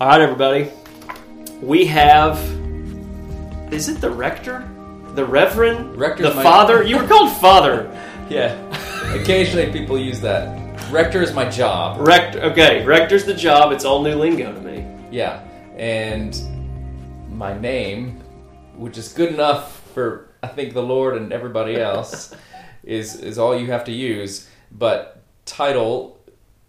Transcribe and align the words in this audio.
All 0.00 0.06
right, 0.06 0.20
everybody. 0.20 0.70
We 1.60 1.84
have. 1.86 2.38
Is 3.72 3.88
it 3.88 4.00
the 4.00 4.08
rector? 4.10 4.60
The 5.14 5.24
reverend? 5.24 5.96
Rector's 5.96 6.28
the 6.28 6.34
my- 6.34 6.42
father? 6.44 6.84
You 6.84 6.98
were 6.98 7.08
called 7.08 7.36
father. 7.38 7.90
Yeah. 8.28 8.52
Occasionally 9.14 9.72
people 9.72 9.98
use 9.98 10.20
that. 10.20 10.92
Rector 10.92 11.22
is 11.22 11.32
my 11.32 11.48
job. 11.48 12.06
Rector. 12.06 12.42
Okay, 12.42 12.84
rector's 12.84 13.24
the 13.24 13.32
job. 13.32 13.72
It's 13.72 13.86
all 13.86 14.02
new 14.02 14.14
lingo 14.14 14.52
to 14.52 14.60
me. 14.60 14.86
Yeah. 15.10 15.40
And 15.78 16.38
my 17.30 17.58
name, 17.58 18.20
which 18.76 18.98
is 18.98 19.14
good 19.14 19.32
enough 19.32 19.80
for 19.94 20.28
I 20.42 20.48
think 20.48 20.74
the 20.74 20.82
Lord 20.82 21.16
and 21.16 21.32
everybody 21.32 21.80
else, 21.80 22.34
is 22.84 23.16
is 23.16 23.38
all 23.38 23.58
you 23.58 23.68
have 23.68 23.84
to 23.84 23.92
use. 23.92 24.46
But 24.70 25.22
title 25.46 26.20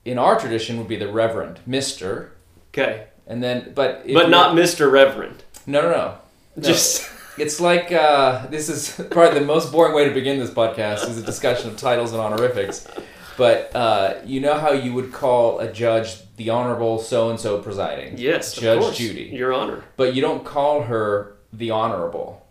in 0.05 0.17
our 0.17 0.39
tradition 0.39 0.77
would 0.77 0.87
be 0.87 0.95
the 0.95 1.11
Reverend, 1.11 1.59
Mister, 1.65 2.31
Okay, 2.69 3.07
and 3.29 3.41
then 3.41 3.71
but 3.73 4.01
if 4.05 4.13
but 4.13 4.29
not 4.29 4.55
Mr. 4.55 4.91
Reverend. 4.91 5.43
no 5.65 5.81
no 5.81 5.89
no. 5.91 6.15
No. 6.55 6.63
Just 6.63 7.09
It's 7.37 7.61
like 7.61 7.89
uh, 7.93 8.47
this 8.47 8.67
is 8.67 9.01
probably 9.11 9.39
the 9.39 9.45
most 9.45 9.71
boring 9.71 9.95
way 9.95 10.03
to 10.03 10.13
begin 10.13 10.39
this 10.39 10.49
podcast 10.49 11.07
is 11.07 11.17
a 11.17 11.23
discussion 11.23 11.69
of 11.69 11.77
titles 11.77 12.11
and 12.11 12.19
honorifics. 12.19 12.85
But 13.37 13.73
uh, 13.73 14.15
you 14.25 14.41
know 14.41 14.55
how 14.59 14.73
you 14.73 14.93
would 14.93 15.13
call 15.13 15.59
a 15.59 15.71
judge 15.71 16.17
the 16.35 16.49
Honorable 16.49 16.99
so 16.99 17.29
and 17.29 17.39
so 17.39 17.61
presiding? 17.61 18.17
yes, 18.17 18.53
Judge. 18.53 18.97
Judy. 18.97 19.29
Your 19.31 19.53
Honor. 19.53 19.83
But 19.95 20.13
you 20.15 20.21
don't 20.21 20.43
call 20.43 20.83
her 20.83 21.37
the 21.53 21.71
Honorable. 21.71 22.45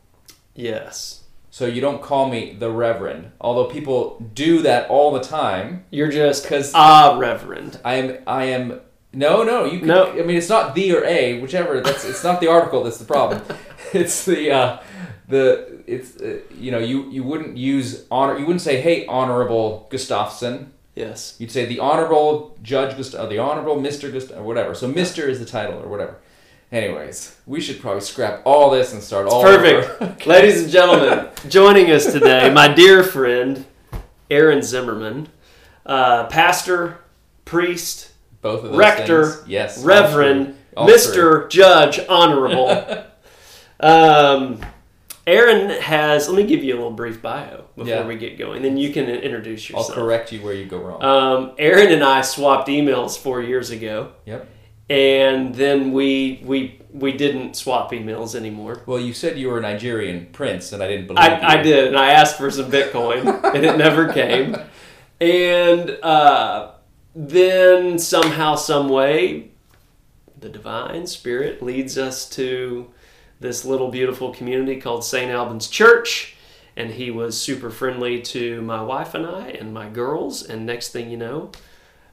Yes. 0.55 1.25
So 1.51 1.67
you 1.67 1.81
don't 1.83 2.01
call 2.01 2.31
me 2.31 2.55
the 2.59 2.71
Reverend. 2.71 3.33
Although 3.41 3.67
people 3.67 4.25
do 4.33 4.63
that 4.63 4.89
all 4.89 5.13
the 5.13 5.21
time. 5.21 5.85
You're 5.91 6.11
just 6.11 6.45
because 6.45 6.73
ah 6.75 7.17
Reverend. 7.19 7.79
I 7.85 7.95
am. 7.97 8.19
I 8.27 8.45
am. 8.45 8.81
No, 9.19 9.43
no. 9.43 9.65
You. 9.65 9.81
Can, 9.81 9.89
No. 9.89 10.13
I 10.13 10.23
mean, 10.23 10.37
it's 10.37 10.49
not 10.49 10.75
the 10.77 10.95
or 10.95 11.05
a, 11.05 11.41
whichever. 11.41 11.81
That's. 11.81 12.05
It's 12.05 12.23
not 12.23 12.41
the 12.41 12.47
article 12.47 12.85
that's 12.85 12.99
the 12.99 13.05
problem. 13.05 13.43
it's 13.93 14.25
the. 14.25 14.53
Uh, 14.53 14.81
the. 15.27 15.83
It's. 15.87 16.17
Uh, 16.17 16.39
you 16.57 16.71
know. 16.71 16.79
You. 16.79 17.11
You 17.11 17.25
wouldn't 17.25 17.57
use 17.57 18.07
honor. 18.11 18.39
You 18.39 18.47
wouldn't 18.47 18.63
say, 18.63 18.81
"Hey, 18.81 19.07
Honorable 19.07 19.89
Gustafson." 19.91 20.73
Yes. 20.95 21.37
You'd 21.39 21.51
say 21.51 21.65
the 21.67 21.81
Honorable 21.81 22.57
Judge 22.63 22.97
Gustav, 22.97 23.29
the 23.29 23.39
Honorable 23.39 23.81
Mister 23.81 24.11
Gustav, 24.11 24.39
or 24.39 24.45
whatever. 24.45 24.75
So 24.75 24.87
Mister 24.87 25.29
is 25.29 25.41
the 25.41 25.47
title 25.47 25.83
or 25.83 25.89
whatever. 25.89 26.17
Anyways, 26.71 27.37
we 27.47 27.61
should 27.61 27.81
probably 27.81 28.03
scrap 28.03 28.43
all 28.45 28.71
this 28.71 28.93
and 28.93 29.03
start 29.03 29.27
all 29.27 29.43
Perfect. 29.43 30.27
Ladies 30.27 30.63
and 30.63 30.71
gentlemen, 30.71 31.29
joining 31.49 31.91
us 31.91 32.13
today, 32.13 32.51
my 32.51 32.69
dear 32.69 33.03
friend, 33.03 33.65
Aaron 34.31 34.61
Zimmerman, 34.63 35.29
uh, 35.87 36.27
pastor, 36.27 36.99
priest, 37.47 38.08
Both 38.41 38.65
of 38.65 38.71
those 38.71 38.79
Rector, 38.79 39.27
things. 39.27 39.49
Yes. 39.49 39.85
Reverend, 39.85 40.47
three. 40.47 40.55
All 40.77 40.87
three. 40.87 40.97
Mr. 40.97 41.51
Judge, 41.51 42.01
Honorable. 42.09 43.05
um, 43.81 44.61
Aaron 45.27 45.69
has, 45.83 46.27
let 46.29 46.37
me 46.39 46.47
give 46.47 46.65
you 46.65 46.73
a 46.75 46.77
little 46.77 46.91
brief 46.91 47.21
bio 47.21 47.65
before 47.77 47.87
Yeah. 47.87 48.07
we 48.07 48.17
get 48.17 48.39
going. 48.39 48.63
Then 48.63 48.79
you 48.79 48.93
can 48.93 49.09
introduce 49.11 49.69
yourself. 49.69 49.91
I'll 49.91 49.95
correct 49.95 50.33
you 50.33 50.41
where 50.41 50.55
you 50.55 50.65
go 50.65 50.79
wrong. 50.79 51.03
Um, 51.03 51.53
Aaron 51.59 51.93
and 51.93 52.03
I 52.03 52.23
swapped 52.23 52.69
emails 52.69 53.19
four 53.19 53.43
years 53.43 53.71
ago, 53.71 54.13
yep. 54.25 54.49
and 54.89 55.55
then 55.55 55.93
we 55.93 56.41
we 56.47 56.81
we 56.95 57.13
didn't 57.13 57.57
swap 57.57 57.93
emails 57.93 58.35
anymore. 58.35 58.83
Well, 58.87 58.99
you 58.99 59.13
said 59.13 59.39
you 59.39 59.49
were 59.49 59.59
a 59.59 59.61
Nigerian 59.61 60.29
prince, 60.33 60.73
and 60.73 60.83
I 60.83 60.89
didn't 60.89 61.09
believe 61.09 61.23
you. 61.23 61.31
I, 61.31 61.59
I 61.59 61.63
did, 61.63 61.89
and 61.89 61.97
I 61.99 62.13
asked 62.13 62.39
for 62.39 62.51
some 62.51 62.71
Bitcoin, 62.71 63.45
and 63.55 63.67
it 63.67 63.77
never 63.77 64.11
came. 64.13 64.57
And 65.21 65.91
uh, 66.01 66.71
then 67.15 67.99
somehow, 67.99 68.55
some 68.55 68.89
way, 68.89 69.51
the 70.39 70.49
divine 70.49 71.07
spirit 71.07 71.63
leads 71.63 71.99
us 71.99 72.29
to 72.31 72.91
this 73.41 73.65
little 73.65 73.89
beautiful 73.91 74.33
community 74.33 74.81
called 74.81 75.05
St. 75.05 75.31
Alban's 75.31 75.69
Church. 75.69 76.37
And 76.77 76.93
he 76.93 77.11
was 77.11 77.41
super 77.41 77.71
friendly 77.71 78.21
to 78.23 78.63
my 78.63 78.81
wife 78.83 79.15
and 79.15 79.27
I 79.27 79.49
and 79.49 79.75
my 79.75 79.89
girls. 79.89 80.45
And 80.45 80.65
next 80.65 80.91
thing 80.91 81.11
you 81.11 81.17
know, 81.17 81.51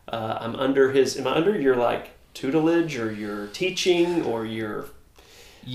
uh, 0.07 0.39
I'm 0.41 0.55
under 0.55 0.91
his. 0.91 1.17
Am 1.17 1.27
I 1.27 1.35
under 1.35 1.59
your 1.59 1.75
like 1.75 2.09
tutelage 2.33 2.97
or 2.97 3.11
your 3.11 3.47
teaching 3.47 4.23
or 4.23 4.43
your? 4.43 4.85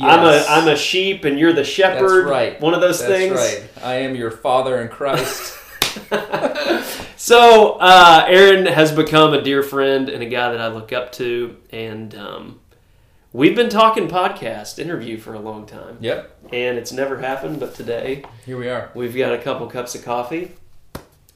I'm 0.00 0.24
a 0.24 0.32
Yes. 0.32 0.46
I'm 0.48 0.68
a 0.68 0.76
sheep 0.76 1.24
and 1.24 1.38
you're 1.38 1.52
the 1.52 1.64
shepherd. 1.64 2.24
That's 2.24 2.30
right. 2.30 2.60
One 2.60 2.74
of 2.74 2.80
those 2.80 2.98
That's 2.98 3.12
things. 3.12 3.36
right. 3.36 3.68
I 3.84 3.94
am 3.96 4.16
your 4.16 4.30
father 4.32 4.80
in 4.80 4.88
Christ. 4.88 5.56
So 7.20 7.72
uh, 7.72 8.24
Aaron 8.28 8.64
has 8.64 8.92
become 8.92 9.34
a 9.34 9.42
dear 9.42 9.62
friend 9.62 10.08
and 10.08 10.22
a 10.22 10.26
guy 10.26 10.52
that 10.52 10.58
I 10.58 10.68
look 10.68 10.90
up 10.90 11.12
to, 11.12 11.54
and 11.68 12.14
um, 12.14 12.60
we've 13.30 13.54
been 13.54 13.68
talking 13.68 14.08
podcast 14.08 14.78
interview 14.78 15.18
for 15.18 15.34
a 15.34 15.38
long 15.38 15.66
time, 15.66 15.98
yep. 16.00 16.34
and 16.50 16.78
it's 16.78 16.92
never 16.92 17.18
happened. 17.18 17.60
But 17.60 17.74
today 17.74 18.24
Here 18.46 18.56
we 18.56 18.70
are. 18.70 18.90
we've 18.94 19.14
got 19.14 19.34
a 19.34 19.38
couple 19.38 19.66
cups 19.66 19.94
of 19.94 20.02
coffee, 20.02 20.52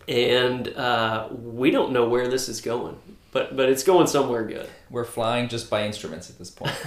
and 0.09 0.69
uh, 0.69 1.29
we 1.31 1.71
don't 1.71 1.93
know 1.93 2.09
where 2.09 2.29
this 2.29 2.49
is 2.49 2.63
going, 2.63 2.97
but 3.31 3.55
but 3.55 3.69
it's 3.69 3.83
going 3.83 4.07
somewhere 4.07 4.45
good. 4.47 4.71
We're 4.89 5.05
flying 5.05 5.51
just 5.51 5.69
by 5.69 5.85
instruments 5.85 6.31
at 6.31 6.39
this 6.39 6.51
point. 6.51 6.75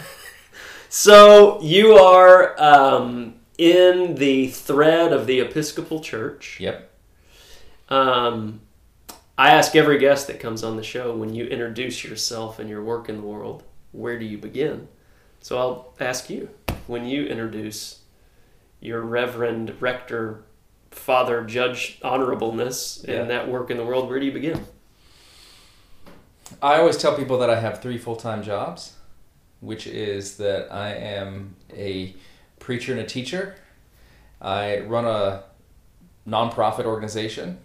So 0.89 1.61
you 1.61 1.97
are 1.97 2.59
um, 2.59 3.35
in 3.57 4.15
the 4.15 4.47
thread 4.47 5.11
of 5.11 5.27
the 5.27 5.41
Episcopal 5.41 5.99
Church. 5.99 6.59
yep. 6.61 6.89
Um, 7.89 8.61
I 9.37 9.51
ask 9.51 9.75
every 9.75 9.99
guest 9.99 10.27
that 10.27 10.39
comes 10.39 10.63
on 10.63 10.77
the 10.77 10.83
show 10.83 11.15
when 11.15 11.33
you 11.33 11.45
introduce 11.45 12.03
yourself 12.03 12.57
and 12.59 12.69
your 12.69 12.83
work 12.83 13.07
in 13.07 13.17
the 13.17 13.21
world, 13.27 13.63
where 13.91 14.17
do 14.17 14.25
you 14.25 14.37
begin? 14.37 14.87
So 15.41 15.57
I'll 15.59 15.93
ask 15.99 16.29
you 16.29 16.49
when 16.87 17.05
you 17.05 17.25
introduce 17.25 17.99
your 18.79 19.01
Reverend 19.01 19.75
Rector, 19.79 20.43
Father, 20.89 21.43
Judge, 21.43 21.99
Honorableness 22.01 23.07
Yeah. 23.07 23.21
and 23.21 23.29
that 23.29 23.47
work 23.47 23.69
in 23.69 23.77
the 23.77 23.85
world, 23.85 24.09
where 24.09 24.19
do 24.19 24.25
you 24.25 24.31
begin? 24.31 24.65
I 26.61 26.77
always 26.79 26.97
tell 26.97 27.15
people 27.15 27.37
that 27.39 27.49
I 27.49 27.59
have 27.59 27.81
three 27.81 27.97
full 27.99 28.15
time 28.15 28.41
jobs, 28.41 28.93
which 29.59 29.85
is 29.85 30.37
that 30.37 30.71
I 30.73 30.93
am 30.93 31.55
a 31.75 32.15
preacher 32.59 32.91
and 32.91 33.01
a 33.01 33.05
teacher. 33.05 33.55
I 34.41 34.79
run 34.79 35.05
a 35.05 35.43
nonprofit 36.27 36.85
organization, 36.85 37.59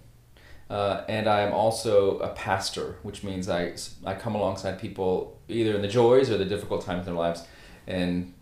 uh, 0.72 1.04
and 1.08 1.28
I 1.28 1.40
am 1.42 1.52
also 1.52 2.18
a 2.20 2.28
pastor, 2.30 2.96
which 3.02 3.22
means 3.22 3.48
I, 3.48 3.74
I 4.04 4.14
come 4.14 4.34
alongside 4.34 4.80
people 4.80 5.38
either 5.48 5.74
in 5.74 5.82
the 5.82 5.88
joys 5.88 6.30
or 6.30 6.38
the 6.38 6.44
difficult 6.46 6.84
times 6.84 7.00
in 7.00 7.12
their 7.12 7.22
lives 7.22 7.44
and 7.86 8.32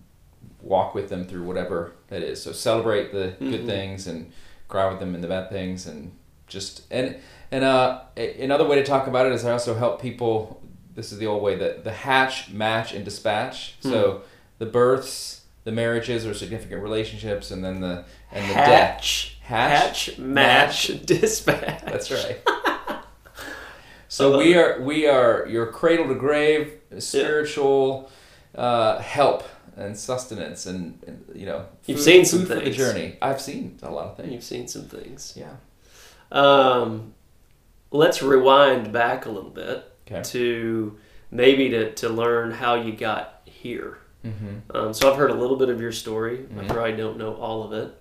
walk 0.63 0.95
with 0.95 1.09
them 1.09 1.25
through 1.25 1.43
whatever 1.45 1.93
that 2.09 2.23
is. 2.23 2.43
So 2.43 2.53
celebrate 2.53 3.13
the 3.13 3.35
good 3.41 3.63
Mhm. 3.63 3.67
things 3.67 4.07
and 4.07 4.31
cry 4.69 4.89
with 4.91 5.01
them 5.01 5.15
in 5.15 5.21
the 5.21 5.29
bad 5.29 5.51
things 5.51 5.87
and 5.87 6.13
just 6.47 6.83
and 6.91 7.17
and 7.53 7.65
uh, 7.65 8.03
another 8.17 8.65
way 8.67 8.77
to 8.77 8.85
talk 8.85 9.07
about 9.09 9.27
it 9.27 9.33
is 9.33 9.45
I 9.45 9.51
also 9.53 9.75
help 9.75 10.01
people. 10.01 10.61
This 10.95 11.11
is 11.13 11.19
the 11.19 11.27
old 11.27 11.43
way 11.43 11.57
that 11.57 11.83
the 11.85 11.93
hatch, 11.93 12.51
match, 12.51 12.93
and 12.93 13.05
dispatch. 13.05 13.75
So 13.81 14.23
the 14.59 14.67
births, 14.67 15.43
the 15.65 15.73
marriages 15.73 16.25
or 16.27 16.35
significant 16.35 16.81
relationships, 16.83 17.51
and 17.51 17.65
then 17.65 17.81
the 17.81 18.05
and 18.33 18.49
the 18.51 18.55
death. 18.55 19.01
Hatch, 19.51 20.07
Hatch, 20.07 20.07
hatch, 20.07 20.19
match, 20.19 21.07
dispatch. 21.07 21.83
That's 21.85 22.11
right. 22.11 22.41
So 24.09 24.39
we 24.39 24.57
are 24.57 24.81
we 24.81 25.07
are 25.07 25.47
your 25.49 25.67
cradle 25.69 26.09
to 26.09 26.17
grave 26.17 26.73
spiritual 26.99 28.11
uh, 28.57 28.99
help 28.99 29.45
and 29.77 29.97
sustenance 29.97 30.67
and, 30.67 31.01
and 31.07 31.25
you 31.33 31.47
know 31.47 31.67
You've 31.87 31.99
food- 31.99 32.05
seen 32.05 32.25
some 32.25 32.41
food 32.41 32.49
for 32.49 32.65
the 32.65 32.71
journey. 32.73 33.17
I've 33.23 33.41
seen 33.41 33.79
a 33.85 33.91
lot 33.91 34.07
of 34.07 34.17
things. 34.17 34.33
You've 34.33 34.43
seen 34.43 34.67
some 34.67 34.83
things. 34.87 35.35
Yeah. 35.37 35.53
Um, 36.33 37.15
let's 37.93 38.21
rewind 38.21 38.93
back 38.93 39.27
a 39.27 39.31
little 39.31 39.51
bit 39.51 39.85
Okay. 40.11 40.23
to 40.31 40.99
maybe 41.31 41.69
to, 41.71 41.93
to 41.95 42.09
learn 42.09 42.51
how 42.51 42.75
you 42.75 42.93
got 42.97 43.43
here. 43.45 43.99
Mm-hmm. 44.25 44.77
Um, 44.77 44.93
so 44.93 45.09
I've 45.09 45.17
heard 45.17 45.31
a 45.31 45.35
little 45.35 45.57
bit 45.57 45.69
of 45.69 45.81
your 45.81 45.93
story. 45.93 46.47
I 46.59 46.63
Mhm. 46.65 46.69
probably 46.69 46.97
don't 46.97 47.17
know 47.17 47.35
all 47.37 47.63
of 47.63 47.73
it. 47.73 47.97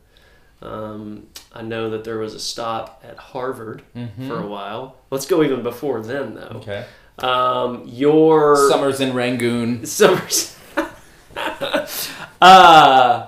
Um, 0.61 1.27
I 1.53 1.61
know 1.61 1.89
that 1.91 2.03
there 2.03 2.17
was 2.17 2.33
a 2.33 2.39
stop 2.39 3.03
at 3.07 3.17
Harvard 3.17 3.83
Mm-hmm. 3.95 4.27
for 4.27 4.37
a 4.41 4.47
while. 4.47 4.97
Let's 5.09 5.25
go 5.25 5.43
even 5.43 5.63
before 5.63 6.01
then, 6.01 6.35
though. 6.35 6.57
Okay. 6.61 6.85
Um, 7.19 7.83
your 7.85 8.69
Summers 8.69 8.99
in 8.99 9.13
Rangoon. 9.13 9.85
summers. 9.85 10.55
uh, 12.41 13.27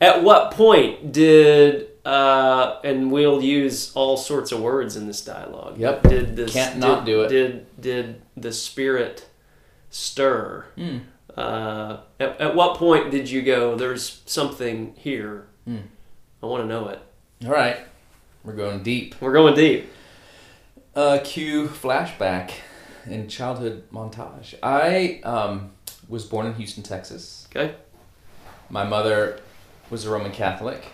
at 0.00 0.22
what 0.22 0.52
point 0.52 1.12
did 1.12 1.88
uh, 2.06 2.78
and 2.84 3.10
we'll 3.10 3.42
use 3.42 3.90
all 3.96 4.16
sorts 4.16 4.52
of 4.52 4.60
words 4.60 4.96
in 4.96 5.08
this 5.08 5.24
dialogue. 5.24 5.76
Yep. 5.76 6.02
Did 6.04 6.36
this 6.36 6.52
Can't 6.52 6.78
not 6.78 7.04
did, 7.04 7.12
do 7.12 7.22
it. 7.22 7.28
Did 7.28 7.80
did 7.80 8.22
the 8.36 8.52
spirit 8.52 9.26
stir? 9.90 10.66
Mm. 10.78 11.00
Uh, 11.36 11.98
at, 12.20 12.40
at 12.40 12.54
what 12.54 12.76
point 12.78 13.10
did 13.10 13.28
you 13.28 13.42
go? 13.42 13.74
There's 13.74 14.22
something 14.24 14.94
here. 14.96 15.48
Hmm. 15.64 15.78
I 16.42 16.46
want 16.46 16.62
to 16.62 16.66
know 16.66 16.88
it. 16.88 17.00
All 17.44 17.52
right. 17.52 17.78
We're 18.44 18.54
going 18.54 18.82
deep. 18.82 19.14
We're 19.20 19.32
going 19.32 19.54
deep. 19.54 19.90
Uh, 20.94 21.18
cue 21.22 21.68
flashback. 21.68 22.52
and 23.06 23.30
childhood 23.30 23.84
montage. 23.92 24.54
I 24.62 25.20
um, 25.22 25.72
was 26.08 26.24
born 26.24 26.46
in 26.46 26.54
Houston, 26.54 26.82
Texas. 26.82 27.46
Okay. 27.50 27.74
My 28.70 28.84
mother 28.84 29.40
was 29.90 30.04
a 30.04 30.10
Roman 30.10 30.32
Catholic, 30.32 30.84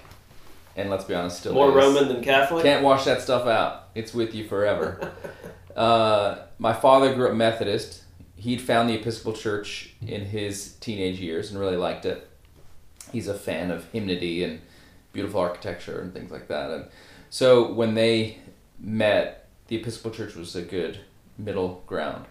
and 0.77 0.91
let's 0.91 1.05
be 1.05 1.15
honest, 1.15 1.41
still 1.41 1.55
More 1.55 1.71
is. 1.71 1.75
Roman 1.75 2.09
than 2.09 2.23
Catholic. 2.23 2.65
Can't 2.65 2.85
wash 2.85 3.05
that 3.05 3.23
stuff 3.23 3.47
out. 3.47 3.89
It's 3.94 4.12
with 4.12 4.35
you 4.35 4.47
forever. 4.47 5.12
uh, 5.77 6.39
my 6.59 6.73
father 6.73 7.15
grew 7.15 7.29
up 7.29 7.35
Methodist. 7.35 8.03
He'd 8.37 8.61
found 8.61 8.89
the 8.89 8.94
Episcopal 8.94 9.33
Church 9.33 9.94
in 10.06 10.27
his 10.27 10.75
teenage 10.75 11.21
years 11.21 11.50
and 11.50 11.61
really 11.61 11.77
liked 11.77 12.05
it. 12.05 12.29
He's 13.12 13.29
a 13.29 13.35
fan 13.35 13.71
of 13.71 13.85
hymnody 13.91 14.43
and 14.44 14.61
beautiful 15.12 15.41
architecture 15.41 16.00
and 16.00 16.12
things 16.12 16.31
like 16.31 16.49
that. 16.49 16.70
And 16.70 16.85
so 17.31 17.73
when 17.73 17.94
they 17.94 18.38
met, 18.79 19.49
the 19.69 19.76
Episcopal 19.76 20.11
Church 20.11 20.35
was 20.35 20.55
a 20.56 20.62
good 20.62 21.00
middle 21.38 21.82
ground. 21.87 22.26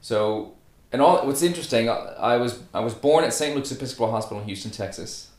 So, 0.00 0.54
and 0.92 1.02
all 1.02 1.26
what's 1.26 1.42
interesting, 1.42 1.88
I, 1.88 1.94
I 1.94 2.36
was 2.36 2.60
I 2.72 2.80
was 2.80 2.94
born 2.94 3.24
at 3.24 3.32
St. 3.32 3.54
Luke's 3.54 3.72
Episcopal 3.72 4.10
Hospital 4.10 4.40
in 4.40 4.46
Houston, 4.46 4.70
Texas. 4.70 5.30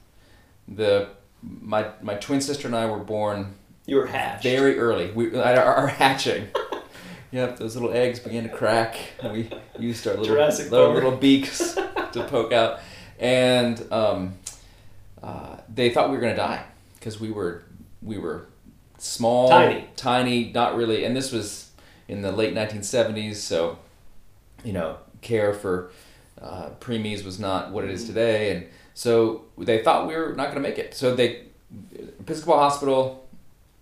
The 0.68 1.10
my 1.42 1.88
my 2.02 2.16
twin 2.16 2.42
sister 2.42 2.68
and 2.68 2.76
I 2.76 2.86
were 2.90 3.00
born 3.00 3.56
You 3.86 3.98
were 3.98 4.08
hatched. 4.08 4.44
very 4.44 4.78
early. 4.78 5.12
We 5.12 5.36
our, 5.36 5.56
our 5.58 5.88
hatching. 5.88 6.48
Yep, 7.32 7.58
those 7.60 7.76
little 7.76 7.94
eggs 7.94 8.18
began 8.20 8.42
to 8.42 8.50
crack. 8.50 8.98
And 9.22 9.32
we 9.34 9.50
used 9.78 10.08
our 10.08 10.16
little 10.16 10.36
little, 10.36 10.94
little 10.94 11.16
beaks 11.16 11.76
to 11.76 12.26
poke 12.28 12.52
out, 12.52 12.80
and 13.20 13.80
um, 13.92 14.34
uh, 15.24 15.58
they 15.74 15.90
thought 15.90 16.10
we 16.10 16.16
were 16.16 16.22
gonna 16.22 16.36
die 16.36 16.64
because 16.96 17.20
we 17.20 17.32
were 17.32 17.64
we 18.02 18.18
were 18.18 18.48
small, 18.98 19.50
Tiny. 19.50 19.88
tiny, 19.96 20.52
not 20.54 20.76
really. 20.76 21.04
And 21.06 21.16
this 21.16 21.32
was 21.32 21.72
in 22.08 22.22
the 22.22 22.32
late 22.32 22.54
1970s, 22.54 23.36
so 23.36 23.80
you 24.64 24.74
know, 24.74 24.98
care 25.22 25.54
for 25.54 25.92
uh, 26.42 26.70
preemies 26.80 27.24
was 27.24 27.40
not 27.40 27.72
what 27.72 27.84
it 27.84 27.92
is 27.92 28.06
today, 28.06 28.56
and 28.56 28.66
so 28.94 29.46
they 29.58 29.84
thought 29.84 30.08
we 30.08 30.16
were 30.16 30.34
not 30.34 30.52
going 30.52 30.62
to 30.62 30.70
make 30.70 30.78
it. 30.78 30.94
So 30.94 31.16
they 31.16 31.44
Episcopal 32.20 32.58
Hospital 32.58 33.28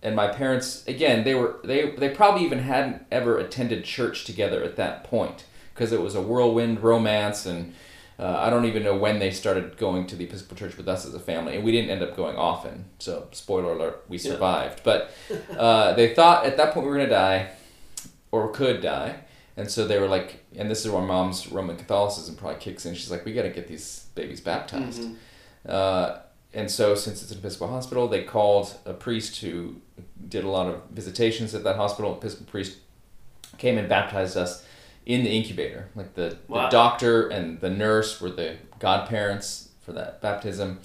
and 0.03 0.15
my 0.15 0.27
parents 0.27 0.85
again 0.87 1.23
they 1.23 1.33
were 1.33 1.59
they 1.63 1.91
they 1.91 2.09
probably 2.09 2.43
even 2.43 2.59
hadn't 2.59 3.03
ever 3.11 3.37
attended 3.37 3.83
church 3.83 4.25
together 4.25 4.63
at 4.63 4.75
that 4.75 5.03
point 5.03 5.45
because 5.73 5.91
it 5.91 6.01
was 6.01 6.15
a 6.15 6.21
whirlwind 6.21 6.81
romance 6.83 7.45
and 7.45 7.73
uh, 8.19 8.37
I 8.39 8.49
don't 8.49 8.65
even 8.65 8.83
know 8.83 8.95
when 8.95 9.19
they 9.19 9.31
started 9.31 9.77
going 9.77 10.07
to 10.07 10.15
the 10.15 10.23
Episcopal 10.25 10.57
Church 10.57 10.75
with 10.77 10.87
us 10.87 11.05
as 11.05 11.13
a 11.13 11.19
family, 11.19 11.55
and 11.55 11.63
we 11.63 11.71
didn't 11.71 11.91
end 11.91 12.01
up 12.01 12.15
going 12.15 12.35
often. 12.35 12.85
So, 12.99 13.27
spoiler 13.31 13.73
alert, 13.73 14.03
we 14.07 14.17
Yeah. 14.17 14.31
survived. 14.31 14.81
But 14.83 15.11
uh, 15.57 15.93
they 15.93 16.13
thought 16.15 16.45
at 16.45 16.57
that 16.57 16.73
point 16.73 16.85
we 16.85 16.91
were 16.91 16.97
going 16.97 17.09
to 17.09 17.15
die, 17.15 17.49
or 18.31 18.51
could 18.51 18.81
die, 18.81 19.19
and 19.55 19.69
so 19.69 19.87
they 19.87 19.99
were 19.99 20.07
like, 20.07 20.43
and 20.55 20.69
this 20.69 20.85
is 20.85 20.91
where 20.91 21.01
mom's 21.01 21.51
Roman 21.51 21.77
Catholicism 21.77 22.35
probably 22.35 22.59
kicks 22.59 22.85
in. 22.85 22.93
She's 22.95 23.11
like, 23.11 23.23
we 23.25 23.33
got 23.33 23.43
to 23.43 23.49
get 23.49 23.67
these 23.67 24.05
babies 24.15 24.41
baptized. 24.41 25.01
Mhm. 25.01 25.15
Uh, 25.67 26.17
and 26.53 26.71
so, 26.71 26.95
since 26.95 27.21
it's 27.21 27.31
an 27.31 27.37
Episcopal 27.39 27.67
hospital, 27.67 28.07
they 28.07 28.23
called 28.23 28.73
a 28.85 28.93
priest 28.93 29.41
who 29.41 29.75
did 30.27 30.43
a 30.43 30.49
lot 30.49 30.67
of 30.67 30.81
visitations 30.91 31.53
at 31.53 31.63
that 31.63 31.75
hospital. 31.75 32.13
Episcopal 32.17 32.49
priest 32.49 32.77
came 33.57 33.77
and 33.77 33.87
baptized 33.89 34.37
us 34.37 34.63
in 35.07 35.23
the 35.23 35.29
incubator. 35.31 35.87
Like 35.95 36.13
the, 36.15 36.37
Wow. 36.47 36.63
the 36.65 36.69
doctor 36.69 37.27
and 37.29 37.59
the 37.61 37.69
nurse 37.69 38.19
were 38.21 38.29
the 38.29 38.57
godparents 38.77 39.69
for 39.81 39.93
that 39.93 40.21
baptism. 40.21 40.79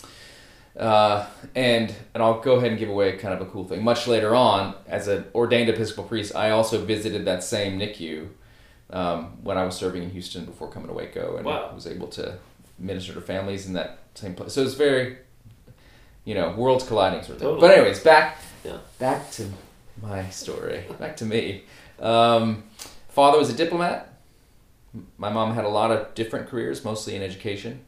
Uh, 0.79 1.27
and 1.55 1.95
and 2.15 2.23
I'll 2.23 2.41
go 2.41 2.55
ahead 2.55 2.71
and 2.71 2.79
give 2.79 2.89
away 2.89 3.19
kind 3.19 3.35
of 3.35 3.41
a 3.47 3.51
cool 3.51 3.65
thing. 3.65 3.83
Much 3.85 4.07
later 4.07 4.35
on, 4.35 4.75
as 4.89 5.07
an 5.09 5.25
ordained 5.35 5.69
Episcopal 5.69 6.05
priest, 6.05 6.35
I 6.35 6.51
also 6.51 6.83
visited 6.83 7.27
that 7.27 7.43
same 7.45 7.79
NICU 7.79 8.29
um, 8.91 9.37
when 9.43 9.59
I 9.59 9.65
was 9.65 9.75
serving 9.77 10.03
in 10.05 10.11
Houston 10.11 10.47
before 10.47 10.71
coming 10.71 10.89
to 10.89 10.95
Waco, 10.95 11.37
and 11.37 11.45
Wow. 11.45 11.73
was 11.75 11.87
able 11.87 12.07
to 12.09 12.39
minister 12.79 13.13
to 13.15 13.21
families 13.21 13.67
in 13.67 13.73
that 13.75 13.99
same 14.15 14.35
place. 14.35 14.53
So 14.55 14.63
it's 14.63 14.75
very, 14.75 15.19
you 16.25 16.35
know, 16.35 16.53
worlds 16.53 16.85
colliding 16.85 17.23
sort 17.23 17.37
of 17.37 17.43
thing. 17.43 17.61
But 17.61 17.71
anyways, 17.73 18.01
back 18.01 18.39
Yeah. 18.65 18.79
back 18.99 19.31
to 19.33 19.47
my 20.01 20.31
story. 20.31 20.85
Back 20.99 21.17
to 21.19 21.25
me. 21.27 21.65
Um, 22.01 22.65
father 23.11 23.37
was 23.39 23.51
a 23.51 23.55
diplomat. 23.55 24.09
My 25.17 25.31
mom 25.31 25.55
had 25.55 25.65
a 25.65 25.69
lot 25.69 25.91
of 25.91 26.15
different 26.15 26.49
careers, 26.49 26.85
mostly 26.85 27.17
in 27.17 27.23
education, 27.23 27.81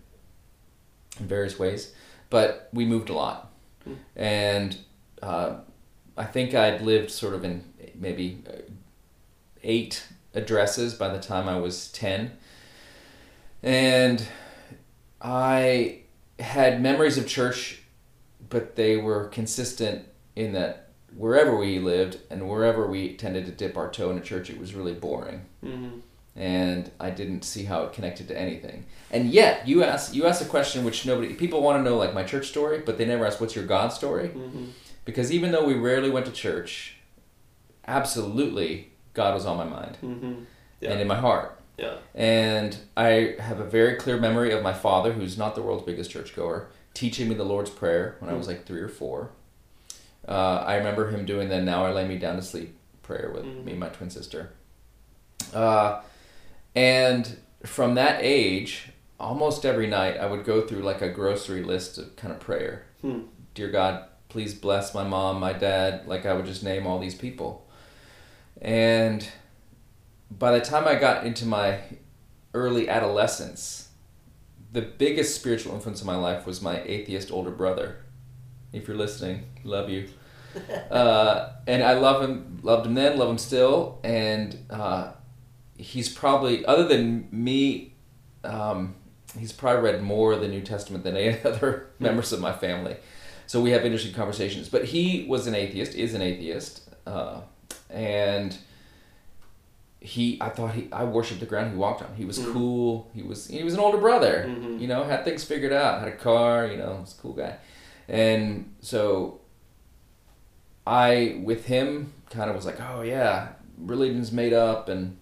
in 1.21 1.27
various 1.27 1.59
ways. 1.59 1.93
But 2.31 2.69
we 2.73 2.85
moved 2.87 3.11
a 3.11 3.13
lot, 3.15 3.53
Hmm. 3.85 3.95
and 4.17 4.77
uh, 5.23 5.57
I 6.17 6.25
think 6.25 6.55
I'd 6.55 6.81
lived 6.81 7.11
sort 7.11 7.35
of 7.35 7.45
in 7.45 7.65
maybe 7.95 8.43
uh, 8.49 8.53
eight 9.63 10.07
addresses 10.35 10.95
by 10.95 11.09
the 11.09 11.21
time 11.21 11.49
I 11.49 11.59
was 11.59 11.89
ten, 11.93 12.33
and 13.63 14.27
I 15.21 16.01
had 16.39 16.83
memories 16.83 17.17
of 17.19 17.27
church, 17.27 17.83
but 18.51 18.77
they 18.77 18.97
were 18.97 19.29
consistent 19.29 20.07
in 20.37 20.53
that 20.55 20.89
wherever 21.17 21.57
we 21.57 21.79
lived 21.79 22.19
and 22.31 22.49
wherever 22.49 22.87
we 22.87 23.15
tended 23.17 23.47
to 23.47 23.53
dip 23.53 23.77
our 23.77 23.91
toe 23.91 24.11
in 24.11 24.19
a 24.19 24.21
church, 24.21 24.51
it 24.51 24.59
was 24.59 24.75
really 24.75 24.95
boring 24.95 25.43
Mhm. 25.65 26.01
And 26.37 26.91
I 26.99 27.11
didn't 27.11 27.43
see 27.45 27.65
how 27.65 27.85
it 27.85 27.93
connected 27.93 28.27
to 28.29 28.39
anything. 28.39 28.87
And 29.11 29.31
yet, 29.31 29.69
you 29.69 29.85
ask 29.85 30.15
you 30.15 30.27
ask 30.27 30.43
a 30.43 30.49
question 30.49 30.85
which 30.85 31.07
nobody 31.07 31.33
people 31.35 31.63
want 31.63 31.79
to 31.79 31.89
know, 31.89 31.97
like 31.97 32.13
my 32.15 32.25
church 32.25 32.49
story, 32.49 32.81
but 32.85 32.99
they 32.99 33.05
never 33.05 33.25
ask 33.27 33.41
what's 33.41 33.55
your 33.55 33.67
God 33.67 33.93
story, 33.93 34.29
Mhm. 34.31 34.71
because 35.05 35.33
even 35.33 35.53
though 35.53 35.65
we 35.65 35.75
rarely 35.75 36.11
went 36.11 36.27
to 36.27 36.33
church, 36.33 36.97
absolutely 37.87 38.91
God 39.13 39.35
was 39.35 39.47
on 39.47 39.57
my 39.57 39.65
mind 39.65 39.97
Mhm. 40.03 40.45
Yeah. 40.81 40.91
and 40.93 41.01
in 41.01 41.07
my 41.07 41.17
heart. 41.17 41.59
Yeah. 41.79 41.97
And 42.15 42.77
I 42.97 43.37
have 43.41 43.61
a 43.61 43.65
very 43.65 43.97
clear 43.97 44.17
memory 44.19 44.53
of 44.53 44.63
my 44.63 44.73
father, 44.73 45.13
who's 45.13 45.37
not 45.39 45.55
the 45.55 45.63
world's 45.63 45.85
biggest 45.85 46.11
churchgoer, 46.11 46.69
teaching 46.95 47.29
me 47.29 47.35
the 47.35 47.45
Lord's 47.45 47.71
Prayer 47.71 48.17
when 48.21 48.31
I 48.31 48.35
was 48.35 48.47
like 48.47 48.65
three 48.67 48.81
or 48.81 48.89
four. 48.89 49.31
Uh, 50.27 50.65
I 50.67 50.77
remember 50.77 51.11
him 51.11 51.25
doing 51.27 51.49
the 51.49 51.61
"Now 51.61 51.85
I 51.85 51.93
lay 51.93 52.07
me 52.07 52.17
down 52.17 52.37
to 52.37 52.43
sleep" 52.43 52.77
prayer 53.03 53.31
with 53.35 53.45
Mhm. 53.45 53.65
me 53.65 53.71
and 53.73 53.81
my 53.81 53.89
twin 53.89 54.09
sister. 54.11 54.51
Uh, 55.53 56.01
and 56.75 57.37
from 57.65 57.95
that 57.95 58.19
age, 58.23 58.91
almost 59.19 59.65
every 59.65 59.87
night, 59.87 60.19
I 60.19 60.27
would 60.27 60.45
go 60.45 60.67
through 60.67 60.83
like 60.83 61.03
a 61.03 61.09
grocery 61.09 61.63
list 61.63 61.99
of 61.99 62.15
kind 62.17 62.33
of 62.33 62.41
prayer. 62.41 62.87
Hmm. 63.01 63.23
Dear 63.55 63.71
God, 63.71 64.05
please 64.29 64.55
bless 64.55 64.95
my 64.95 65.05
mom, 65.05 65.41
my 65.41 65.53
dad. 65.53 66.07
Like 66.07 66.27
I 66.27 66.35
would 66.35 66.47
just 66.47 66.63
name 66.63 66.87
all 66.87 66.99
these 66.99 67.15
people. 67.15 67.67
And 68.61 69.27
by 70.31 70.53
the 70.53 70.65
time 70.65 70.87
I 70.87 70.97
got 70.97 71.25
into 71.25 71.47
my 71.47 71.79
early 72.53 72.89
adolescence, 72.89 73.89
the 74.73 74.83
biggest 74.83 75.37
spiritual 75.37 75.75
influence 75.75 76.01
in 76.01 76.07
my 76.07 76.17
life 76.17 76.47
was 76.47 76.61
my 76.61 76.83
atheist 76.83 77.31
older 77.31 77.51
brother. 77.51 77.99
If 78.73 78.89
you're 78.89 78.97
listening, 78.97 79.45
love 79.63 79.89
you. 79.89 80.09
Uh, 80.89 81.53
and 81.67 81.83
I 81.83 81.95
love 81.95 82.23
him, 82.23 82.61
loved 82.63 82.87
him 82.87 82.95
then, 82.95 83.19
love 83.19 83.29
him 83.29 83.39
still, 83.39 83.99
and 84.05 84.57
uh, 84.71 85.11
he's 85.77 86.09
probably 86.09 86.65
other 86.67 86.87
than 86.87 87.29
me, 87.33 87.93
um, 88.45 88.95
he's 89.39 89.53
probably 89.53 89.83
read 89.83 90.03
more 90.03 90.33
of 90.33 90.41
the 90.41 90.49
New 90.49 90.61
Testament 90.63 91.05
than 91.05 91.17
any 91.17 91.41
other 91.45 91.89
members 91.99 92.33
of 92.33 92.41
my 92.41 92.53
family. 92.53 92.97
So 93.47 93.61
we 93.61 93.71
have 93.71 93.85
interesting 93.85 94.15
conversations. 94.15 94.69
But 94.69 94.87
he 94.87 95.27
was 95.29 95.47
an 95.47 95.55
atheist, 95.55 95.95
is 95.95 96.15
an 96.15 96.23
atheist, 96.23 96.89
uh, 97.07 97.41
and 97.91 98.57
he 100.01 100.39
I 100.41 100.49
thought 100.51 100.75
he 100.75 100.89
I 100.93 101.05
worshipped 101.05 101.41
the 101.41 101.47
ground 101.47 101.71
he 101.73 101.77
walked 101.77 102.03
on. 102.03 102.15
He 102.15 102.25
was 102.25 102.39
Mhm. 102.39 102.53
cool. 102.53 103.11
He 103.15 103.23
was 103.23 103.47
he 103.49 103.63
was 103.65 103.75
an 103.75 103.81
older 103.81 103.99
brother. 103.99 104.45
Mhm. 104.49 104.81
You 104.81 104.87
know, 104.87 105.03
had 105.05 105.25
things 105.25 105.45
figured 105.45 105.73
out. 105.73 106.01
Had 106.01 106.09
a 106.09 106.17
car. 106.17 106.67
You 106.67 106.77
know, 106.77 106.99
was 107.01 107.17
a 107.19 107.23
cool 107.23 107.33
guy. 107.33 107.57
And 108.09 108.75
so 108.81 109.41
I 110.87 111.41
with 111.43 111.67
him 111.67 112.13
kind 112.31 112.51
of 112.51 112.57
was 112.57 112.67
like, 112.67 112.81
oh 112.81 113.01
yeah, 113.03 113.49
religion's 113.79 114.31
made 114.33 114.53
up, 114.53 114.89
and 114.89 115.17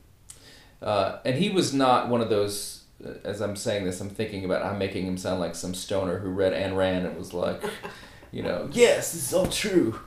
uh, 0.82 1.18
and 1.24 1.36
he 1.36 1.48
was 1.48 1.72
not 1.72 2.08
one 2.08 2.20
of 2.20 2.28
those. 2.28 2.80
As 3.24 3.40
I'm 3.40 3.56
saying 3.56 3.84
this, 3.84 4.00
I'm 4.00 4.10
thinking 4.10 4.44
about 4.44 4.64
I'm 4.64 4.78
making 4.78 5.06
him 5.06 5.16
sound 5.16 5.40
like 5.40 5.54
some 5.56 5.74
stoner 5.74 6.18
who 6.18 6.30
read 6.30 6.52
Ayn 6.52 6.76
Rand 6.76 7.04
and 7.06 7.16
was 7.16 7.34
like, 7.34 7.60
you 8.32 8.42
know, 8.44 8.68
yes, 8.72 9.12
this 9.12 9.26
is 9.28 9.34
all 9.34 9.46
true. 9.46 9.98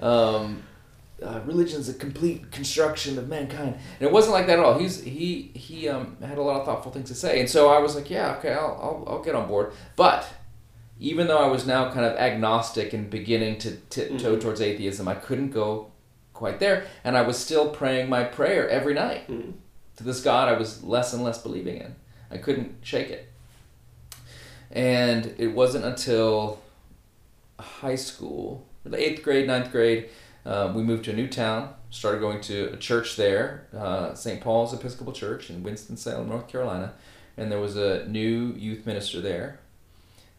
Um, 0.00 0.62
uh, 1.22 1.40
religion's 1.46 1.88
a 1.88 1.94
complete 1.94 2.50
construction 2.50 3.16
of 3.18 3.28
mankind, 3.28 3.74
and 4.00 4.08
it 4.08 4.12
wasn't 4.12 4.34
like 4.34 4.46
that 4.48 4.58
at 4.58 4.64
all. 4.64 4.78
He's 4.78 5.02
he 5.02 5.50
he 5.54 5.88
um, 5.88 6.16
had 6.20 6.36
a 6.36 6.42
lot 6.42 6.60
of 6.60 6.66
thoughtful 6.66 6.90
things 6.92 7.08
to 7.08 7.14
say, 7.14 7.40
and 7.40 7.48
so 7.48 7.68
I 7.70 7.78
was 7.78 7.94
like, 7.94 8.10
yeah, 8.10 8.36
okay, 8.38 8.52
I'll 8.52 8.78
I'll, 8.82 9.14
I'll 9.16 9.22
get 9.22 9.34
on 9.34 9.46
board. 9.48 9.72
But 9.96 10.26
even 11.00 11.28
though 11.28 11.38
I 11.38 11.46
was 11.46 11.66
now 11.66 11.90
kind 11.92 12.04
of 12.04 12.16
agnostic 12.18 12.92
and 12.92 13.08
beginning 13.08 13.58
to 13.58 13.76
tiptoe 13.88 14.36
Mhm. 14.36 14.40
towards 14.42 14.60
atheism, 14.60 15.06
I 15.08 15.14
couldn't 15.14 15.50
go 15.50 15.90
quite 16.34 16.58
there, 16.60 16.84
and 17.04 17.16
I 17.16 17.22
was 17.22 17.38
still 17.38 17.70
praying 17.70 18.08
my 18.10 18.24
prayer 18.24 18.68
every 18.68 18.94
night 18.94 19.28
Mhm. 19.30 19.52
To 20.02 20.08
this 20.08 20.22
God 20.22 20.48
I 20.48 20.54
was 20.54 20.82
less 20.82 21.12
and 21.12 21.22
less 21.22 21.42
believing 21.42 21.78
in. 21.78 21.94
I 22.30 22.38
couldn't 22.38 22.76
shake 22.82 23.10
it. 23.10 23.28
And 24.70 25.34
it 25.38 25.48
wasn't 25.48 25.84
until 25.84 26.60
high 27.58 27.94
school, 27.96 28.66
eighth 28.92 29.22
grade, 29.22 29.46
ninth 29.46 29.70
grade, 29.70 30.08
Uh, 30.44 30.72
we 30.74 30.82
moved 30.82 31.04
to 31.04 31.12
a 31.12 31.14
new 31.14 31.28
town, 31.28 31.72
started 31.90 32.20
going 32.20 32.40
to 32.40 32.72
a 32.72 32.76
church 32.76 33.14
there, 33.14 33.68
uh, 33.76 34.12
St. 34.12 34.40
Paul's 34.40 34.74
Episcopal 34.74 35.12
Church 35.12 35.50
in 35.50 35.62
Winston-Salem, 35.62 36.28
North 36.28 36.48
Carolina. 36.48 36.94
And 37.36 37.50
there 37.50 37.60
was 37.60 37.76
a 37.76 38.04
new 38.08 38.52
youth 38.54 38.84
minister 38.84 39.20
there. 39.20 39.60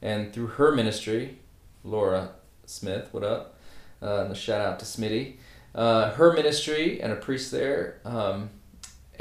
And 0.01 0.33
through 0.33 0.47
her 0.47 0.73
ministry, 0.73 1.37
Laura 1.85 2.31
Smith, 2.65 3.07
what 3.13 3.23
up? 3.23 3.55
Uh, 4.01 4.33
shout 4.33 4.59
out 4.59 4.79
to 4.79 4.85
Smitty. 4.85 5.35
Uh, 5.73 6.11
her 6.11 6.33
ministry 6.33 7.01
and 7.01 7.13
a 7.13 7.15
priest 7.15 7.49
there. 7.49 8.01
Um, 8.03 8.49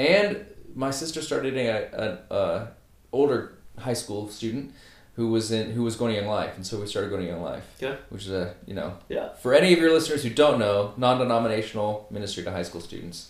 and 0.02 0.44
my 0.74 0.90
sister 0.90 1.20
started 1.22 1.54
dating 1.54 1.68
a, 1.68 2.18
a, 2.30 2.34
a 2.34 2.68
older 3.12 3.54
high 3.78 3.92
school 3.94 4.28
student 4.28 4.72
who 5.16 5.28
was 5.28 5.50
in 5.52 5.72
who 5.72 5.82
was 5.82 5.96
going 5.96 6.14
to 6.14 6.18
Young 6.20 6.28
Life, 6.30 6.56
and 6.56 6.66
so 6.66 6.80
we 6.80 6.86
started 6.86 7.10
going 7.10 7.22
to 7.22 7.28
Young 7.28 7.42
Life. 7.42 7.64
Yeah. 7.80 7.96
Which 8.08 8.22
is 8.26 8.30
a 8.32 8.54
you 8.66 8.74
know 8.74 8.96
Yeah. 9.08 9.28
for 9.34 9.54
any 9.54 9.72
of 9.72 9.78
your 9.78 9.92
listeners 9.92 10.22
who 10.22 10.30
don't 10.30 10.58
know, 10.58 10.94
non-denominational 10.96 12.06
ministry 12.10 12.42
to 12.44 12.50
high 12.50 12.62
school 12.64 12.80
students. 12.80 13.28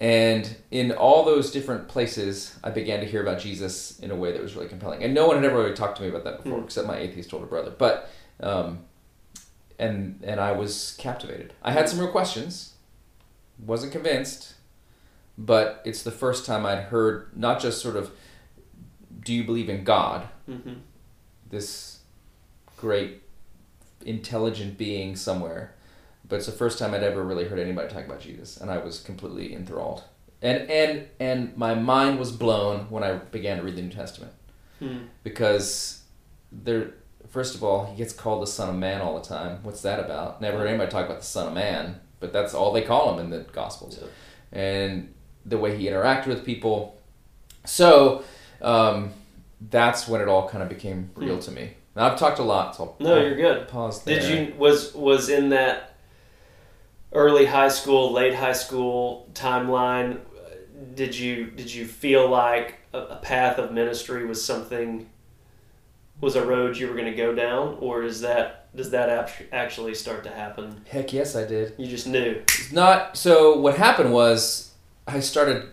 And 0.00 0.56
in 0.72 0.90
all 0.90 1.24
those 1.24 1.52
different 1.52 1.86
places, 1.86 2.58
I 2.64 2.70
began 2.70 2.98
to 3.00 3.06
hear 3.06 3.22
about 3.22 3.38
Jesus 3.38 4.00
in 4.00 4.10
a 4.10 4.16
way 4.16 4.32
that 4.32 4.42
was 4.42 4.56
really 4.56 4.66
compelling. 4.68 5.04
And 5.04 5.14
no 5.14 5.26
one 5.28 5.36
had 5.36 5.44
ever 5.44 5.56
really 5.62 5.74
talked 5.74 5.98
to 5.98 6.02
me 6.02 6.08
about 6.08 6.24
that 6.24 6.42
before, 6.42 6.58
Mm. 6.58 6.64
except 6.64 6.88
my 6.88 6.98
atheist 6.98 7.32
older 7.32 7.46
brother. 7.46 7.70
But, 7.70 8.10
um, 8.40 8.80
and 9.78 10.18
and 10.24 10.40
I 10.40 10.50
was 10.52 10.96
captivated. 10.98 11.52
I 11.62 11.70
had 11.72 11.88
some 11.88 12.00
real 12.00 12.10
questions, 12.10 12.72
wasn't 13.64 13.92
convinced, 13.92 14.53
but 15.36 15.82
it's 15.84 16.02
the 16.02 16.10
first 16.10 16.44
time 16.46 16.64
I'd 16.66 16.84
heard 16.84 17.36
not 17.36 17.60
just 17.60 17.80
sort 17.82 17.96
of, 17.96 18.10
do 19.22 19.32
you 19.34 19.44
believe 19.44 19.68
in 19.68 19.84
God? 19.84 20.28
Mm-hmm. 20.48 20.74
this 21.48 22.00
great 22.76 23.22
intelligent 24.04 24.76
being 24.76 25.16
somewhere 25.16 25.74
but 26.28 26.36
it's 26.36 26.44
the 26.46 26.52
first 26.52 26.78
time 26.78 26.92
i'd 26.92 27.02
ever 27.02 27.22
really 27.22 27.46
heard 27.48 27.58
anybody 27.58 27.88
talk 27.88 28.04
about 28.04 28.20
jesus 28.20 28.58
and 28.58 28.70
i 28.70 28.76
was 28.76 29.00
completely 29.00 29.54
enthralled 29.54 30.02
and 30.42 30.68
and 30.70 31.06
and 31.18 31.56
my 31.56 31.74
mind 31.74 32.18
was 32.18 32.30
blown 32.30 32.80
when 32.90 33.02
i 33.02 33.14
began 33.14 33.56
to 33.56 33.62
read 33.62 33.76
the 33.76 33.80
new 33.82 33.88
testament 33.90 34.32
Hmm. 34.80 35.04
because 35.22 36.02
there 36.52 36.90
first 37.30 37.54
of 37.54 37.64
all 37.64 37.86
he 37.86 37.96
gets 37.96 38.12
called 38.12 38.42
the 38.42 38.46
son 38.46 38.68
of 38.68 38.76
man 38.76 39.00
all 39.00 39.18
the 39.18 39.26
time 39.26 39.60
what's 39.62 39.80
that 39.82 39.98
about 40.00 40.42
never 40.42 40.58
heard 40.58 40.66
anybody 40.68 40.90
talk 40.90 41.06
about 41.06 41.20
the 41.20 41.24
son 41.26 41.46
of 41.48 41.54
man 41.54 42.00
but 42.20 42.32
that's 42.34 42.52
all 42.52 42.72
they 42.72 42.82
call 42.82 43.14
him 43.14 43.20
in 43.24 43.30
the 43.30 43.46
gospels 43.52 43.98
Yeah. 44.02 44.08
and 44.60 45.13
the 45.46 45.58
way 45.58 45.76
he 45.76 45.86
interacted 45.86 46.26
with 46.26 46.44
people 46.44 46.98
so 47.64 48.22
um, 48.62 49.10
that's 49.70 50.06
when 50.08 50.20
it 50.20 50.28
all 50.28 50.48
kind 50.48 50.62
of 50.62 50.68
became 50.68 51.10
real 51.16 51.38
to 51.38 51.50
me 51.50 51.70
now 51.96 52.06
i've 52.10 52.18
talked 52.18 52.38
a 52.38 52.42
lot 52.42 52.74
so 52.76 52.84
I'll, 52.84 53.06
No, 53.06 53.20
you're 53.20 53.36
good. 53.36 53.68
pause 53.68 54.02
there 54.04 54.20
Did 54.20 54.48
you 54.48 54.54
was 54.56 54.94
was 54.94 55.28
in 55.28 55.50
that 55.50 55.90
early 57.12 57.46
high 57.46 57.68
school, 57.68 58.12
late 58.12 58.34
high 58.34 58.52
school 58.52 59.28
timeline? 59.34 60.18
Did 60.94 61.16
you 61.16 61.46
did 61.46 61.72
you 61.72 61.86
feel 61.86 62.28
like 62.28 62.76
a, 62.92 62.98
a 62.98 63.16
path 63.16 63.58
of 63.58 63.72
ministry 63.72 64.26
was 64.26 64.44
something 64.44 65.08
was 66.20 66.36
a 66.36 66.44
road 66.44 66.76
you 66.76 66.86
were 66.88 66.94
going 66.94 67.10
to 67.10 67.16
go 67.16 67.34
down, 67.34 67.76
or 67.80 68.02
is 68.02 68.20
that 68.22 68.74
does 68.76 68.90
that 68.90 69.08
act- 69.08 69.42
actually 69.52 69.94
start 69.94 70.24
to 70.24 70.30
happen? 70.30 70.80
heck 70.88 71.12
yes 71.12 71.36
i 71.36 71.44
did 71.44 71.74
You 71.78 71.86
just 71.86 72.06
knew. 72.08 72.42
It's 72.42 72.72
not 72.72 73.16
so 73.16 73.56
what 73.58 73.76
happened 73.76 74.12
was 74.12 74.72
i 75.06 75.20
started 75.20 75.68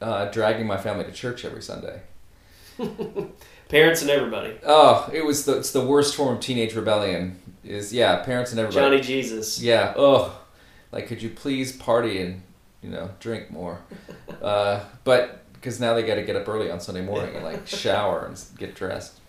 uh, 0.00 0.24
dragging 0.26 0.66
my 0.66 0.76
family 0.76 1.04
to 1.04 1.12
church 1.12 1.44
every 1.44 1.62
sunday 1.62 2.00
Parents 3.68 4.02
and 4.02 4.10
everybody. 4.10 4.58
oh 4.64 5.08
it 5.12 5.24
was 5.24 5.44
the, 5.44 5.56
it's 5.58 5.72
the 5.72 5.84
worst 5.84 6.14
form 6.14 6.36
of 6.36 6.40
teenage 6.40 6.74
rebellion 6.74 7.38
is 7.64 7.92
yeah 7.92 8.22
parents 8.24 8.50
and 8.50 8.60
everybody 8.60 8.96
Johnny 8.98 9.00
Jesus. 9.00 9.60
Yeah. 9.60 9.94
Oh, 9.96 10.38
like 10.90 11.06
could 11.06 11.22
you 11.22 11.30
please 11.30 11.72
party 11.72 12.20
and 12.20 12.42
you 12.82 12.90
know 12.90 13.10
drink 13.20 13.50
more? 13.50 13.80
uh, 14.42 14.80
but 15.04 15.44
because 15.54 15.78
now 15.78 15.94
they 15.94 16.02
got 16.02 16.16
to 16.16 16.22
get 16.22 16.36
up 16.36 16.48
early 16.48 16.70
on 16.70 16.80
Sunday 16.80 17.02
morning 17.02 17.34
and 17.34 17.44
like 17.44 17.66
shower 17.66 18.26
and 18.26 18.40
get 18.58 18.74
dressed. 18.74 19.20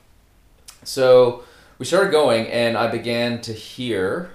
So 0.84 1.44
we 1.78 1.86
started 1.86 2.12
going, 2.12 2.48
and 2.48 2.78
I 2.78 2.88
began 2.88 3.42
to 3.42 3.54
hear 3.54 4.32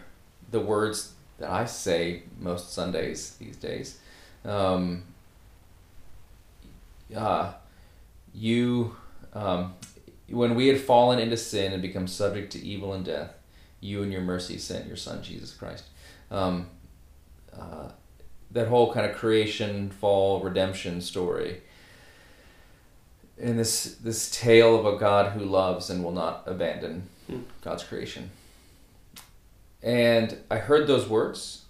the 0.51 0.61
words 0.61 1.13
that 1.39 1.51
I 1.51 1.67
say 1.67 2.23
most 2.39 2.73
Sundays 2.73 3.37
these 3.39 3.57
days. 3.57 3.99
Um, 4.45 5.05
uh, 7.15 7.53
you, 8.35 8.97
um, 9.35 9.75
when 10.29 10.55
we 10.55 10.69
had 10.69 10.81
fallen 10.81 11.19
into 11.19 11.37
sin 11.37 11.73
and 11.73 11.83
become 11.83 12.07
subject 12.07 12.53
to 12.53 12.65
evil 12.65 12.93
and 12.93 13.05
death, 13.05 13.33
you 13.81 14.03
and 14.03 14.13
your 14.13 14.23
mercy 14.23 14.59
sent 14.59 14.87
your 14.87 14.97
son 14.97 15.23
Jesus 15.23 15.53
Christ. 15.53 15.85
Um, 16.31 16.67
uh, 17.57 17.91
that 18.51 18.69
whole 18.69 18.93
kind 18.93 19.07
of 19.09 19.17
creation, 19.17 19.91
fall, 19.91 20.41
redemption 20.41 21.01
story, 21.01 21.63
and 23.41 23.59
this 23.59 23.95
this 23.97 24.31
tale 24.31 24.79
of 24.79 24.87
a 24.87 24.99
God 24.99 25.33
who 25.33 25.45
loves 25.45 25.91
and 25.91 26.03
will 26.03 26.13
not 26.13 26.43
abandon 26.47 27.09
Hmm. 27.29 27.41
God's 27.63 27.85
creation. 27.85 28.31
And 29.83 30.39
I 30.51 30.57
heard 30.57 30.87
those 30.87 31.09
words. 31.09 31.65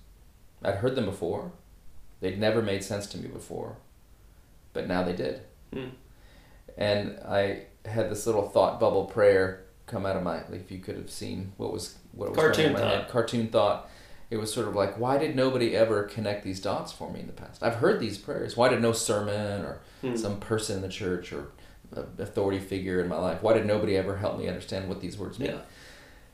I'd 0.63 0.77
heard 0.77 0.95
them 0.95 1.05
before. 1.05 1.51
They'd 2.21 2.39
never 2.39 2.63
made 2.63 2.83
sense 2.83 3.07
to 3.09 3.19
me 3.19 3.29
before, 3.29 3.77
but 4.73 4.89
now 4.89 5.03
they 5.05 5.13
did. 5.15 5.43
Hmm. 5.73 5.89
And 6.77 7.19
I 7.27 7.63
had 7.85 8.11
this 8.11 8.27
little 8.27 8.49
thought 8.49 8.79
bubble 8.81 9.05
prayer 9.05 9.65
come 9.87 10.05
out 10.07 10.17
of 10.17 10.23
my. 10.23 10.39
If 10.53 10.71
you 10.71 10.79
could 10.79 10.97
have 10.97 11.11
seen 11.11 11.53
what 11.57 11.73
was 11.73 11.97
what 12.13 12.31
was 12.31 12.39
Cartoon 12.39 12.73
thought. 12.75 12.83
head, 12.83 13.09
cartoon 13.09 13.49
thought. 13.49 13.89
It 14.31 14.37
was 14.37 14.53
sort 14.53 14.69
of 14.69 14.75
like, 14.75 14.99
why 14.99 15.17
did 15.17 15.35
nobody 15.35 15.75
ever 15.75 16.03
connect 16.03 16.45
these 16.45 16.61
dots 16.61 16.93
for 16.93 17.11
me 17.11 17.21
in 17.21 17.27
the 17.27 17.33
past? 17.33 17.63
I've 17.63 17.77
heard 17.77 17.99
these 17.99 18.19
prayers. 18.19 18.59
Why 18.59 18.69
did 18.69 18.83
no 18.83 18.93
sermon 18.93 19.63
or 19.65 19.81
Hmm. 20.03 20.17
some 20.17 20.39
person 20.39 20.77
in 20.77 20.83
the 20.83 20.89
church 20.89 21.33
or 21.33 21.49
authority 22.19 22.59
figure 22.61 23.01
in 23.01 23.09
my 23.09 23.17
life? 23.19 23.43
Why 23.43 23.55
did 23.55 23.65
nobody 23.65 23.97
ever 23.97 24.19
help 24.19 24.39
me 24.39 24.47
understand 24.47 24.89
what 24.89 25.01
these 25.01 25.17
words 25.17 25.39
mean? 25.39 25.53
Yeah. 25.53 25.61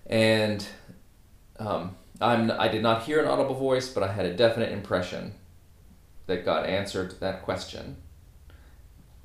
And 0.07 0.67
um, 1.61 1.95
I'm 2.21 2.50
I 2.50 2.67
did 2.69 2.83
not 2.83 3.05
hear 3.05 3.21
an 3.23 3.29
audible 3.29 3.55
voice, 3.55 3.88
but 3.88 4.03
I 4.03 4.09
had 4.12 4.26
a 4.26 4.35
definite 4.35 4.73
impression 4.73 5.35
that 6.26 6.45
God 6.45 6.66
answered 6.66 7.21
that 7.21 7.43
question. 7.43 7.97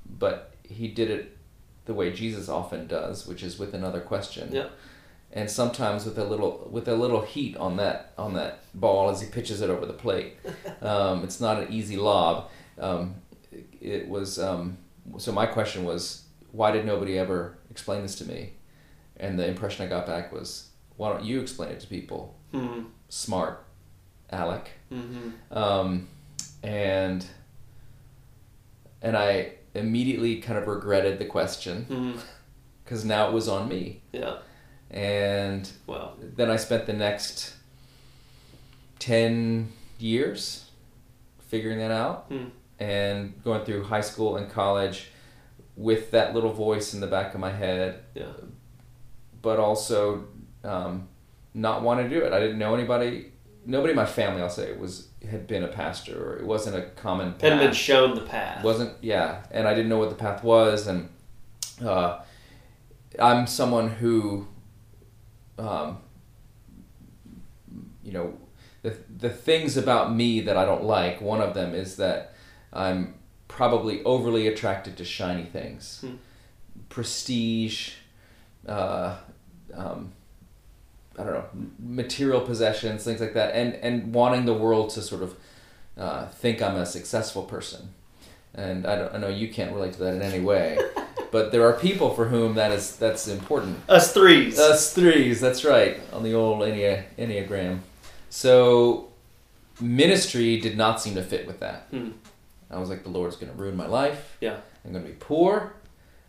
But 0.05 0.53
He 0.63 0.87
did 0.87 1.09
it 1.09 1.37
the 1.85 1.93
way 1.93 2.11
Jesus 2.11 2.47
often 2.47 2.85
does, 2.87 3.25
which 3.25 3.41
is 3.41 3.57
with 3.57 3.73
another 3.73 3.99
question. 3.99 4.49
Yeah. 4.51 4.67
And 5.31 5.49
sometimes 5.49 6.05
with 6.05 6.17
a 6.17 6.23
little 6.23 6.67
with 6.71 6.87
a 6.87 6.95
little 6.95 7.21
heat 7.21 7.57
on 7.57 7.77
that 7.77 8.13
on 8.17 8.33
that 8.33 8.63
ball 8.73 9.09
as 9.09 9.21
he 9.21 9.27
pitches 9.27 9.61
it 9.61 9.69
over 9.69 9.85
the 9.85 9.93
plate. 9.93 10.37
Um, 10.81 11.25
it's 11.25 11.41
not 11.41 11.61
an 11.61 11.73
easy 11.73 11.97
lob. 11.97 12.49
Um, 12.77 13.15
it, 13.51 13.67
it 13.81 14.07
was 14.07 14.39
um, 14.39 14.77
so. 15.17 15.33
My 15.33 15.45
question 15.45 15.83
was, 15.83 16.23
why 16.53 16.71
did 16.71 16.85
nobody 16.85 17.17
ever 17.19 17.57
explain 17.69 18.01
this 18.01 18.15
to 18.15 18.25
me? 18.25 18.53
And 19.17 19.37
the 19.37 19.45
impression 19.45 19.85
I 19.85 19.89
got 19.89 20.07
back 20.07 20.31
was, 20.31 20.69
why 20.95 21.11
don't 21.11 21.25
you 21.25 21.41
explain 21.41 21.69
it 21.71 21.81
to 21.81 21.87
people? 21.87 22.37
Hmm. 22.53 22.83
Smart, 23.09 23.61
Alec. 24.31 24.69
Mm-hmm. 24.89 25.57
And 26.63 27.25
and 29.01 29.15
I 29.15 29.53
immediately 29.73 30.41
kind 30.41 30.57
of 30.59 30.67
regretted 30.67 31.19
the 31.19 31.25
question 31.25 32.19
because 32.83 33.05
now 33.05 33.29
it 33.29 33.33
was 33.33 33.47
on 33.47 33.67
me. 33.69 34.01
Yeah. 34.11 34.39
And 34.91 35.69
Well. 35.87 36.15
then 36.35 36.49
I 36.51 36.57
spent 36.57 36.85
the 36.85 36.93
next 36.93 37.53
10 38.99 39.71
years 39.99 40.69
figuring 41.47 41.79
that 41.79 41.91
out 41.91 42.25
Hmm. 42.29 42.45
and 42.79 43.41
going 43.43 43.63
through 43.65 43.83
high 43.85 44.01
school 44.01 44.35
and 44.37 44.49
college 44.51 45.11
with 45.77 46.11
that 46.11 46.33
little 46.33 46.51
voice 46.51 46.93
in 46.93 46.99
the 46.99 47.07
back 47.07 47.33
of 47.33 47.39
my 47.39 47.51
head, 47.51 48.03
Yeah. 48.15 48.25
but 49.41 49.59
also 49.59 50.25
um, 50.63 51.07
not 51.53 51.81
want 51.83 52.01
to 52.01 52.09
do 52.09 52.21
it. 52.25 52.33
I 52.33 52.39
didn't 52.39 52.59
know 52.59 52.75
anybody, 52.75 53.31
nobody 53.69 53.91
in 53.91 53.95
my 53.95 54.05
family, 54.05 54.41
I'll 54.41 54.49
say, 54.49 54.73
was 54.75 55.07
had 55.29 55.47
been 55.47 55.63
a 55.63 55.67
pastor 55.67 56.15
or 56.21 56.37
it 56.37 56.45
wasn't 56.45 56.75
a 56.75 56.81
common 57.01 57.31
path. 57.33 57.41
Hadn't 57.41 57.59
been 57.59 57.73
shown 57.73 58.15
the 58.15 58.21
path. 58.21 58.63
wasn't 58.63 58.93
yeah 59.01 59.43
and 59.51 59.67
i 59.67 59.73
didn't 59.73 59.89
know 59.89 59.99
what 59.99 60.09
the 60.09 60.15
path 60.15 60.43
was 60.43 60.87
and 60.87 61.09
uh, 61.83 62.19
i'm 63.19 63.45
someone 63.45 63.89
who 63.89 64.47
um, 65.57 65.97
you 68.03 68.11
know 68.13 68.37
the, 68.81 68.95
the 69.17 69.29
things 69.29 69.75
about 69.77 70.13
me 70.15 70.39
that 70.41 70.55
i 70.57 70.63
don't 70.65 70.83
like 70.85 71.19
one 71.21 71.41
of 71.41 71.53
them 71.53 71.75
is 71.75 71.97
that 71.97 72.33
i'm 72.71 73.13
probably 73.49 74.01
overly 74.03 74.47
attracted 74.47 74.95
to 74.97 75.03
shiny 75.05 75.43
things 75.43 75.99
Hmm. 76.01 76.15
prestige 76.87 77.91
uh, 78.67 79.15
um, 79.73 80.11
I 81.19 81.23
don't 81.23 81.33
know 81.33 81.45
material 81.79 82.41
possessions, 82.41 83.03
things 83.03 83.19
like 83.19 83.33
that, 83.33 83.53
and 83.53 83.73
and 83.75 84.13
wanting 84.13 84.45
the 84.45 84.53
world 84.53 84.91
to 84.91 85.01
sort 85.01 85.21
of 85.21 85.35
uh, 85.97 86.27
think 86.27 86.61
I'm 86.61 86.75
a 86.75 86.85
successful 86.85 87.43
person. 87.43 87.93
And 88.55 88.87
I, 88.87 88.95
don't, 88.95 89.13
I 89.13 89.17
know 89.19 89.27
you 89.27 89.49
can't 89.49 89.73
relate 89.73 89.93
to 89.93 89.99
that 89.99 90.15
in 90.15 90.21
any 90.21 90.39
way, 90.39 90.79
but 91.31 91.51
there 91.51 91.63
are 91.67 91.73
people 91.73 92.15
for 92.15 92.25
whom 92.25 92.55
that 92.55 92.71
is 92.71 92.95
that's 92.95 93.27
important. 93.27 93.77
Us 93.87 94.13
threes. 94.13 94.59
Us 94.59 94.93
threes, 94.93 95.39
that's 95.39 95.63
right, 95.63 95.99
on 96.13 96.23
the 96.23 96.33
old 96.33 96.61
Ennea, 96.61 97.03
Enneagram. 97.17 97.79
So 98.29 99.09
ministry 99.81 100.59
did 100.59 100.77
not 100.77 101.01
seem 101.01 101.15
to 101.15 101.23
fit 101.23 101.45
with 101.45 101.59
that. 101.59 101.87
Hmm. 101.91 102.11
I 102.71 102.77
was 102.77 102.89
like, 102.89 103.03
the 103.03 103.09
Lord's 103.09 103.35
going 103.35 103.51
to 103.51 103.57
ruin 103.57 103.75
my 103.75 103.87
life. 103.87 104.37
Yeah. 104.41 104.57
I'm 104.85 104.91
going 104.91 105.03
to 105.03 105.09
be 105.09 105.17
poor. 105.19 105.73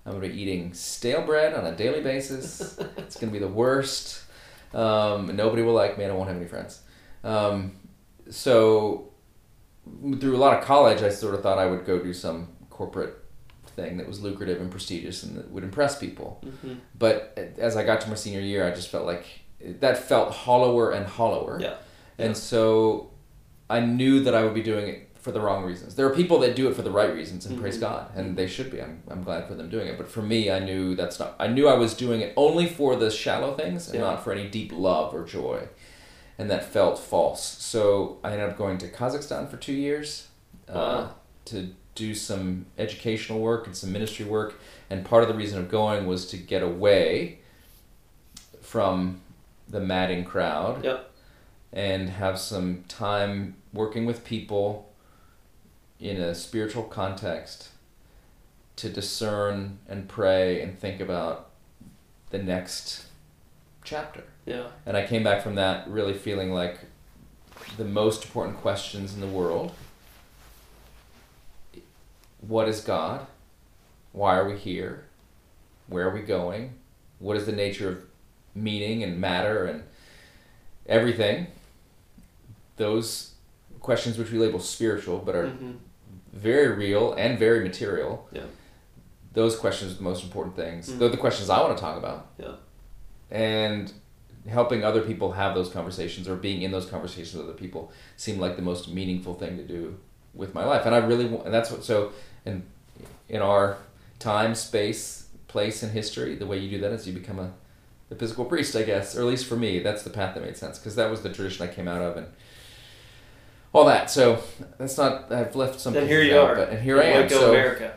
I'm 0.06 0.12
going 0.12 0.22
to 0.22 0.34
be 0.34 0.40
eating 0.40 0.72
stale 0.72 1.22
bread 1.22 1.54
on 1.54 1.66
a 1.66 1.76
daily 1.76 2.00
basis. 2.00 2.78
it's 2.96 3.16
going 3.16 3.32
to 3.32 3.38
be 3.38 3.38
the 3.38 3.52
worst. 3.52 4.22
Um, 4.72 5.34
nobody 5.36 5.62
will 5.62 5.74
like 5.74 5.98
me. 5.98 6.04
I 6.04 6.12
won't 6.12 6.28
have 6.28 6.36
any 6.36 6.46
friends. 6.46 6.80
Um, 7.24 7.72
so 8.30 9.12
through 10.20 10.36
a 10.36 10.38
lot 10.38 10.58
of 10.58 10.64
college, 10.64 11.02
I 11.02 11.08
sort 11.08 11.34
of 11.34 11.42
thought 11.42 11.58
I 11.58 11.66
would 11.66 11.84
go 11.84 11.98
do 11.98 12.12
some 12.12 12.48
corporate 12.70 13.16
thing 13.76 13.96
that 13.98 14.06
was 14.06 14.20
lucrative 14.20 14.60
and 14.60 14.70
prestigious 14.70 15.22
and 15.22 15.36
that 15.36 15.50
would 15.50 15.64
impress 15.64 15.98
people. 15.98 16.42
Mhm. 16.44 16.78
But 16.98 17.54
as 17.58 17.76
I 17.76 17.84
got 17.84 18.00
to 18.02 18.08
my 18.08 18.14
senior 18.14 18.40
year, 18.40 18.66
I 18.66 18.70
just 18.70 18.88
felt 18.88 19.06
like 19.06 19.24
that 19.60 19.98
felt 19.98 20.32
hollower 20.32 20.90
and 20.92 21.06
hollower. 21.06 21.58
Yeah. 21.60 21.74
And 22.18 22.36
so 22.36 23.10
I 23.68 23.80
knew 23.80 24.20
that 24.20 24.34
I 24.34 24.44
would 24.44 24.54
be 24.54 24.62
doing 24.62 24.88
it 24.88 25.08
for 25.20 25.32
the 25.32 25.40
wrong 25.40 25.64
reasons. 25.64 25.94
There 25.94 26.06
are 26.06 26.14
people 26.14 26.38
that 26.40 26.56
do 26.56 26.68
it 26.68 26.74
for 26.74 26.82
the 26.82 26.90
right 26.90 27.12
reasons, 27.14 27.44
and 27.46 27.60
praise 27.60 27.76
Mhm. 27.76 27.80
God, 27.80 28.06
and 28.16 28.36
they 28.36 28.46
should 28.46 28.70
be. 28.70 28.80
I'm, 28.80 29.02
I'm 29.08 29.22
glad 29.22 29.46
for 29.46 29.54
them 29.54 29.68
doing 29.68 29.86
it. 29.88 29.98
But 29.98 30.08
for 30.08 30.22
me, 30.22 30.50
I 30.50 30.58
knew 30.60 30.94
that's 30.94 31.18
not. 31.20 31.34
I 31.38 31.46
knew 31.46 31.68
I 31.68 31.74
was 31.74 31.94
doing 31.94 32.20
it 32.22 32.32
only 32.36 32.66
for 32.66 32.96
the 32.96 33.10
shallow 33.10 33.54
things 33.54 33.86
and 33.88 33.96
Yeah. 33.96 34.02
not 34.02 34.24
for 34.24 34.32
any 34.32 34.48
deep 34.48 34.72
love 34.74 35.14
or 35.14 35.24
joy, 35.24 35.68
and 36.38 36.50
that 36.50 36.64
felt 36.64 36.98
false. 36.98 37.42
So 37.44 38.18
I 38.24 38.32
ended 38.32 38.48
up 38.48 38.56
going 38.56 38.78
to 38.78 38.88
Kazakhstan 38.88 39.48
for 39.50 39.56
two 39.58 39.74
years 39.74 40.28
uh, 40.68 40.72
Wow. 40.74 41.10
to 41.46 41.68
do 41.96 42.14
some 42.14 42.64
educational 42.78 43.40
work 43.40 43.66
and 43.66 43.76
some 43.76 43.92
ministry 43.92 44.24
work. 44.24 44.54
And 44.88 45.04
part 45.04 45.22
of 45.22 45.28
the 45.28 45.34
reason 45.34 45.58
of 45.58 45.68
going 45.68 46.06
was 46.06 46.24
to 46.28 46.36
get 46.36 46.62
away 46.62 47.40
from 48.60 49.20
the 49.68 49.80
madding 49.80 50.24
crowd 50.24 50.84
Yep. 50.84 51.10
and 51.72 52.08
have 52.10 52.38
some 52.38 52.84
time 52.88 53.56
working 53.72 54.06
with 54.06 54.24
people 54.24 54.89
in 56.00 56.16
a 56.16 56.34
spiritual 56.34 56.84
context 56.84 57.68
to 58.76 58.88
discern 58.88 59.78
and 59.88 60.08
pray 60.08 60.62
and 60.62 60.78
think 60.78 61.00
about 61.00 61.50
the 62.30 62.38
next 62.38 63.04
chapter. 63.84 64.24
Yeah. 64.46 64.68
And 64.86 64.96
I 64.96 65.06
came 65.06 65.22
back 65.22 65.42
from 65.42 65.56
that 65.56 65.88
really 65.88 66.14
feeling 66.14 66.52
like 66.52 66.78
the 67.76 67.84
most 67.84 68.24
important 68.24 68.56
questions 68.58 69.14
in 69.14 69.20
the 69.20 69.26
world 69.26 69.72
what 72.40 72.68
is 72.68 72.80
God? 72.80 73.26
Why 74.12 74.36
are 74.36 74.48
we 74.48 74.56
here? 74.56 75.04
Where 75.88 76.08
are 76.08 76.14
we 76.14 76.22
going? 76.22 76.72
What 77.18 77.36
is 77.36 77.46
the 77.46 77.52
nature 77.52 77.88
of 77.90 77.98
meaning 78.54 79.02
and 79.02 79.20
matter 79.20 79.66
and 79.66 79.82
everything? 80.86 81.48
Those 82.76 83.34
questions, 83.80 84.16
which 84.16 84.30
we 84.30 84.38
label 84.38 84.58
spiritual 84.58 85.18
but 85.18 85.34
are 85.36 85.48
Mhm. 85.48 85.76
Very 86.32 86.68
real 86.74 87.12
and 87.12 87.38
very 87.38 87.60
material. 87.62 88.28
Yeah. 88.32 88.42
Those 89.32 89.56
questions 89.56 89.92
are 89.92 89.96
the 89.96 90.02
most 90.02 90.24
important 90.24 90.56
things. 90.56 90.90
Mm. 90.90 90.98
They're 90.98 91.08
the 91.08 91.16
questions 91.16 91.50
I 91.50 91.60
want 91.60 91.76
to 91.76 91.80
talk 91.80 91.96
about. 91.96 92.28
Yeah. 92.38 92.54
And 93.30 93.92
helping 94.48 94.82
other 94.82 95.02
people 95.02 95.32
have 95.32 95.54
those 95.54 95.70
conversations 95.70 96.28
or 96.28 96.34
being 96.36 96.62
in 96.62 96.72
those 96.72 96.86
conversations 96.86 97.34
with 97.34 97.44
other 97.44 97.58
people 97.58 97.92
seemed 98.16 98.40
like 98.40 98.56
the 98.56 98.62
most 98.62 98.88
meaningful 98.88 99.34
thing 99.34 99.56
to 99.56 99.62
do 99.62 99.98
with 100.34 100.54
my 100.54 100.64
life. 100.64 100.86
And 100.86 100.94
I 100.94 100.98
really 100.98 101.26
wa- 101.26 101.42
and 101.42 101.52
that's 101.52 101.70
what 101.70 101.84
so 101.84 102.12
in 102.44 102.64
in 103.28 103.42
our 103.42 103.78
time, 104.18 104.54
space, 104.54 105.28
place 105.48 105.82
and 105.82 105.92
history, 105.92 106.34
the 106.34 106.46
way 106.46 106.58
you 106.58 106.70
do 106.70 106.78
that 106.80 106.92
is 106.92 107.06
you 107.06 107.12
become 107.12 107.38
a 107.38 107.52
the 108.08 108.16
physical 108.16 108.44
priest, 108.44 108.74
I 108.74 108.82
guess, 108.82 109.16
or 109.16 109.20
at 109.20 109.26
least 109.26 109.46
for 109.46 109.56
me, 109.56 109.78
that's 109.78 110.02
the 110.02 110.10
path 110.10 110.34
that 110.34 110.42
made 110.42 110.56
sense 110.56 110.78
because 110.78 110.96
that 110.96 111.10
was 111.10 111.22
the 111.22 111.32
tradition 111.32 111.66
I 111.66 111.72
came 111.72 111.86
out 111.86 112.02
of 112.02 112.16
and 112.16 112.26
all 113.72 113.84
that. 113.86 114.10
So 114.10 114.42
that's 114.78 114.96
not 114.98 115.30
I've 115.32 115.54
left 115.56 115.80
some 115.80 115.96
And 115.96 116.08
here 116.08 116.22
you 116.22 116.36
out, 116.38 116.50
are. 116.50 116.54
but 116.56 116.68
and 116.70 116.80
here 116.82 117.00
I 117.00 117.04
in 117.04 117.12
am. 117.12 117.22
Waco, 117.24 117.34
so 117.40 117.50
America. 117.50 117.94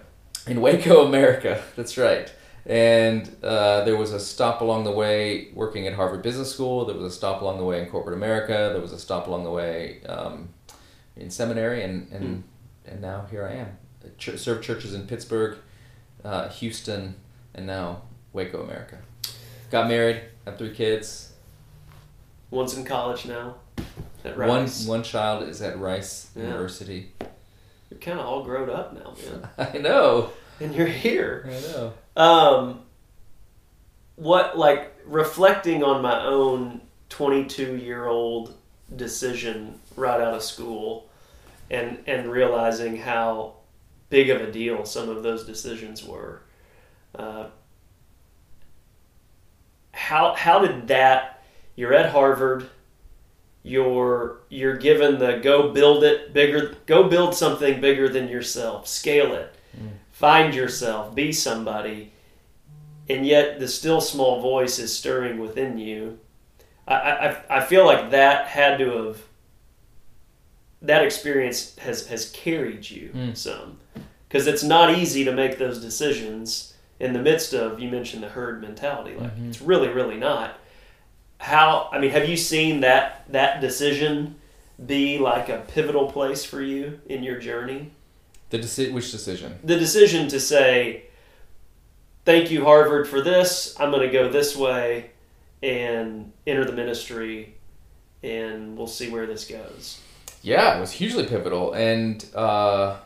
in 0.48 0.62
Waco, 0.62 1.06
America. 1.08 1.64
That's 1.76 1.98
right. 1.98 2.32
And 2.66 3.30
uh, 3.44 3.84
there 3.84 3.98
was 3.98 4.14
a 4.14 4.20
stop 4.20 4.62
along 4.62 4.86
the 4.86 4.92
way 4.92 5.50
working 5.54 5.86
at 5.86 5.94
Harvard 5.96 6.22
Business 6.22 6.54
School. 6.54 6.86
There 6.86 6.96
was 6.96 7.12
a 7.14 7.16
stop 7.16 7.42
along 7.42 7.58
the 7.58 7.66
way 7.66 7.82
in 7.84 7.90
corporate 7.90 8.16
America. 8.16 8.70
There 8.72 8.82
was 8.82 8.94
a 8.94 9.00
stop 9.00 9.28
along 9.28 9.44
the 9.44 9.52
way 9.52 10.02
um, 10.06 10.50
in 11.18 11.30
seminary, 11.30 11.84
and 11.84 12.10
and, 12.12 12.44
and 12.86 13.02
now 13.02 13.26
here 13.30 13.46
I 13.46 13.54
am. 13.56 13.78
Ch- 14.18 14.38
served 14.40 14.64
churches 14.64 14.94
in 14.94 15.08
Pittsburgh, 15.08 15.58
uh, 16.24 16.48
Houston, 16.50 17.16
and 17.54 17.68
now 17.68 18.04
Waco, 18.32 18.62
America. 18.64 18.98
Got 19.70 19.90
married, 19.90 20.22
have 20.46 20.58
three 20.58 20.74
kids. 20.74 21.34
One's 22.50 22.78
in 22.78 22.86
college 22.86 23.26
now. 23.26 23.56
At 24.26 24.38
One 24.38 24.68
one 24.68 25.04
child 25.04 25.48
is 25.48 25.62
at 25.62 25.78
Rice 25.80 26.30
Yeah. 26.36 26.44
University. 26.44 27.12
You're 27.90 28.00
kind 28.00 28.20
of 28.20 28.26
all 28.26 28.44
grown 28.44 28.70
up 28.70 28.94
now, 28.94 29.14
man. 29.30 29.50
I 29.74 29.78
know. 29.78 30.32
And 30.60 30.74
you're 30.74 30.88
here. 30.88 31.46
I 31.48 31.60
know. 31.72 31.94
Um, 32.16 32.80
what 34.16 34.58
like 34.58 34.96
reflecting 35.06 35.84
on 35.84 36.02
my 36.02 36.24
own 36.24 36.82
22 37.10 37.78
year 37.78 38.06
old 38.08 38.56
decision 38.96 39.80
right 39.96 40.22
out 40.22 40.34
of 40.34 40.44
school, 40.44 41.10
and 41.70 42.00
and 42.08 42.32
realizing 42.32 42.98
how 42.98 43.54
big 44.10 44.30
of 44.30 44.42
a 44.42 44.52
deal 44.52 44.86
some 44.86 45.10
of 45.10 45.24
those 45.24 45.44
decisions 45.46 46.04
were. 46.04 46.42
Uh, 47.16 47.48
how 49.92 50.34
how 50.34 50.60
did 50.60 50.88
that? 50.88 51.44
You're 51.76 51.94
at 51.94 52.12
Harvard. 52.12 52.70
You're 53.64 54.40
you're 54.50 54.76
given 54.78 55.20
the 55.20 55.38
go 55.38 55.70
build 55.72 56.04
it 56.04 56.34
bigger. 56.34 56.76
Go 56.86 57.08
build 57.08 57.34
something 57.34 57.80
bigger 57.80 58.10
than 58.10 58.28
yourself. 58.28 58.88
Scale 58.88 59.34
it. 59.34 59.54
Find 60.12 60.54
yourself. 60.54 61.16
Be 61.16 61.32
somebody 61.32 62.12
and 63.10 63.26
yet 63.26 63.60
the 63.60 63.68
still 63.68 64.00
small 64.00 64.40
voice 64.42 64.80
is 64.80 64.96
stirring 64.96 65.38
within 65.40 65.78
you. 65.78 66.20
I, 66.88 66.94
I, 66.96 67.58
I 67.58 67.60
feel 67.62 67.86
like 67.86 68.12
that 68.12 68.48
had 68.48 68.78
to 68.80 68.90
have 68.92 69.18
that 70.82 71.04
experience 71.04 71.78
has 71.80 72.08
has 72.08 72.30
carried 72.32 72.90
you 72.90 73.12
Mm. 73.16 73.38
some 73.38 73.78
because 74.28 74.48
it's 74.48 74.64
not 74.64 74.98
easy 74.98 75.24
to 75.24 75.32
make 75.32 75.58
those 75.58 75.80
decisions 75.80 76.74
in 77.00 77.14
the 77.14 77.20
midst 77.20 77.54
of 77.54 77.80
you 77.80 77.90
mentioned 77.90 78.24
the 78.24 78.30
herd 78.30 78.62
mentality 78.62 79.16
like 79.16 79.36
Mhm. 79.38 79.50
it's 79.50 79.62
really 79.62 79.88
really 79.90 80.18
not 80.18 80.60
how 81.44 81.90
i 81.92 82.00
mean 82.00 82.10
have 82.12 82.28
you 82.30 82.38
seen 82.38 82.80
that 82.80 83.26
that 83.30 83.60
decision 83.60 84.36
be 84.86 85.18
like 85.20 85.50
a 85.50 85.58
pivotal 85.68 86.10
place 86.12 86.44
for 86.46 86.62
you 86.62 87.00
in 87.08 87.22
your 87.24 87.38
journey 87.40 87.92
The 88.50 88.60
deci- 88.60 88.94
which 88.94 89.12
decision? 89.12 89.60
the 89.64 89.78
decision 89.78 90.28
to 90.30 90.40
say, 90.40 91.04
"Thank 92.26 92.50
you, 92.52 92.64
Harvard, 92.64 93.08
for 93.08 93.20
this. 93.22 93.76
I'm 93.80 93.92
going 93.92 94.08
to 94.10 94.14
go 94.20 94.30
this 94.30 94.56
way 94.56 95.12
and 95.62 96.32
enter 96.48 96.64
the 96.66 96.72
ministry, 96.84 97.56
and 98.24 98.78
we'll 98.78 98.88
see 99.00 99.10
where 99.10 99.26
this 99.26 99.44
goes." 99.48 100.00
Yeah, 100.42 100.78
it 100.78 100.80
was 100.82 100.92
hugely 100.92 101.26
pivotal, 101.26 101.74
and 101.74 102.24
uh, 102.36 102.98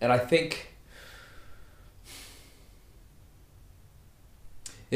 and 0.00 0.12
I 0.12 0.18
think 0.18 0.75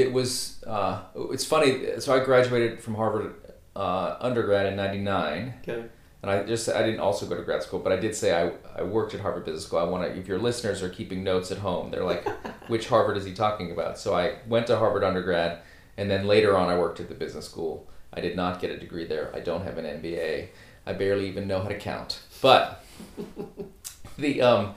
it 0.00 0.12
was. 0.12 0.62
Uh, 0.66 1.02
it's 1.30 1.44
funny. 1.44 2.00
So 2.00 2.14
I 2.14 2.24
graduated 2.24 2.80
from 2.80 2.94
Harvard 2.94 3.34
uh, 3.76 4.16
undergrad 4.20 4.66
in 4.66 4.76
'99, 4.76 5.54
Okay. 5.62 5.84
and 6.22 6.30
I 6.30 6.42
just 6.44 6.68
I 6.68 6.82
didn't 6.82 7.00
also 7.00 7.26
go 7.26 7.36
to 7.36 7.42
grad 7.42 7.62
school, 7.62 7.78
but 7.80 7.92
I 7.92 7.96
did 7.96 8.14
say 8.14 8.32
I, 8.34 8.52
I 8.78 8.82
worked 8.82 9.14
at 9.14 9.20
Harvard 9.20 9.44
Business 9.44 9.64
School. 9.66 9.78
I 9.78 9.84
want 9.84 10.04
to. 10.04 10.18
If 10.18 10.26
your 10.26 10.38
listeners 10.38 10.82
are 10.82 10.88
keeping 10.88 11.22
notes 11.24 11.50
at 11.52 11.58
home, 11.58 11.90
they're 11.90 12.04
like, 12.04 12.26
which 12.68 12.88
Harvard 12.88 13.16
is 13.16 13.24
he 13.24 13.32
talking 13.32 13.70
about? 13.72 13.98
So 13.98 14.14
I 14.14 14.36
went 14.48 14.66
to 14.68 14.76
Harvard 14.76 15.04
undergrad, 15.04 15.60
and 15.96 16.10
then 16.10 16.26
later 16.26 16.56
on 16.56 16.68
I 16.68 16.78
worked 16.78 17.00
at 17.00 17.08
the 17.08 17.14
business 17.14 17.46
school. 17.46 17.86
I 18.12 18.20
did 18.20 18.34
not 18.34 18.60
get 18.60 18.70
a 18.70 18.76
degree 18.76 19.06
there. 19.06 19.30
I 19.34 19.40
don't 19.40 19.62
have 19.62 19.78
an 19.78 19.84
MBA. 19.84 20.48
I 20.84 20.92
barely 20.94 21.28
even 21.28 21.46
know 21.46 21.60
how 21.62 21.68
to 21.68 21.78
count. 21.78 22.18
But 22.42 22.84
the 24.18 24.42
um 24.42 24.74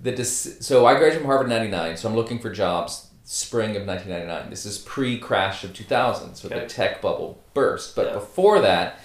the 0.00 0.24
so 0.24 0.84
I 0.86 0.92
graduated 0.92 1.18
from 1.20 1.26
Harvard 1.26 1.46
in 1.46 1.50
'99. 1.50 1.96
So 1.96 2.08
I'm 2.08 2.14
looking 2.14 2.38
for 2.38 2.50
jobs 2.50 3.05
spring 3.28 3.76
of 3.76 3.84
1999. 3.86 4.50
This 4.50 4.64
is 4.64 4.78
pre-crash 4.78 5.64
of 5.64 5.74
2000, 5.74 6.36
so 6.36 6.46
Okay. 6.48 6.60
the 6.60 6.66
tech 6.66 7.02
bubble 7.02 7.42
burst. 7.54 7.96
But 7.96 8.06
Yeah. 8.06 8.12
before 8.14 8.60
that, 8.60 9.00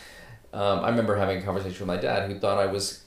um, 0.53 0.79
I 0.81 0.89
remember 0.89 1.15
having 1.15 1.39
a 1.39 1.41
conversation 1.41 1.79
with 1.79 1.95
my 1.95 1.97
dad 2.01 2.29
who 2.29 2.37
thought 2.39 2.59
I 2.59 2.67
was 2.67 3.03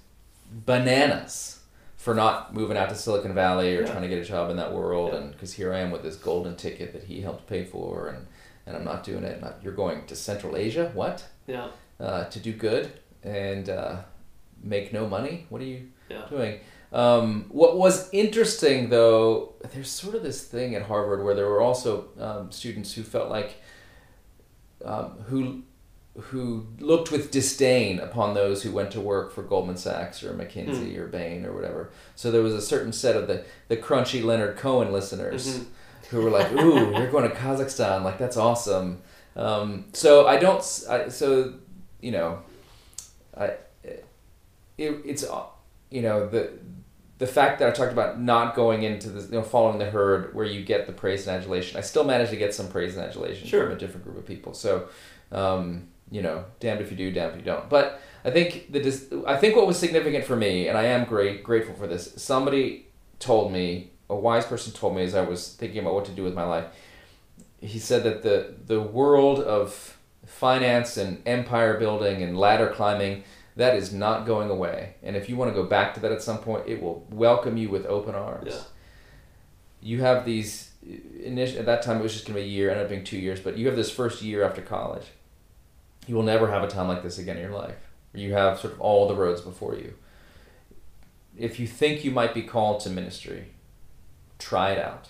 bananas 0.51 1.61
for 1.97 2.15
not 2.15 2.53
moving 2.53 2.77
out 2.77 2.89
to 2.89 2.95
Silicon 2.95 3.33
Valley 3.33 3.77
or 3.77 3.83
Yeah. 3.83 3.87
trying 3.93 4.03
to 4.03 4.09
get 4.09 4.19
a 4.19 4.25
job 4.25 4.51
in 4.51 4.57
that 4.57 4.73
world, 4.73 5.13
Yeah. 5.13 5.19
and 5.21 5.33
because 5.33 5.53
here 5.55 5.73
I 5.73 5.79
am 5.79 5.91
with 5.91 6.03
this 6.03 6.17
golden 6.17 6.57
ticket 6.57 6.93
that 6.93 7.05
he 7.05 7.21
helped 7.21 7.47
pay 7.47 7.65
for, 7.65 8.09
and 8.09 8.27
and 8.67 8.75
I'm 8.75 8.85
not 8.85 9.05
doing 9.05 9.25
it. 9.25 9.43
Not, 9.43 9.57
you're 9.63 9.75
going 9.75 10.07
to 10.07 10.17
Central 10.17 10.57
Asia? 10.57 10.91
What? 10.95 11.25
Yeah. 11.47 11.67
Uh, 12.01 12.25
to 12.25 12.41
do 12.41 12.51
good 12.55 12.91
and 13.23 13.69
uh, 13.69 13.97
make 14.63 14.91
no 14.91 15.07
money? 15.07 15.45
What 15.51 15.61
are 15.61 15.67
you 15.67 15.89
doing? 16.31 16.61
Um, 16.93 17.47
what 17.49 17.77
was 17.77 18.09
interesting, 18.13 18.89
though, 18.91 19.55
there's 19.73 19.91
sort 19.91 20.15
of 20.15 20.23
this 20.23 20.45
thing 20.45 20.75
at 20.75 20.83
Harvard 20.83 21.25
where 21.25 21.35
there 21.35 21.49
were 21.49 21.61
also 21.61 22.07
um, 22.21 22.53
students 22.53 22.93
who 22.95 23.03
felt 23.03 23.31
like 23.31 23.57
um, 24.85 25.11
who 25.29 25.63
who 26.17 26.65
looked 26.79 27.11
with 27.11 27.33
disdain 27.33 27.99
upon 27.99 28.35
those 28.35 28.63
who 28.63 28.71
went 28.71 28.93
to 28.93 29.01
work 29.01 29.33
for 29.33 29.43
Goldman 29.43 29.77
Sachs 29.77 30.23
or 30.23 30.33
McKinsey 30.33 30.97
or 30.97 31.09
Bain 31.09 31.45
or 31.45 31.53
whatever. 31.53 31.91
So 32.15 32.31
there 32.31 32.43
was 32.43 32.55
a 32.55 32.63
certain 32.63 32.93
set 32.93 33.17
of 33.17 33.27
the 33.27 33.45
the 33.69 33.77
crunchy 33.77 34.23
Leonard 34.23 34.57
Cohen 34.57 34.93
listeners 34.93 35.59
Mhm. 35.59 35.65
who 36.11 36.21
were 36.23 36.31
like, 36.31 36.53
"Ooh, 36.53 36.93
you're 36.97 37.11
going 37.11 37.29
to 37.29 37.35
Kazakhstan! 37.35 38.05
Like 38.05 38.19
that's 38.19 38.37
awesome." 38.37 39.03
Um, 39.35 39.87
so 39.93 40.29
I 40.29 40.37
don't. 40.37 40.61
I, 40.89 41.09
so 41.09 41.55
you 42.01 42.13
know, 42.13 42.43
I 43.37 43.55
it, 43.83 44.07
it's 45.05 45.25
you 45.95 46.03
know 46.03 46.27
the 46.27 46.51
the 47.19 47.27
fact 47.27 47.61
that 47.61 47.69
I 47.69 47.71
talked 47.71 47.93
about 47.93 48.21
not 48.21 48.57
going 48.57 48.83
into 48.83 49.09
the 49.09 49.23
you 49.23 49.39
know 49.39 49.43
following 49.43 49.79
the 49.79 49.91
herd 49.97 50.35
where 50.35 50.45
you 50.45 50.65
get 50.65 50.87
the 50.87 50.93
praise 50.93 51.27
and 51.27 51.37
adulation. 51.37 51.79
I 51.79 51.83
still 51.83 52.05
managed 52.05 52.31
to 52.33 52.37
get 52.37 52.53
some 52.53 52.69
praise 52.69 52.97
and 52.97 53.07
adulation 53.07 53.47
Sure. 53.47 53.65
from 53.65 53.77
a 53.77 53.79
different 53.79 54.05
group 54.05 54.19
of 54.19 54.27
people. 54.27 54.53
So 54.55 54.89
um, 55.31 55.89
you 56.11 56.23
know, 56.23 56.45
damned 56.61 56.81
if 56.81 56.91
you 56.91 56.97
do, 56.97 57.11
damned 57.13 57.33
if 57.33 57.39
you 57.39 57.45
don't. 57.45 57.69
But 57.69 58.01
I 58.25 58.31
think 58.31 58.73
the 58.73 59.25
I 59.27 59.37
think 59.37 59.55
what 59.57 59.67
was 59.67 59.79
significant 59.79 60.25
for 60.25 60.37
me, 60.37 60.69
and 60.69 60.77
I 60.77 60.85
am 60.85 61.05
great 61.05 61.45
grateful 61.45 61.75
for 61.75 61.87
this. 61.87 62.13
Somebody 62.17 62.87
told 63.21 63.53
me, 63.53 63.91
a 64.11 64.17
wise 64.17 64.45
person 64.45 64.73
told 64.73 64.97
me 64.97 65.03
as 65.05 65.15
I 65.15 65.23
was 65.23 65.55
thinking 65.55 65.79
about 65.79 65.95
what 65.95 66.05
to 66.07 66.13
do 66.13 66.25
with 66.25 66.35
my 66.35 66.45
life. 66.45 66.67
He 67.61 67.79
said 67.79 68.03
that 68.03 68.23
the 68.23 68.55
the 68.67 68.81
world 68.81 69.39
of 69.39 69.97
finance 70.27 70.97
and 70.97 71.23
empire 71.27 71.79
building 71.79 72.23
and 72.23 72.37
ladder 72.39 72.69
climbing 72.69 73.23
that 73.57 73.77
is 73.77 73.93
not 73.93 74.27
going 74.27 74.51
away. 74.51 74.95
And 75.03 75.17
if 75.17 75.29
you 75.29 75.37
want 75.37 75.51
to 75.51 75.55
go 75.55 75.67
back 75.67 75.95
to 75.95 76.01
that 76.01 76.13
at 76.13 76.23
some 76.23 76.39
point, 76.39 76.67
it 76.67 76.83
will 76.83 77.07
welcome 77.11 77.57
you 77.57 77.69
with 77.69 77.87
open 77.87 78.15
arms. 78.15 78.49
Yeah. 78.51 78.63
You 79.81 80.01
have 80.01 80.25
these 80.25 80.73
initial 81.23 81.61
at 81.61 81.67
that 81.67 81.83
time 81.83 81.99
it 81.99 82.03
was 82.03 82.13
just 82.13 82.27
going 82.27 82.35
to 82.35 82.43
be 82.43 82.47
a 82.47 82.51
year, 82.51 82.71
ended 82.71 82.85
up 82.85 82.91
being 82.91 83.05
two 83.05 83.19
years, 83.19 83.41
but 83.41 83.57
you 83.57 83.67
have 83.67 83.77
this 83.77 83.91
first 83.91 84.23
year 84.23 84.43
after 84.43 84.61
college. 84.61 85.07
You 86.07 86.15
will 86.15 86.23
never 86.23 86.51
have 86.51 86.63
a 86.63 86.69
time 86.69 86.89
like 86.89 87.03
this 87.03 87.19
again 87.19 87.37
in 87.37 87.43
your 87.43 87.53
life. 87.53 87.77
You 88.13 88.33
have 88.33 88.59
sort 88.59 88.75
of 88.75 88.81
all 88.81 89.09
the 89.09 89.15
roads 89.15 89.41
before 89.41 89.75
you. 89.75 89.95
If 91.37 91.59
you 91.59 91.67
think 91.67 92.05
you 92.05 92.11
might 92.11 92.35
be 92.35 92.43
called 92.43 92.81
to 92.81 92.91
ministry, 92.91 93.55
try 94.39 94.73
it 94.73 94.79
out. 94.79 95.09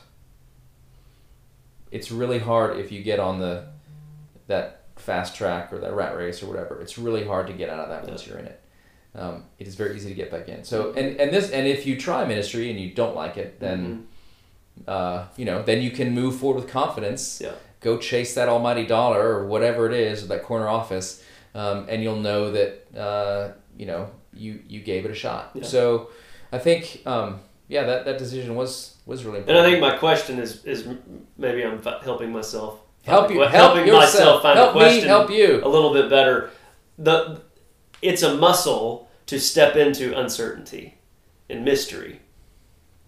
It's 1.91 2.11
really 2.11 2.39
hard 2.39 2.79
if 2.79 2.91
you 2.91 3.03
get 3.03 3.21
on 3.21 3.41
the 3.41 3.67
that 4.47 4.84
fast 5.05 5.37
track 5.37 5.73
or 5.73 5.79
that 5.79 5.93
rat 5.95 6.17
race 6.17 6.43
or 6.43 6.47
whatever. 6.47 6.81
It's 6.81 6.97
really 6.99 7.27
hard 7.27 7.47
to 7.49 7.53
get 7.53 7.69
out 7.69 7.81
of 7.81 7.89
that 7.91 8.09
once 8.09 8.27
you're 8.27 8.39
in 8.39 8.47
it. 8.47 8.61
Um, 9.15 9.45
it 9.59 9.69
is 9.69 9.75
very 9.75 9.95
easy 9.95 10.09
to 10.09 10.15
get 10.15 10.31
back 10.31 10.49
in. 10.49 10.65
So 10.65 10.93
and 10.95 11.21
and 11.21 11.33
this 11.33 11.51
and 11.51 11.67
if 11.67 11.87
you 11.87 12.01
try 12.01 12.25
ministry 12.25 12.71
and 12.71 12.81
you 12.81 12.91
don't 12.93 13.15
like 13.15 13.37
it, 13.37 13.61
then 13.61 14.09
uh, 14.89 15.27
you 15.37 15.45
know 15.45 15.63
then 15.63 15.83
you 15.83 15.91
can 15.91 16.15
move 16.15 16.37
forward 16.37 16.63
with 16.63 16.71
confidence. 16.71 17.41
Yeah. 17.41 17.53
Go 17.81 17.99
chase 17.99 18.35
that 18.35 18.49
almighty 18.49 18.87
dollar 18.87 19.21
or 19.21 19.47
whatever 19.47 19.87
it 19.87 19.93
is, 19.93 20.25
or 20.25 20.27
that 20.29 20.43
corner 20.43 20.69
office, 20.69 21.23
um, 21.55 21.87
and 21.89 22.03
you'll 22.03 22.21
know 22.21 22.51
that 22.51 22.99
uh, 22.99 23.53
you 23.77 23.87
know 23.87 24.11
you 24.33 24.61
you 24.67 24.81
gave 24.81 25.05
it 25.05 25.11
a 25.11 25.15
shot. 25.15 25.51
Yeah. 25.55 25.63
So 25.65 26.11
I 26.51 26.59
think 26.59 27.03
um, 27.07 27.41
yeah 27.69 27.85
that, 27.85 28.07
that 28.07 28.19
decision 28.19 28.57
was 28.57 28.97
was 29.07 29.25
really 29.25 29.41
And. 29.41 29.59
I 29.59 29.63
think 29.63 29.81
my 29.81 29.97
question 29.97 30.41
is 30.41 30.65
is 30.65 30.89
maybe 31.37 31.63
I'm 31.63 31.83
helping 32.03 32.33
myself 32.33 32.81
help 33.05 33.31
you 33.31 33.41
help 33.41 33.51
helping 33.53 33.87
yourself. 33.87 34.03
myself 34.15 34.43
find 34.43 34.59
help 34.59 34.73
the 34.75 34.79
question 34.81 35.03
me 35.03 35.09
help 35.09 35.31
you. 35.31 35.61
a 35.65 35.69
little 35.69 35.93
bit 35.93 36.09
better. 36.11 36.51
The 36.99 37.41
it's 38.03 38.23
a 38.23 38.35
muscle 38.35 39.09
to 39.27 39.41
step 39.41 39.77
into 39.77 40.19
uncertainty 40.19 40.95
and 41.49 41.65
mystery. 41.65 42.21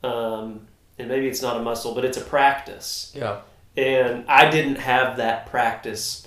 Um, 0.03 0.67
and 0.99 1.09
maybe 1.09 1.27
it's 1.29 1.43
not 1.43 1.57
a 1.57 1.63
muscle, 1.63 1.95
but 1.95 2.05
it's 2.05 2.17
a 2.17 2.23
practice. 2.23 3.13
Yeah. 3.15 3.41
And 3.77 4.25
I 4.29 4.49
didn't 4.51 4.77
have 4.77 5.19
that 5.19 5.47
practice. 5.47 6.27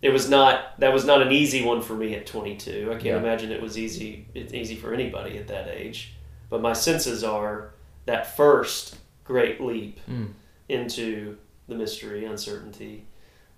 It 0.00 0.10
was 0.10 0.28
not 0.30 0.78
that 0.80 0.92
was 0.92 1.04
not 1.04 1.22
an 1.22 1.30
easy 1.32 1.62
one 1.64 1.82
for 1.82 1.94
me 1.94 2.14
at 2.14 2.26
22. 2.26 2.88
I 2.90 2.92
can't 2.94 3.04
Yeah. 3.04 3.16
imagine 3.18 3.52
it 3.52 3.60
was 3.62 3.78
easy. 3.78 4.26
It's 4.34 4.52
easy 4.54 4.74
for 4.76 4.94
anybody 4.94 5.36
at 5.38 5.48
that 5.48 5.68
age. 5.68 6.14
But 6.50 6.60
my 6.62 6.72
senses 6.72 7.22
are 7.24 7.70
that 8.06 8.36
first 8.36 8.96
great 9.24 9.60
leap 9.60 10.00
Mm. 10.10 10.32
into 10.68 11.36
the 11.68 11.74
mystery, 11.74 12.24
uncertainty. 12.24 13.06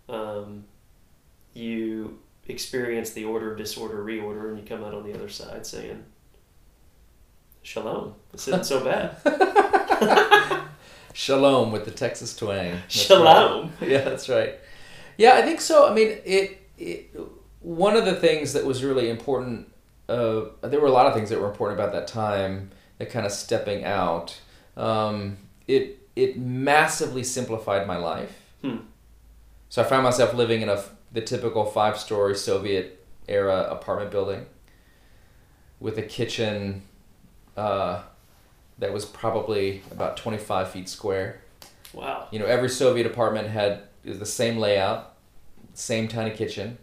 Um, 0.08 0.64
you 1.54 2.18
experience 2.46 3.10
the 3.10 3.24
order, 3.24 3.54
disorder, 3.56 4.04
reorder, 4.04 4.50
and 4.50 4.58
you 4.58 4.64
come 4.64 4.84
out 4.84 4.94
on 4.94 5.04
the 5.04 5.14
other 5.14 5.28
side 5.28 5.66
saying, 5.66 6.04
"Shalom." 7.62 8.14
This 8.32 8.48
isn't 8.48 8.66
so 8.66 8.84
bad. 8.84 9.16
Shalom 11.14 11.70
with 11.70 11.84
the 11.84 11.90
Texas 11.92 12.34
twang. 12.36 12.72
That's 12.72 12.94
Shalom. 12.94 13.70
right. 13.80 13.88
Yeah, 13.88 14.00
that's 14.02 14.28
right. 14.28 14.54
Yeah, 15.16 15.34
I 15.34 15.42
think 15.42 15.60
so. 15.60 15.88
I 15.88 15.94
mean, 15.94 16.18
it, 16.24 16.60
it. 16.76 17.16
One 17.60 17.96
of 17.96 18.04
the 18.04 18.14
things 18.14 18.52
that 18.52 18.64
was 18.64 18.82
really 18.82 19.08
important. 19.08 19.70
Uh, 20.08 20.46
there 20.62 20.80
were 20.80 20.88
a 20.88 20.92
lot 20.92 21.06
of 21.06 21.14
things 21.14 21.30
that 21.30 21.40
were 21.40 21.48
important 21.48 21.78
about 21.80 21.92
that 21.92 22.08
time. 22.08 22.70
That 22.98 23.10
kind 23.10 23.24
of 23.24 23.32
stepping 23.32 23.84
out. 23.84 24.38
Um, 24.76 25.38
it 25.66 26.03
it 26.16 26.38
massively 26.38 27.24
simplified 27.24 27.86
my 27.86 27.96
life. 27.96 28.40
Hmm. 28.62 28.78
So 29.68 29.82
I 29.82 29.84
found 29.84 30.04
myself 30.04 30.34
living 30.34 30.62
in 30.62 30.68
a 30.68 30.82
the 31.12 31.20
typical 31.20 31.64
five 31.64 31.96
story 31.96 32.34
Soviet 32.34 33.04
era 33.28 33.68
apartment 33.70 34.10
building 34.10 34.46
with 35.78 35.96
a 35.96 36.02
kitchen 36.02 36.82
uh, 37.56 38.02
that 38.78 38.92
was 38.92 39.04
probably 39.04 39.82
about 39.90 40.16
25 40.16 40.70
feet 40.70 40.88
square. 40.88 41.40
Wow. 41.92 42.26
You 42.32 42.40
know, 42.40 42.46
every 42.46 42.68
Soviet 42.68 43.06
apartment 43.06 43.48
had 43.48 43.82
the 44.04 44.26
same 44.26 44.58
layout, 44.58 45.14
same 45.74 46.08
tiny 46.08 46.30
kitchen, 46.30 46.78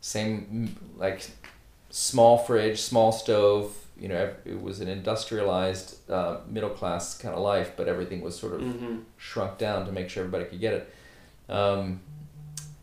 same 0.00 0.76
like 0.96 1.30
small 1.90 2.38
fridge, 2.38 2.80
small 2.80 3.12
stove. 3.12 3.76
You 4.00 4.08
know, 4.08 4.32
it 4.44 4.60
was 4.60 4.80
an 4.80 4.88
industrialized 4.88 6.10
uh, 6.10 6.38
middle 6.48 6.70
class 6.70 7.18
kind 7.18 7.34
of 7.34 7.40
life, 7.42 7.72
but 7.76 7.86
everything 7.86 8.22
was 8.22 8.38
sort 8.38 8.54
of 8.54 8.62
hmm 8.62 8.98
shrunk 9.16 9.58
down 9.58 9.84
to 9.86 9.92
make 9.92 10.08
sure 10.08 10.24
everybody 10.24 10.46
could 10.46 10.60
get 10.60 10.72
it. 10.74 10.94
Um, 11.48 12.00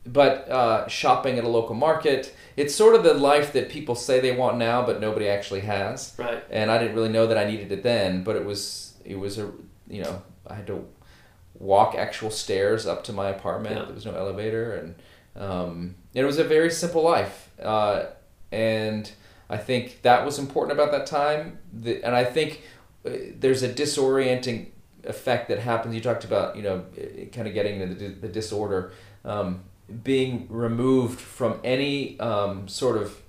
but 0.05 0.49
uh, 0.49 0.87
shopping 0.87 1.37
at 1.37 1.43
a 1.43 1.47
local 1.49 1.75
market, 1.75 2.33
it's 2.55 2.73
sort 2.73 2.95
of 2.95 3.03
the 3.03 3.13
life 3.13 3.53
that 3.53 3.69
people 3.69 3.95
say 3.95 4.19
they 4.19 4.35
want 4.35 4.57
now, 4.57 4.85
but 4.85 5.01
nobody 5.01 5.27
actually 5.27 5.61
has. 5.61 6.13
Right. 6.17 6.43
And 6.49 6.71
I 6.71 6.77
didn't 6.77 6.95
really 6.95 7.09
know 7.09 7.27
that 7.27 7.37
I 7.37 7.45
needed 7.45 7.71
it 7.71 7.83
then, 7.83 8.23
but 8.23 8.35
it 8.35 8.45
was 8.45 8.93
it 9.03 9.17
was 9.19 9.37
a 9.37 9.51
you 9.87 10.03
know 10.03 10.21
I 10.45 10.55
had 10.55 10.67
to 10.67 10.85
walk 11.59 11.95
actual 11.95 12.29
stairs 12.29 12.85
up 12.85 13.03
to 13.05 13.13
my 13.13 13.29
apartment. 13.29 13.75
Yeah. 13.75 13.85
There 13.85 13.95
was 13.95 14.05
no 14.05 14.15
elevator, 14.15 14.75
and 14.75 14.95
um, 15.35 15.95
it 16.13 16.23
was 16.23 16.37
a 16.37 16.43
very 16.43 16.71
simple 16.71 17.03
life. 17.03 17.49
Uh, 17.61 18.05
and 18.51 19.11
I 19.49 19.57
think 19.57 20.01
that 20.01 20.25
was 20.25 20.39
important 20.39 20.79
about 20.79 20.91
that 20.91 21.05
time. 21.05 21.59
The, 21.73 22.03
and 22.03 22.15
I 22.15 22.23
think 22.23 22.63
uh, 23.05 23.11
there's 23.39 23.63
a 23.63 23.69
disorienting 23.69 24.67
effect 25.03 25.47
that 25.47 25.59
happens. 25.59 25.95
You 25.95 26.01
talked 26.01 26.25
about 26.25 26.55
you 26.55 26.63
know 26.63 26.85
kind 27.31 27.47
of 27.47 27.53
getting 27.53 27.79
into 27.81 27.95
the, 27.95 28.07
the 28.09 28.27
disorder, 28.27 28.91
um, 29.23 29.63
being 30.03 30.47
removed 30.49 31.19
from 31.19 31.59
any 31.63 32.19
um, 32.19 32.67
sort 32.67 32.97
of 32.97 33.21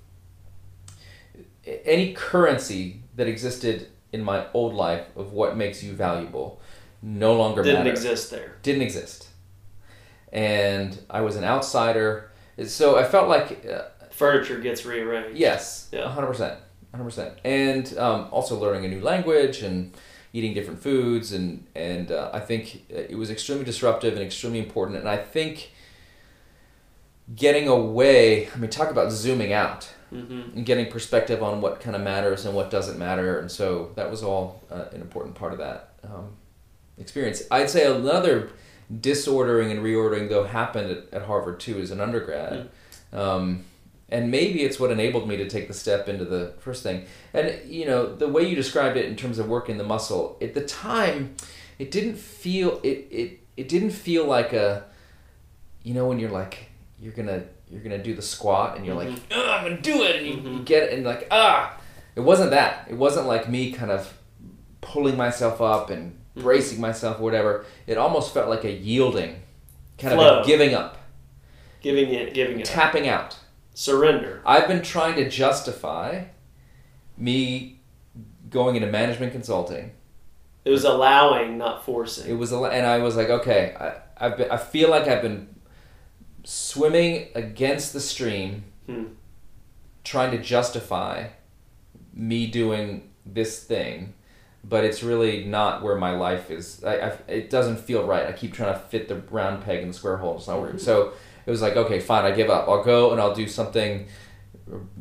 any 1.65 2.13
currency 2.13 3.01
that 3.15 3.27
existed 3.27 3.87
in 4.11 4.23
my 4.23 4.45
old 4.53 4.73
life 4.73 5.05
of 5.15 5.33
what 5.33 5.55
makes 5.55 5.83
you 5.83 5.93
valuable 5.93 6.59
no 7.01 7.35
longer 7.35 7.63
Didn't 7.63 7.87
exist 7.87 8.31
there. 8.31 8.57
Didn't 8.61 8.81
exist. 8.81 9.27
And 10.31 10.99
I 11.09 11.21
was 11.21 11.35
an 11.35 11.43
outsider. 11.43 12.31
So 12.65 12.97
I 12.97 13.03
felt 13.03 13.29
like, 13.29 13.65
uh, 13.65 13.83
Furniture 14.19 14.59
gets 14.59 14.85
rearranged. 14.85 15.37
yes, 15.37 15.87
Yeah. 15.91 16.13
100%. 16.15 16.57
100%. 16.93 17.31
And 17.45 17.97
um, 17.97 18.27
also 18.31 18.59
learning 18.59 18.85
a 18.85 18.87
new 18.89 19.01
language 19.01 19.61
and 19.61 19.93
eating 20.33 20.53
different 20.53 20.81
foods. 20.81 21.31
And, 21.31 21.65
and 21.75 22.11
uh, 22.11 22.29
I 22.33 22.39
think 22.39 22.83
it 22.89 23.17
was 23.17 23.29
extremely 23.29 23.63
disruptive 23.65 24.13
and 24.13 24.21
extremely 24.21 24.59
important. 24.59 24.97
And 24.99 25.07
I 25.07 25.17
think 25.17 25.71
getting 27.35 27.67
away, 27.67 28.49
I 28.53 28.57
mean, 28.57 28.69
talk 28.69 28.89
about 28.91 29.11
zooming 29.11 29.53
out 29.53 29.89
hmm 30.09 30.41
and 30.55 30.65
getting 30.65 30.87
perspective 30.91 31.43
on 31.43 31.61
what 31.61 31.79
kind 31.79 31.95
of 31.95 32.01
matters 32.01 32.45
and 32.45 32.55
what 32.55 32.71
doesn't 32.71 32.97
matter. 32.97 33.39
And 33.39 33.49
so 33.51 33.91
that 33.95 34.09
was 34.09 34.23
all 34.23 34.63
uh, 34.71 34.85
an 34.91 35.01
important 35.01 35.35
part 35.35 35.53
of 35.53 35.59
that 35.59 35.91
um, 36.03 36.29
experience. 36.97 37.43
I'd 37.51 37.69
say 37.69 37.85
another 37.85 38.49
disordering 39.01 39.69
and 39.71 39.81
reordering, 39.85 40.27
though, 40.27 40.45
happened 40.45 40.89
at, 40.89 41.13
at 41.13 41.21
Harvard 41.27 41.59
too 41.59 41.79
as 41.79 41.91
an 41.91 42.01
undergrad. 42.01 42.69
Um, 43.13 43.65
and 44.11 44.31
maybe 44.31 44.63
it's 44.63 44.79
what 44.79 44.91
enabled 44.91 45.27
me 45.27 45.37
to 45.37 45.47
take 45.49 45.67
the 45.67 45.73
step 45.73 46.09
into 46.09 46.25
the 46.25 46.53
first 46.59 46.83
thing. 46.83 47.05
And, 47.33 47.59
you 47.69 47.85
know, 47.85 48.15
the 48.15 48.27
way 48.27 48.47
you 48.47 48.55
described 48.55 48.97
it 48.97 49.05
in 49.05 49.15
terms 49.15 49.37
of 49.39 49.47
working 49.47 49.77
the 49.77 49.83
muscle, 49.83 50.37
at 50.41 50.53
the 50.53 50.61
time, 50.65 51.35
it 51.77 51.91
didn't 51.91 52.17
feel, 52.17 52.79
it, 52.83 53.07
it, 53.11 53.39
it 53.57 53.69
didn't 53.69 53.91
feel 53.91 54.25
like 54.25 54.51
a, 54.53 54.85
you 55.83 55.93
know, 55.93 56.07
when 56.07 56.19
you're 56.19 56.31
like, 56.31 56.65
you're 56.99 57.13
gonna 57.13 57.43
you're 57.71 57.81
gonna 57.81 58.01
do 58.03 58.13
the 58.15 58.21
squat 58.21 58.75
and 58.75 58.85
you're 58.85 58.95
like 58.95 59.07
Mhm. 59.09 59.19
"Ugh, 59.31 59.45
I'm 59.47 59.63
gonna 59.63 59.81
do 59.81 60.03
it 60.03 60.15
and 60.17 60.25
you, 60.25 60.33
you 60.33 60.59
Mhm. 60.59 60.65
get 60.65 60.83
it 60.83 60.93
and 60.93 61.05
like 61.05 61.27
ah 61.31 61.77
it 62.15 62.19
wasn't 62.19 62.49
that 62.51 62.87
it 62.89 62.95
wasn't 62.95 63.25
like 63.27 63.47
me 63.47 63.71
kind 63.71 63.89
of 63.91 64.11
pulling 64.81 65.15
myself 65.15 65.61
up 65.61 65.89
and 65.91 66.17
Mhm. 66.35 66.41
bracing 66.41 66.81
myself 66.81 67.19
or 67.19 67.23
whatever 67.23 67.65
it 67.87 67.97
almost 67.97 68.33
felt 68.33 68.49
like 68.49 68.65
a 68.65 68.71
yielding 68.71 69.35
kind 69.97 70.13
of 70.13 70.19
Flow. 70.19 70.41
a 70.41 70.45
giving 70.45 70.73
up 70.73 70.97
Giving 71.79 72.09
it, 72.13 72.33
giving 72.33 72.59
it, 72.59 72.67
up. 72.67 72.73
tapping 72.73 73.07
out. 73.07 73.37
Surrender. 73.79 74.41
I've 74.45 74.67
been 74.67 74.81
trying 74.81 75.15
to 75.15 75.29
justify 75.29 76.25
me 77.17 77.79
going 78.49 78.75
into 78.75 78.87
management 78.89 79.31
consulting. 79.31 79.91
It 80.65 80.71
was 80.71 80.83
allowing, 80.83 81.57
not 81.57 81.85
forcing. 81.85 82.29
It 82.29 82.33
was, 82.37 82.51
a, 82.51 82.57
and 82.57 82.85
I 82.85 82.97
was 82.97 83.15
like, 83.15 83.29
okay, 83.29 83.73
I, 83.79 84.25
I've 84.25 84.35
been, 84.37 84.51
I 84.51 84.57
feel 84.57 84.89
like 84.89 85.07
I've 85.07 85.21
been 85.21 85.55
swimming 86.43 87.29
against 87.35 87.93
the 87.93 88.01
stream, 88.01 88.65
Hmm. 88.85 89.03
trying 90.03 90.31
to 90.31 90.39
justify 90.43 91.27
me 92.13 92.47
doing 92.47 93.11
this 93.25 93.63
thing, 93.63 94.13
but 94.63 94.83
it's 94.83 95.03
really 95.03 95.45
not 95.45 95.83
where 95.83 95.95
my 95.95 96.11
life 96.17 96.51
is. 96.51 96.83
I, 96.83 96.95
I, 96.95 97.17
it 97.27 97.49
doesn't 97.49 97.77
feel 97.77 98.05
right. 98.05 98.25
I 98.27 98.33
keep 98.33 98.51
trying 98.53 98.73
to 98.73 98.79
fit 98.79 99.07
the 99.07 99.21
round 99.31 99.63
peg 99.63 99.83
in 99.83 99.87
the 99.87 99.93
square 99.93 100.17
hole. 100.17 100.35
It's 100.37 100.47
not 100.47 100.59
working. 100.59 100.79
So 100.79 101.13
it 101.49 101.51
was 101.51 101.63
like, 101.63 101.75
okay, 101.75 101.99
fine, 101.99 102.25
I 102.25 102.31
give 102.31 102.51
up. 102.51 102.69
I'll 102.69 102.83
go 102.83 103.11
and 103.11 103.19
I'll 103.19 103.33
do 103.33 103.47
something 103.47 104.05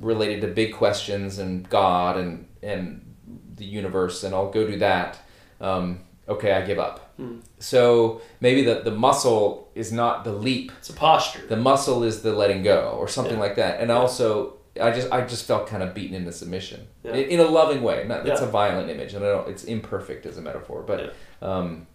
related 0.01 0.41
to 0.41 0.47
big 0.47 0.73
questions 0.73 1.39
and 1.39 1.69
God 1.69 2.17
and 2.17 2.49
and 2.63 3.15
the 3.55 3.67
universe, 3.67 4.25
and 4.25 4.35
I'll 4.35 4.51
go 4.51 4.67
do 4.67 4.79
that. 4.79 5.19
Um, 5.61 6.01
okay, 6.27 6.53
I 6.53 6.63
give 6.63 6.79
up. 6.79 7.13
Hmm. 7.19 7.41
So 7.59 8.23
maybe 8.41 8.63
the, 8.65 8.81
the 8.83 8.91
muscle 8.91 9.71
is 9.75 9.93
not 9.93 10.25
the 10.25 10.33
leap. 10.33 10.73
It's 10.79 10.89
a 10.89 10.95
posture. 10.95 11.47
The 11.47 11.57
muscle 11.57 12.03
is 12.03 12.23
the 12.23 12.33
letting 12.33 12.63
go, 12.63 12.97
or 12.99 13.09
something 13.09 13.35
Yeah. 13.35 13.41
like 13.41 13.57
that. 13.57 13.81
And 13.81 13.91
Yeah. 13.91 13.99
also, 13.99 14.55
I 14.81 14.91
just 14.91 15.13
I 15.13 15.21
just 15.27 15.45
felt 15.45 15.67
kind 15.67 15.83
of 15.83 15.93
beaten 15.93 16.17
into 16.17 16.33
submission 16.33 16.87
Yeah. 17.05 17.13
in, 17.13 17.29
in 17.33 17.41
a 17.41 17.45
loving 17.61 17.83
way. 17.83 18.07
Not 18.09 18.25
that's 18.25 18.41
a 18.41 18.47
violent 18.47 18.89
image, 18.89 19.13
and 19.13 19.23
I 19.23 19.29
don't. 19.29 19.49
It's 19.51 19.65
imperfect 19.65 20.25
as 20.25 20.39
a 20.39 20.41
metaphor, 20.41 20.83
but 20.83 21.15
um, 21.43 21.87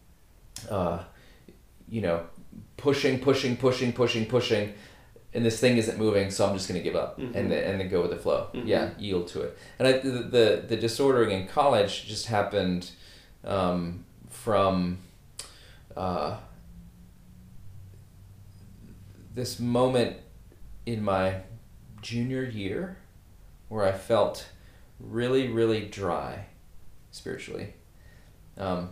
uh, 0.69 0.99
you 1.89 2.01
know, 2.01 2.21
pushing, 2.83 3.17
pushing, 3.19 3.55
pushing, 3.55 3.93
pushing, 3.93 4.25
pushing, 4.25 4.73
and 5.33 5.43
this 5.45 5.57
thing 5.59 5.77
isn't 5.77 5.97
moving, 5.97 6.29
so 6.29 6.45
I'm 6.45 6.53
just 6.53 6.67
going 6.67 6.79
to 6.79 6.83
give 6.83 6.97
up 7.03 7.17
Mhm. 7.17 7.33
and 7.35 7.49
then, 7.51 7.63
and 7.63 7.79
then 7.79 7.87
go 7.89 8.01
with 8.01 8.11
the 8.11 8.17
flow. 8.17 8.49
Mhm. 8.53 8.67
Yeah, 8.67 8.89
yield 8.99 9.27
to 9.29 9.41
it. 9.43 9.57
And 9.79 9.87
I, 9.87 9.91
the, 9.93 10.09
the 10.35 10.45
the 10.67 10.75
disordering 10.75 11.31
in 11.31 11.47
college 11.47 12.05
just 12.05 12.25
happened 12.27 12.91
um, 13.45 14.03
from. 14.29 14.97
Uh, 15.95 16.37
this 19.35 19.59
moment 19.59 20.17
in 20.85 21.03
my 21.03 21.41
junior 22.01 22.43
year 22.43 22.97
where 23.69 23.83
I 23.85 23.91
felt 23.91 24.47
really, 24.99 25.47
really 25.47 25.85
dry 25.85 26.45
spiritually. 27.11 27.73
Um, 28.57 28.89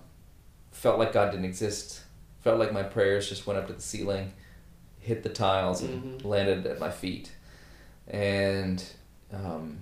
felt 0.71 0.97
like 0.97 1.13
God 1.13 1.29
didn't 1.31 1.45
exist. 1.45 2.01
Felt 2.41 2.59
like 2.59 2.73
my 2.73 2.83
prayers 2.83 3.29
just 3.29 3.45
went 3.45 3.59
up 3.59 3.67
to 3.67 3.73
the 3.73 3.81
ceiling, 3.81 4.33
hit 4.99 5.23
the 5.23 5.29
tiles, 5.29 5.81
and 5.81 6.21
Mhm. 6.21 6.25
landed 6.25 6.65
at 6.65 6.79
my 6.79 6.89
feet. 6.91 7.31
And 8.07 8.83
um, 9.33 9.79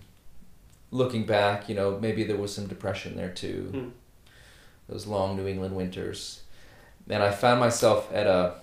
looking 0.91 1.25
back, 1.25 1.69
you 1.69 1.75
know, 1.75 1.97
maybe 1.99 2.23
there 2.23 2.37
was 2.37 2.53
some 2.53 2.67
depression 2.67 3.15
there 3.15 3.29
too. 3.29 3.69
Hmm. 3.71 3.89
Those 4.87 5.07
long 5.07 5.37
New 5.37 5.47
England 5.47 5.75
winters. 5.75 6.41
And 7.09 7.23
I 7.23 7.31
found 7.31 7.59
myself 7.59 8.11
at 8.13 8.27
a 8.27 8.55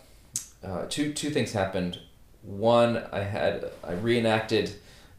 uh, 0.65 0.87
two 0.89 1.13
two 1.13 1.31
things 1.31 1.53
happened. 1.53 1.99
One, 2.43 2.99
I 3.13 3.21
had 3.21 3.71
I 3.83 3.93
reenacted 3.93 4.73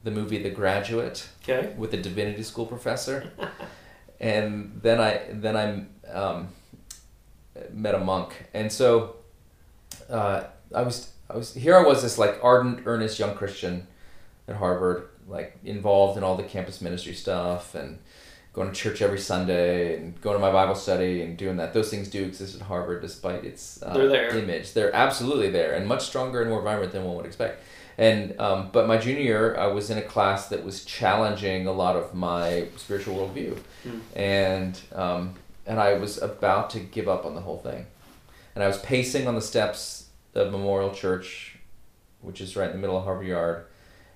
the 0.03 0.11
movie 0.11 0.41
The 0.41 0.49
Graduate 0.49 1.27
Okay. 1.43 1.73
with 1.77 1.93
a 1.93 1.97
divinity 1.97 2.43
school 2.43 2.65
professor, 2.65 3.31
and 4.19 4.79
then 4.81 4.99
I 5.01 5.21
then 5.31 5.55
I 5.57 6.09
um, 6.13 6.49
met 7.73 7.95
a 7.95 7.99
monk, 7.99 8.33
and 8.53 8.71
so 8.71 9.15
uh, 10.09 10.43
I 10.75 10.81
was 10.81 11.11
I 11.29 11.35
was 11.37 11.53
here. 11.53 11.75
I 11.77 11.83
was 11.83 12.01
this 12.03 12.17
like 12.17 12.39
ardent, 12.43 12.81
earnest 12.85 13.19
young 13.19 13.35
Christian 13.35 13.87
at 14.47 14.55
Harvard, 14.55 15.09
like 15.27 15.57
involved 15.63 16.17
in 16.17 16.23
all 16.23 16.35
the 16.35 16.43
campus 16.43 16.81
ministry 16.81 17.13
stuff 17.13 17.75
and 17.75 17.99
going 18.53 18.69
to 18.69 18.73
church 18.75 19.01
every 19.03 19.19
Sunday 19.19 19.97
and 19.97 20.19
going 20.21 20.35
to 20.35 20.39
my 20.41 20.51
Bible 20.51 20.73
study 20.73 21.21
and 21.21 21.37
doing 21.37 21.57
that. 21.57 21.73
Those 21.73 21.91
things 21.91 22.07
do 22.07 22.23
exist 22.23 22.55
at 22.55 22.61
Harvard, 22.61 23.01
despite 23.01 23.43
its 23.43 23.83
uh, 23.83 23.93
They're 23.93 24.07
there. 24.07 24.35
image. 24.37 24.73
They're 24.73 24.95
absolutely 24.95 25.51
there 25.51 25.73
and 25.73 25.85
much 25.85 26.05
stronger 26.05 26.41
and 26.41 26.49
more 26.49 26.61
vibrant 26.63 26.91
than 26.91 27.03
one 27.03 27.15
would 27.17 27.25
expect. 27.27 27.61
And 27.99 28.39
um, 28.39 28.69
but 28.71 28.87
my 28.87 28.97
junior 28.97 29.21
year, 29.21 29.57
I 29.59 29.67
was 29.67 29.89
in 29.89 29.97
a 29.97 30.01
class 30.03 30.47
that 30.49 30.63
was 30.63 30.85
challenging 30.85 31.65
a 31.67 31.71
lot 31.71 31.95
of 31.95 32.13
my 32.13 32.67
spiritual 32.77 33.15
worldview, 33.17 33.57
Hmm. 33.83 33.99
and 34.15 34.79
um, 34.93 35.33
and 35.67 35.79
I 35.79 35.93
was 35.93 36.19
about 36.21 36.69
to 36.71 36.79
give 36.79 37.07
up 37.07 37.25
on 37.25 37.35
the 37.35 37.41
whole 37.41 37.59
thing, 37.59 37.85
and 38.55 38.63
I 38.63 38.67
was 38.67 38.79
pacing 38.79 39.27
on 39.27 39.35
the 39.35 39.41
steps 39.41 40.09
of 40.33 40.51
Memorial 40.51 40.91
Church, 40.91 41.57
which 42.21 42.41
is 42.41 42.55
right 42.55 42.69
in 42.69 42.75
the 42.75 42.79
middle 42.79 42.97
of 42.97 43.03
Harvard 43.03 43.27
Yard, 43.27 43.65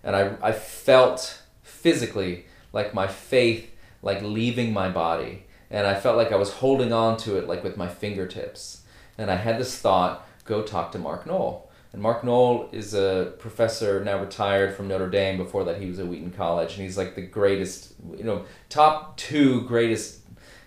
and 0.04 0.16
I 0.16 0.36
I 0.42 0.52
felt 0.52 1.42
physically 1.62 2.46
like 2.74 2.94
my 2.94 3.08
faith 3.08 3.70
like 4.02 4.22
leaving 4.22 4.74
my 4.74 4.90
body, 4.90 5.44
and 5.70 5.86
I 5.86 6.00
felt 6.00 6.18
like 6.18 6.32
I 6.32 6.38
was 6.38 6.54
holding 6.54 6.92
on 6.92 7.18
to 7.18 7.38
it 7.38 7.48
like 7.48 7.64
with 7.64 7.78
my 7.78 7.88
fingertips, 7.88 8.84
and 9.18 9.30
I 9.30 9.36
had 9.36 9.60
this 9.60 9.78
thought: 9.78 10.26
go 10.46 10.64
talk 10.64 10.92
to 10.94 11.00
Mark 11.00 11.26
Noll. 11.26 11.68
And 11.94 12.02
Mark 12.02 12.24
Noll 12.24 12.70
is 12.72 12.94
a 12.94 13.34
professor 13.38 14.02
now 14.02 14.18
retired 14.18 14.76
from 14.76 14.88
Notre 14.88 15.10
Dame. 15.10 15.36
Before 15.38 15.66
that, 15.66 15.82
he 15.82 15.88
was 15.88 16.00
at 16.00 16.08
Wheaton 16.08 16.32
College, 16.32 16.76
and 16.76 16.84
he's 16.84 16.98
like 16.98 17.16
the 17.16 17.22
greatest, 17.22 17.94
you 18.18 18.24
know, 18.24 18.46
top 18.70 19.18
two 19.18 19.62
greatest 19.64 20.21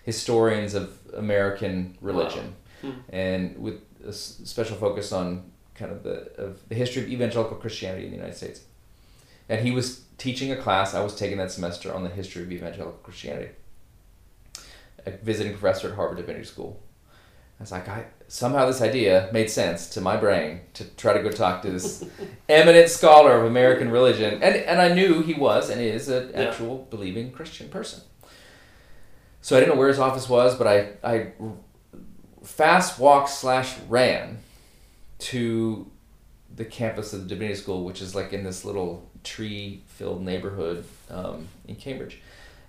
historians 0.05 0.73
of 0.73 0.97
American 1.13 1.97
religion, 2.01 2.55
Wow. 2.83 2.91
Hmm. 2.91 2.99
and 3.09 3.57
with 3.57 3.79
a 4.07 4.13
special 4.13 4.77
focus 4.77 5.11
on 5.11 5.51
kind 5.73 5.91
of 5.91 6.03
the 6.03 6.31
of 6.37 6.67
the 6.69 6.75
history 6.75 7.03
of 7.03 7.09
evangelical 7.09 7.57
Christianity 7.57 8.05
in 8.05 8.11
the 8.11 8.17
United 8.17 8.37
States. 8.37 8.61
And 9.49 9.61
he 9.65 9.71
was 9.71 10.01
teaching 10.17 10.51
a 10.51 10.55
class 10.55 10.93
I 10.93 11.03
was 11.03 11.15
taking 11.15 11.37
that 11.39 11.51
semester 11.51 11.93
on 11.93 12.03
the 12.03 12.09
history 12.09 12.43
of 12.43 12.51
evangelical 12.51 12.99
Christianity. 13.03 13.49
A 15.05 15.11
visiting 15.11 15.53
professor 15.57 15.89
at 15.89 15.95
Harvard 15.95 16.17
Divinity 16.17 16.45
School. 16.45 16.81
I 17.59 17.63
was 17.63 17.71
like, 17.71 17.87
I 17.87 18.05
somehow 18.27 18.65
this 18.65 18.81
idea 18.81 19.29
made 19.31 19.49
sense 19.49 19.87
to 19.91 20.01
my 20.01 20.17
brain 20.17 20.61
to 20.73 20.83
try 20.95 21.13
to 21.13 21.21
go 21.23 21.29
talk 21.31 21.61
to 21.61 21.69
this 21.71 22.03
eminent 22.49 22.89
scholar 22.89 23.33
of 23.39 23.45
American 23.45 23.89
religion, 23.91 24.33
and 24.43 24.55
and 24.55 24.81
I 24.81 24.89
knew 24.93 25.21
he 25.21 25.33
was 25.35 25.69
and 25.69 25.79
is 25.81 26.09
an 26.09 26.31
Yeah. 26.33 26.41
actual 26.45 26.87
believing 26.89 27.31
Christian 27.31 27.69
person. 27.69 28.01
So 29.45 29.55
I 29.55 29.59
didn't 29.59 29.75
know 29.75 29.79
where 29.79 29.89
his 29.89 29.99
office 29.99 30.27
was, 30.27 30.55
but 30.55 30.65
I 30.65 30.93
I 31.03 31.33
fast 32.43 32.97
walked 32.97 33.29
slash 33.29 33.77
ran 33.87 34.39
to 35.19 35.85
the 36.55 36.65
campus 36.65 37.13
of 37.13 37.21
the 37.21 37.27
Divinity 37.27 37.53
School, 37.53 37.83
which 37.83 38.01
is 38.01 38.15
like 38.15 38.33
in 38.33 38.43
this 38.43 38.65
little 38.65 39.07
tree 39.23 39.83
filled 39.85 40.23
neighborhood 40.23 40.83
um, 41.11 41.47
in 41.67 41.75
Cambridge, 41.75 42.23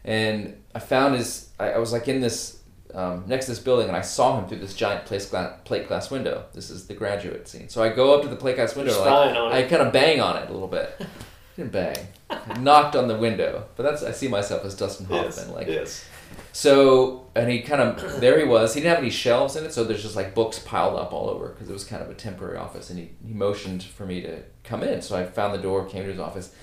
and 0.04 0.54
I 0.74 0.80
found 0.80 1.14
his. 1.14 1.48
I, 1.58 1.70
I 1.70 1.78
was 1.78 1.94
like 1.94 2.08
in 2.08 2.20
this 2.20 2.60
um, 2.92 3.24
next 3.26 3.46
to 3.46 3.52
this 3.52 3.58
building, 3.58 3.88
and 3.88 3.96
I 3.96 4.02
saw 4.02 4.38
him 4.38 4.46
through 4.46 4.58
this 4.58 4.74
giant 4.74 5.06
plate 5.06 5.26
glass, 5.30 5.58
plate 5.64 5.88
glass 5.88 6.10
window. 6.10 6.44
This 6.52 6.68
is 6.68 6.88
the 6.88 6.94
graduate 6.94 7.48
scene. 7.48 7.70
So 7.70 7.82
I 7.82 7.88
go 7.88 8.14
up 8.14 8.20
to 8.24 8.28
the 8.28 8.36
plate 8.36 8.56
glass 8.56 8.76
window, 8.76 9.02
like, 9.02 9.64
I 9.64 9.66
kind 9.66 9.80
of 9.80 9.94
bang 9.94 10.20
on 10.20 10.36
it 10.42 10.50
a 10.50 10.52
little 10.52 10.68
bit. 10.68 11.00
Didn't 11.56 11.72
bang. 11.72 11.96
I 12.28 12.58
knocked 12.58 12.96
on 12.96 13.08
the 13.08 13.16
window, 13.16 13.64
but 13.76 13.84
that's 13.84 14.02
I 14.02 14.12
see 14.12 14.28
myself 14.28 14.62
as 14.66 14.74
Dustin 14.74 15.06
Hoffman. 15.06 15.46
Yes. 15.46 15.48
Like 15.48 15.68
yes. 15.68 16.04
So, 16.52 17.26
and 17.34 17.50
he 17.50 17.60
kind 17.60 17.82
of 17.82 18.20
there 18.20 18.38
he 18.38 18.44
was. 18.44 18.74
He 18.74 18.80
didn't 18.80 18.94
have 18.94 19.02
any 19.02 19.10
shelves 19.10 19.56
in 19.56 19.64
it, 19.64 19.72
so 19.72 19.84
there's 19.84 20.02
just 20.02 20.16
like 20.16 20.34
books 20.34 20.58
piled 20.58 20.98
up 20.98 21.12
all 21.12 21.28
over 21.28 21.48
because 21.48 21.68
it 21.68 21.72
was 21.72 21.84
kind 21.84 22.02
of 22.02 22.10
a 22.10 22.14
temporary 22.14 22.56
office. 22.56 22.90
And 22.90 22.98
he, 22.98 23.10
he 23.26 23.34
motioned 23.34 23.82
for 23.82 24.06
me 24.06 24.20
to 24.22 24.42
come 24.64 24.82
in, 24.82 25.02
so 25.02 25.16
I 25.16 25.24
found 25.26 25.54
the 25.54 25.62
door, 25.62 25.84
came 25.86 26.04
to 26.04 26.10
his 26.10 26.20
office, 26.20 26.54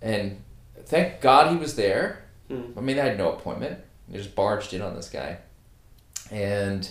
and 0.00 0.42
thank 0.84 1.20
God 1.20 1.50
he 1.50 1.56
was 1.56 1.76
there. 1.76 2.24
Hmm. 2.48 2.72
I 2.76 2.80
mean, 2.80 2.98
I 2.98 3.04
had 3.04 3.18
no 3.18 3.32
appointment. 3.32 3.80
I 4.12 4.16
just 4.16 4.34
barged 4.34 4.74
in 4.74 4.82
on 4.82 4.94
this 4.94 5.08
guy, 5.08 5.38
and 6.30 6.88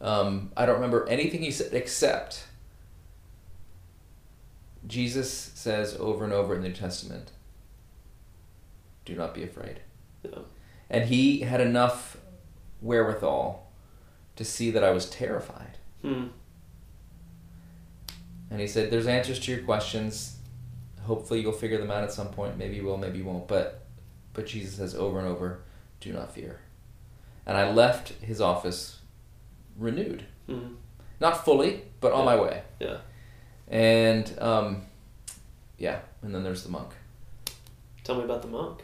um, 0.00 0.52
I 0.56 0.66
don't 0.66 0.76
remember 0.76 1.08
anything 1.08 1.42
he 1.42 1.50
said 1.50 1.72
except 1.72 2.46
Jesus 4.86 5.30
says 5.54 5.96
over 5.98 6.24
and 6.24 6.32
over 6.32 6.54
in 6.54 6.62
the 6.62 6.68
New 6.68 6.74
Testament, 6.74 7.32
"Do 9.04 9.14
not 9.14 9.34
be 9.34 9.42
afraid." 9.42 9.80
Yeah. 10.22 10.40
And 10.94 11.08
he 11.08 11.40
had 11.40 11.60
enough 11.60 12.16
wherewithal 12.80 13.70
to 14.36 14.44
see 14.44 14.70
that 14.70 14.84
I 14.84 14.90
was 14.90 15.10
terrified. 15.10 15.78
Hmm. 16.02 16.26
And 18.50 18.60
he 18.60 18.66
said, 18.66 18.90
There's 18.90 19.06
answers 19.06 19.40
to 19.40 19.52
your 19.52 19.62
questions. 19.62 20.36
Hopefully 21.02 21.40
you'll 21.40 21.52
figure 21.52 21.78
them 21.78 21.90
out 21.90 22.04
at 22.04 22.12
some 22.12 22.28
point. 22.28 22.56
Maybe 22.56 22.76
you 22.76 22.84
will, 22.84 22.96
maybe 22.96 23.18
you 23.18 23.24
won't. 23.24 23.48
But 23.48 23.84
but 24.34 24.46
Jesus 24.46 24.76
says 24.76 24.94
over 24.94 25.18
and 25.18 25.28
over, 25.28 25.60
do 26.00 26.12
not 26.12 26.32
fear. 26.32 26.60
And 27.46 27.56
I 27.56 27.70
left 27.70 28.10
his 28.20 28.40
office 28.40 29.00
renewed. 29.76 30.24
Hmm. 30.46 30.74
Not 31.20 31.44
fully, 31.44 31.82
but 32.00 32.12
on 32.12 32.24
my 32.24 32.36
way. 32.36 32.62
Yeah. 32.80 32.98
And 33.68 34.32
um, 34.40 34.82
yeah, 35.78 36.00
and 36.22 36.34
then 36.34 36.44
there's 36.44 36.62
the 36.62 36.70
monk. 36.70 36.90
Tell 38.02 38.16
me 38.16 38.24
about 38.24 38.42
the 38.42 38.48
monk. 38.48 38.82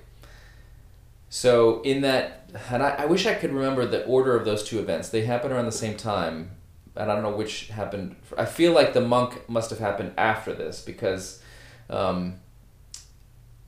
So 1.33 1.81
in 1.83 2.01
that, 2.03 2.51
and 2.71 2.83
I, 2.83 2.91
I 2.91 3.07
wish 3.07 3.25
I 3.25 3.35
could 3.35 3.53
remember 3.53 3.87
the 3.87 4.05
order 4.05 4.37
of 4.37 4.45
those 4.45 4.63
two 4.65 4.79
events. 4.81 5.09
They 5.11 5.23
happened 5.25 5.53
around 5.55 5.67
the 5.67 5.73
same 5.73 5.97
time, 5.97 6.51
and 6.97 7.11
I 7.11 7.15
don't 7.15 7.23
know 7.23 7.35
which 7.37 7.69
happened. 7.69 8.17
I 8.37 8.45
feel 8.45 8.73
like 8.73 8.93
the 8.95 9.01
monk 9.01 9.49
must 9.49 9.71
have 9.71 9.79
happened 9.79 10.13
after 10.19 10.53
this 10.53 10.83
because 10.83 11.41
um, 11.89 12.41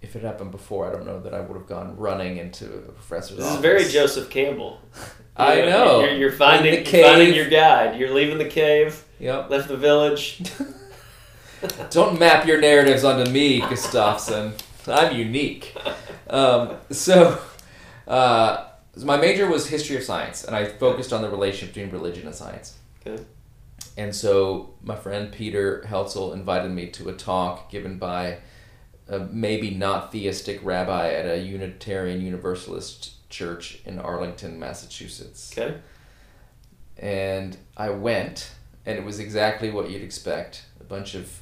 if 0.01 0.17
it 0.17 0.23
happened 0.23 0.51
before, 0.51 0.89
I 0.89 0.93
don't 0.93 1.07
know 1.07 1.21
that 1.21 1.33
I 1.35 1.41
would 1.41 1.57
have 1.57 1.69
gone 1.69 1.97
running 1.97 2.37
into 2.39 2.67
a 2.67 2.93
professor's 2.93 3.37
This 3.37 3.47
office. 3.47 3.57
is 3.57 3.63
very 3.63 3.85
Joseph 3.85 4.29
Campbell. 4.29 4.81
I 5.37 5.61
know. 5.63 6.01
You're, 6.01 6.15
you're 6.17 6.33
finding, 6.33 6.85
you're 6.85 7.05
finding 7.05 7.33
your 7.33 7.49
guide. 7.49 7.99
You're 7.99 8.13
leaving 8.13 8.39
the 8.39 8.45
cave, 8.49 9.03
Yep. 9.21 9.51
left 9.51 9.69
the 9.69 9.77
village. 9.77 10.43
Don't 11.91 12.19
map 12.19 12.45
your 12.45 12.61
narratives 12.61 13.05
onto 13.05 13.31
me, 13.31 13.61
Gustafsson. 13.61 14.53
I'm 14.89 15.17
unique. 15.17 15.77
Um, 16.29 16.75
so, 16.91 17.41
uh, 18.07 18.69
my 18.97 19.17
major 19.17 19.49
was 19.49 19.69
history 19.69 19.97
of 19.97 20.03
science, 20.03 20.45
and 20.45 20.55
I 20.55 20.67
focused 20.67 21.13
on 21.13 21.23
the 21.23 21.31
relationship 21.31 21.75
between 21.75 21.93
religion 21.93 22.27
and 22.27 22.35
science. 22.35 22.77
Okay. 23.05 23.23
And 23.97 24.15
so, 24.15 24.75
my 24.83 24.97
friend 24.97 25.33
Peter 25.33 25.85
Heltzel 25.87 26.33
invited 26.33 26.71
me 26.71 26.89
to 26.89 27.09
a 27.09 27.13
talk 27.13 27.71
given 27.71 27.99
by 27.99 28.39
a 29.09 29.21
maybe 29.21 29.71
not 29.71 30.13
theistic 30.13 30.61
rabbi 30.63 31.13
at 31.13 31.27
a 31.27 31.39
Unitarian 31.39 32.21
Universalist 32.21 33.29
church 33.29 33.81
in 33.85 33.99
Arlington, 33.99 34.59
Massachusetts. 34.59 35.53
Okay. 35.53 35.77
And 36.97 37.57
I 37.77 37.91
went, 37.91 38.53
and 38.87 38.99
it 38.99 39.05
was 39.05 39.19
exactly 39.19 39.71
what 39.71 39.91
you'd 39.91 40.03
expect 40.03 40.65
a 40.81 40.85
bunch 40.85 41.15
of 41.15 41.41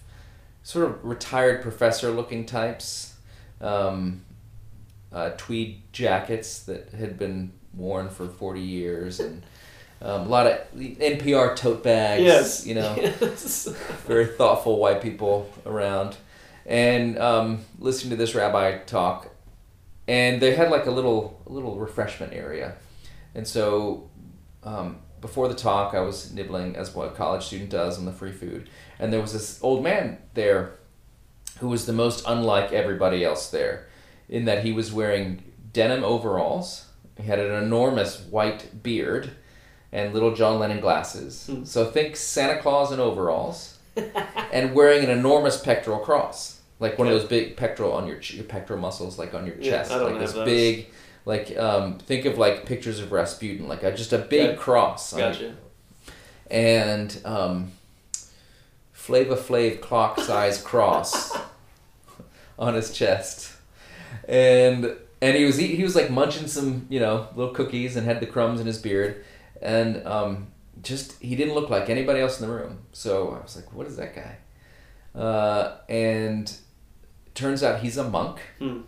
sort 0.63 0.87
of 0.87 1.05
retired 1.05 1.63
professor 1.63 2.11
looking 2.11 2.47
types, 2.47 3.15
um, 3.61 4.23
uh, 5.13 5.31
tweed 5.37 5.83
jackets 5.93 6.61
that 6.61 6.91
had 6.91 7.19
been 7.19 7.53
worn 7.75 8.09
for 8.09 8.27
40 8.29 8.61
years, 8.61 9.21
and 9.21 9.43
um, 10.03 10.23
a 10.23 10.29
lot 10.29 10.47
of 10.47 10.59
NPR 10.75 11.55
tote 11.57 11.83
bags, 11.83 12.23
Yes. 12.23 12.67
you 12.67 12.75
know. 12.75 12.95
Yes. 12.97 13.67
very 14.07 14.27
thoughtful 14.27 14.79
white 14.79 15.01
people 15.03 15.51
around, 15.67 16.17
and 16.67 17.19
um, 17.19 17.65
listening 17.79 18.11
to 18.11 18.17
this 18.17 18.35
rabbi 18.35 18.79
talk, 18.79 19.29
and 20.09 20.41
they 20.41 20.55
had 20.55 20.71
like 20.71 20.87
a 20.87 20.91
little 20.91 21.41
a 21.47 21.53
little 21.53 21.77
refreshment 21.79 22.33
area, 22.33 22.75
and 23.35 23.47
so 23.47 24.09
um, 24.63 24.99
before 25.21 25.49
the 25.49 25.55
talk, 25.55 25.95
I 25.95 26.01
was 26.01 26.33
nibbling 26.33 26.77
as 26.77 26.95
what 26.95 27.09
a 27.09 27.11
college 27.13 27.45
student 27.45 27.71
does 27.71 27.99
on 27.99 28.05
the 28.07 28.13
free 28.13 28.33
food, 28.33 28.69
and 28.99 29.13
there 29.13 29.21
was 29.21 29.33
this 29.33 29.59
old 29.63 29.83
man 29.85 30.19
there, 30.35 30.73
who 31.59 31.69
was 31.69 31.85
the 31.87 31.93
most 31.93 32.25
unlike 32.27 32.73
everybody 32.73 33.23
else 33.25 33.51
there, 33.51 33.87
in 34.31 34.47
that 34.47 34.65
he 34.65 34.73
was 34.73 34.91
wearing 34.93 35.43
denim 35.75 36.03
overalls, 36.05 36.87
he 37.19 37.25
had 37.25 37.39
an 37.39 37.53
enormous 37.63 38.21
white 38.21 38.83
beard, 38.83 39.33
and 39.93 40.15
little 40.15 40.35
John 40.35 40.59
Lennon 40.59 40.81
glasses. 40.81 41.47
Hmm. 41.47 41.65
So 41.65 41.85
think 41.91 42.17
Santa 42.17 42.63
Claus 42.63 42.93
in 42.93 43.01
overalls 43.01 43.77
and 44.53 44.73
wearing 44.75 45.05
an 45.05 45.11
enormous 45.11 45.61
pectoral 45.61 45.99
cross, 45.99 46.61
like 46.79 46.97
one 46.99 47.09
of 47.09 47.13
those 47.13 47.29
big 47.29 47.57
pectoral 47.57 47.93
on 47.93 48.07
your, 48.07 48.19
ch- 48.21 48.35
your 48.35 48.45
pectoral 48.45 48.79
muscles, 48.81 49.19
like 49.19 49.35
on 49.35 49.45
your 49.47 49.57
Yeah, 49.57 49.71
chest, 49.83 49.91
like 49.91 50.19
this 50.19 50.33
those. 50.33 50.45
big, 50.47 50.87
like 51.27 51.55
um, 51.59 51.99
think 51.99 52.25
of 52.25 52.39
like 52.39 52.65
pictures 52.67 53.01
of 53.01 53.11
Rasputin, 53.13 53.67
like 53.69 53.83
a, 53.83 53.93
just 53.95 54.13
a 54.13 54.19
big 54.19 54.57
cross, 54.57 55.13
on 55.13 55.19
your- 55.19 55.29
Gotcha. 55.33 55.55
and 56.51 57.21
um, 57.25 57.73
Flavor 58.93 59.37
Flav 59.37 59.81
clock 59.81 60.21
size 60.21 60.63
cross 60.63 61.37
on 62.59 62.75
his 62.75 62.93
chest, 62.93 63.53
and 64.31 64.97
and 65.21 65.37
he 65.37 65.45
was 65.45 65.61
eat, 65.61 65.75
he 65.77 65.83
was 65.83 65.95
like 65.95 66.11
munching 66.11 66.47
some 66.47 66.87
you 66.89 67.01
know 67.01 67.29
little 67.37 67.53
cookies 67.53 67.97
and 67.97 68.07
had 68.07 68.21
the 68.21 68.27
crumbs 68.27 68.61
in 68.61 68.67
his 68.67 68.79
beard, 68.79 69.25
and 69.61 70.07
um, 70.07 70.47
just 70.83 71.21
he 71.21 71.37
didn't 71.37 71.55
look 71.55 71.69
like 71.69 71.91
anybody 71.91 72.21
else 72.21 72.41
in 72.41 72.49
the 72.49 72.55
room. 72.55 72.79
So 72.93 73.31
I 73.39 73.43
was 73.43 73.57
like, 73.57 73.73
what 73.75 73.87
is 73.87 73.97
that 73.97 74.15
guy? 74.15 74.37
Uh, 75.15 75.77
and 75.89 76.51
turns 77.35 77.63
out 77.63 77.81
he's 77.81 77.97
a 77.97 78.05
monk 78.09 78.39
Hmm. 78.59 78.83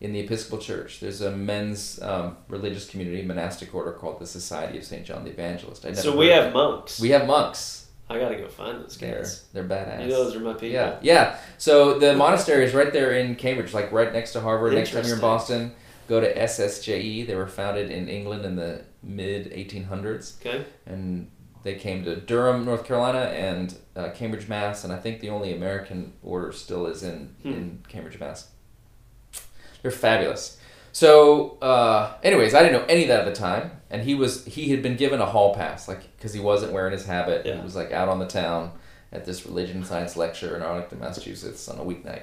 in 0.00 0.12
the 0.12 0.20
Episcopal 0.20 0.58
Church. 0.58 1.00
There's 1.00 1.20
a 1.20 1.30
men's 1.30 2.00
um, 2.02 2.36
religious 2.48 2.88
community, 2.88 3.22
monastic 3.22 3.74
order 3.74 3.92
called 3.92 4.18
the 4.18 4.26
Society 4.26 4.78
of 4.78 4.84
Saint 4.84 5.04
John 5.04 5.24
the 5.24 5.30
Evangelist. 5.30 5.84
I 5.84 5.88
never 5.90 6.00
So 6.00 6.16
we 6.16 6.28
have 6.28 6.52
monks. 6.52 6.98
we 7.00 7.10
have 7.10 7.26
monks. 7.26 7.85
I 8.08 8.18
gotta 8.20 8.36
go 8.36 8.46
find 8.48 8.82
those 8.84 8.96
They're 8.96 9.16
guys. 9.18 9.44
they're 9.52 9.64
badass. 9.64 10.02
You 10.02 10.08
know, 10.10 10.24
those 10.24 10.36
are 10.36 10.40
my 10.40 10.52
people. 10.52 10.68
yeah, 10.68 10.98
yeah. 11.02 11.38
So 11.58 11.98
the 11.98 12.14
monastery 12.14 12.64
is 12.64 12.72
right 12.74 12.92
there 12.92 13.12
in 13.12 13.34
Cambridge, 13.34 13.74
like 13.74 13.90
right 13.92 14.12
next 14.12 14.32
to 14.34 14.40
Harvard. 14.40 14.74
Next 14.74 14.92
time 14.92 15.04
you're 15.04 15.16
in 15.16 15.20
Boston, 15.20 15.72
go 16.08 16.20
to 16.20 16.32
SSJE. 16.34 17.26
They 17.26 17.34
were 17.34 17.48
founded 17.48 17.90
in 17.90 18.08
England 18.08 18.44
in 18.44 18.54
the 18.56 18.82
mid 19.02 19.50
1800s, 19.52 20.40
Okay. 20.40 20.64
and 20.86 21.30
they 21.64 21.74
came 21.74 22.04
to 22.04 22.14
Durham, 22.14 22.64
North 22.64 22.84
Carolina, 22.84 23.22
and 23.22 23.76
uh, 23.96 24.10
Cambridge, 24.10 24.46
Mass. 24.48 24.84
And 24.84 24.92
I 24.92 24.98
think 24.98 25.18
the 25.20 25.30
only 25.30 25.52
American 25.52 26.12
order 26.22 26.52
still 26.52 26.86
is 26.86 27.02
in 27.02 27.34
Hmm. 27.42 27.48
in 27.52 27.84
Cambridge, 27.88 28.20
Mass. 28.20 28.50
They're 29.82 29.90
fabulous. 29.90 30.58
So, 30.92 31.58
uh, 31.60 32.14
anyways, 32.22 32.54
I 32.54 32.62
didn't 32.62 32.80
know 32.80 32.86
any 32.88 33.02
of 33.02 33.08
that 33.08 33.20
at 33.20 33.26
the 33.26 33.32
time, 33.38 33.75
and 33.90 34.02
he 34.02 34.14
was 34.14 34.44
he 34.44 34.70
had 34.70 34.82
been 34.82 34.96
given 34.96 35.20
a 35.20 35.26
hall 35.26 35.54
pass, 35.54 35.88
like 35.88 36.16
because 36.16 36.32
he 36.32 36.40
wasn't 36.40 36.72
wearing 36.72 36.92
his 36.92 37.06
habit. 37.06 37.46
Yeah. 37.46 37.56
He 37.56 37.62
was 37.62 37.76
like 37.76 37.92
out 37.92 38.08
on 38.08 38.18
the 38.18 38.26
town 38.26 38.72
at 39.12 39.24
this 39.24 39.46
religion 39.46 39.84
science 39.84 40.16
lecture 40.16 40.56
in 40.56 40.62
Arlington, 40.62 40.98
Massachusetts, 40.98 41.68
on 41.68 41.78
a 41.78 41.84
weeknight. 41.84 42.22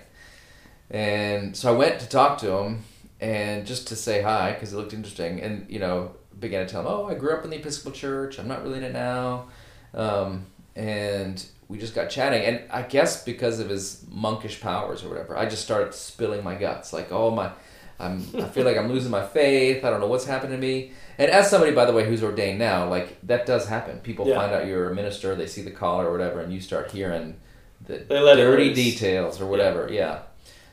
And 0.91 1.55
so 1.55 1.73
I 1.73 1.77
went 1.77 1.99
to 2.01 2.09
talk 2.09 2.37
to 2.39 2.51
him, 2.57 2.83
and 3.21 3.65
just 3.65 3.87
to 3.87 3.95
say 3.95 4.21
hi 4.21 4.51
because 4.51 4.73
it 4.73 4.77
looked 4.77 4.93
interesting, 4.93 5.41
and 5.41 5.65
you 5.69 5.79
know 5.79 6.15
began 6.39 6.65
to 6.65 6.71
tell 6.71 6.81
him, 6.81 6.87
oh, 6.87 7.05
I 7.05 7.13
grew 7.13 7.31
up 7.33 7.45
in 7.45 7.51
the 7.51 7.57
Episcopal 7.57 7.91
Church. 7.91 8.39
I'm 8.39 8.47
not 8.47 8.63
really 8.63 8.79
in 8.79 8.83
it 8.83 8.93
now, 8.93 9.45
um, 9.93 10.45
and 10.75 11.43
we 11.69 11.77
just 11.77 11.95
got 11.95 12.09
chatting, 12.09 12.43
and 12.43 12.61
I 12.69 12.81
guess 12.81 13.23
because 13.23 13.59
of 13.59 13.69
his 13.69 14.05
monkish 14.11 14.59
powers 14.59 15.03
or 15.03 15.09
whatever, 15.09 15.37
I 15.37 15.45
just 15.45 15.63
started 15.63 15.93
spilling 15.93 16.43
my 16.43 16.55
guts, 16.55 16.91
like, 16.91 17.11
oh 17.11 17.31
my. 17.31 17.51
I'm, 17.99 18.25
I 18.35 18.43
feel 18.49 18.65
like 18.65 18.77
I'm 18.77 18.89
losing 18.89 19.11
my 19.11 19.25
faith. 19.25 19.83
I 19.85 19.89
don't 19.89 19.99
know 19.99 20.07
what's 20.07 20.25
happened 20.25 20.51
to 20.51 20.57
me. 20.57 20.91
And 21.17 21.29
as 21.31 21.49
somebody, 21.49 21.71
by 21.73 21.85
the 21.85 21.93
way, 21.93 22.05
who's 22.05 22.23
ordained 22.23 22.59
now, 22.59 22.89
like 22.89 23.17
that 23.27 23.45
does 23.45 23.67
happen. 23.67 23.99
People 23.99 24.27
Yeah. 24.27 24.35
find 24.35 24.51
out 24.53 24.65
you're 24.67 24.89
a 24.89 24.95
minister, 24.95 25.35
they 25.35 25.47
see 25.47 25.61
the 25.61 25.71
collar 25.71 26.07
or 26.07 26.11
whatever, 26.11 26.41
and 26.41 26.51
you 26.53 26.59
start 26.59 26.91
hearing 26.91 27.37
the 27.85 27.99
dirty 27.99 28.73
details 28.73 29.39
or 29.39 29.45
whatever. 29.45 29.89
Yeah. 29.91 30.19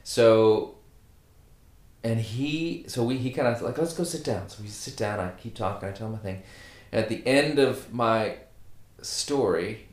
So, 0.03 0.77
and 2.03 2.19
he, 2.21 2.85
so 2.89 3.05
we, 3.05 3.19
he 3.19 3.31
kind 3.31 3.49
of 3.49 3.61
like, 3.63 3.77
let's 3.79 3.93
go 3.93 4.05
sit 4.05 4.25
down. 4.25 4.49
So 4.49 4.63
we 4.63 4.69
sit 4.69 4.97
down. 4.97 5.21
I 5.21 5.31
keep 5.33 5.55
talking. 5.55 5.89
I 5.89 5.93
tell 5.93 6.09
him 6.09 6.15
a 6.15 6.19
thing. 6.19 6.43
And 6.91 7.03
at 7.03 7.09
the 7.09 7.25
end 7.27 7.59
of 7.59 7.93
my 7.93 8.37
story, 9.03 9.87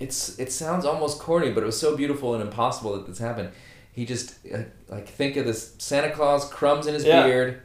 it's 0.00 0.38
it 0.38 0.50
sounds 0.52 0.84
almost 0.84 1.20
corny, 1.20 1.52
but 1.52 1.62
it 1.62 1.66
was 1.66 1.78
so 1.78 1.96
beautiful 1.96 2.34
and 2.34 2.42
impossible 2.42 2.94
that 2.96 3.06
this 3.06 3.18
happened. 3.18 3.50
He 3.94 4.04
just 4.04 4.34
uh, 4.52 4.58
like 4.88 5.08
think 5.08 5.36
of 5.36 5.46
this 5.46 5.74
Santa 5.78 6.10
Claus 6.10 6.48
crumbs 6.50 6.86
in 6.88 6.94
his 6.94 7.04
Yeah. 7.04 7.24
beard, 7.26 7.62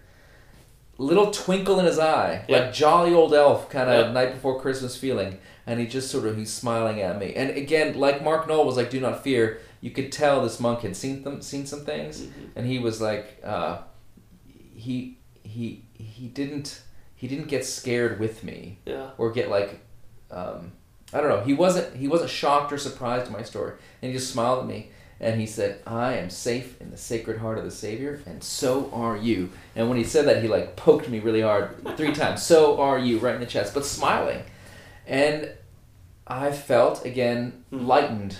little 0.99 1.31
twinkle 1.31 1.79
in 1.79 1.85
his 1.85 1.97
eye, 1.97 2.45
Yeah. 2.47 2.59
like 2.59 2.73
jolly 2.73 3.13
old 3.13 3.33
elf 3.33 3.69
kind 3.69 3.89
of 3.89 4.07
Yeah. 4.07 4.11
night 4.11 4.33
before 4.35 4.59
Christmas 4.61 4.95
feeling, 4.95 5.39
and 5.65 5.79
he 5.79 5.87
just 5.87 6.11
sort 6.11 6.25
of 6.27 6.37
he's 6.37 6.53
smiling 6.53 7.01
at 7.01 7.17
me. 7.19 7.33
And 7.35 7.49
again, 7.51 7.97
like 7.99 8.23
Mark 8.23 8.47
Noll 8.47 8.65
was 8.65 8.77
like, 8.77 8.89
"Do 8.91 8.99
not 8.99 9.23
fear." 9.23 9.59
You 9.81 9.89
could 9.91 10.11
tell 10.11 10.43
this 10.43 10.59
monk 10.59 10.81
had 10.81 10.95
seen 10.95 11.23
them, 11.23 11.41
seen 11.41 11.65
some 11.65 11.85
things, 11.85 12.21
Mhm. 12.21 12.31
and 12.55 12.67
he 12.67 12.77
was 12.79 13.01
like, 13.01 13.41
uh, 13.43 13.79
he 14.75 15.17
he 15.43 15.83
he 15.93 16.27
didn't 16.27 16.81
he 17.15 17.27
didn't 17.27 17.47
get 17.47 17.65
scared 17.65 18.19
with 18.19 18.43
me 18.43 18.77
Yeah. 18.85 19.09
or 19.17 19.31
get 19.31 19.49
like 19.49 19.79
um, 20.31 20.73
I 21.11 21.21
don't 21.21 21.29
know. 21.29 21.41
He 21.41 21.53
wasn't 21.53 21.95
he 21.95 22.07
wasn't 22.07 22.29
shocked 22.29 22.71
or 22.71 22.77
surprised 22.77 23.25
at 23.25 23.31
my 23.31 23.41
story, 23.41 23.73
and 24.01 24.11
he 24.11 24.17
just 24.17 24.31
smiled 24.31 24.59
at 24.59 24.67
me 24.67 24.91
and 25.19 25.39
he 25.39 25.45
said, 25.45 25.81
"I 25.85 26.13
am 26.15 26.29
safe 26.29 26.79
in 26.81 26.91
the 26.91 26.97
Sacred 26.97 27.39
Heart 27.39 27.57
of 27.57 27.63
the 27.65 27.71
Savior, 27.71 28.21
and 28.25 28.43
so 28.43 28.89
are 28.93 29.17
you." 29.17 29.49
And 29.75 29.89
when 29.89 29.97
he 29.97 30.03
said 30.03 30.25
that, 30.27 30.41
he 30.41 30.47
like 30.47 30.75
poked 30.75 31.09
me 31.09 31.19
really 31.19 31.41
hard 31.41 31.97
three 31.97 32.13
times. 32.21 32.41
So 32.43 32.79
are 32.79 32.97
you, 32.99 33.19
right 33.19 33.35
in 33.35 33.41
the 33.41 33.45
chest, 33.47 33.73
but 33.73 33.85
smiling, 33.85 34.43
and 35.07 35.51
I 36.27 36.51
felt 36.51 37.05
again 37.05 37.63
Hmm. 37.69 37.85
lightened. 37.87 38.37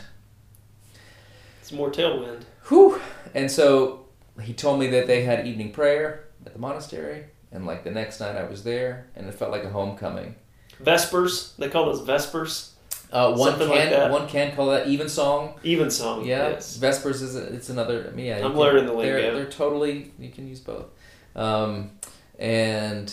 It's 1.62 1.72
more 1.72 1.92
tailwind. 1.92 2.44
Whew. 2.70 3.00
And 3.34 3.52
so 3.52 4.06
he 4.42 4.54
told 4.54 4.80
me 4.80 4.88
that 4.88 5.08
they 5.08 5.24
had 5.24 5.46
evening 5.46 5.72
prayer 5.72 6.26
at 6.46 6.54
the 6.54 6.60
monastery, 6.60 7.26
and 7.52 7.66
like 7.66 7.84
the 7.84 7.92
next 7.92 8.20
night 8.20 8.36
I 8.36 8.44
was 8.46 8.64
there, 8.64 9.08
and 9.16 9.28
it 9.28 9.34
felt 9.36 9.52
like 9.52 9.64
a 9.64 9.70
homecoming. 9.70 10.36
Vespers. 10.80 11.54
They 11.58 11.68
call 11.70 11.86
those 11.88 12.02
Vespers. 12.02 12.72
Uh, 13.12 13.34
one 13.36 13.50
Something 13.52 13.70
can 13.70 13.92
like 14.02 14.12
one 14.12 14.28
can 14.28 14.56
call 14.56 14.68
that 14.68 14.88
Evensong. 14.88 15.56
Even 15.64 15.90
song. 15.90 16.26
Yeah, 16.26 16.50
Yes. 16.50 16.78
Vespers 16.78 17.22
is 17.24 17.36
a, 17.36 17.52
it's 17.54 17.70
another. 17.70 18.08
I 18.08 18.16
mean, 18.16 18.28
yeah. 18.28 18.38
I'm 18.38 18.52
can- 18.52 18.60
learning 18.60 18.86
the 18.86 18.96
They're, 18.96 19.34
they're 19.34 19.50
totally 19.50 20.12
you 20.20 20.30
can 20.30 20.48
use 20.48 20.60
both. 20.60 20.86
Um, 21.36 21.92
and 22.38 23.12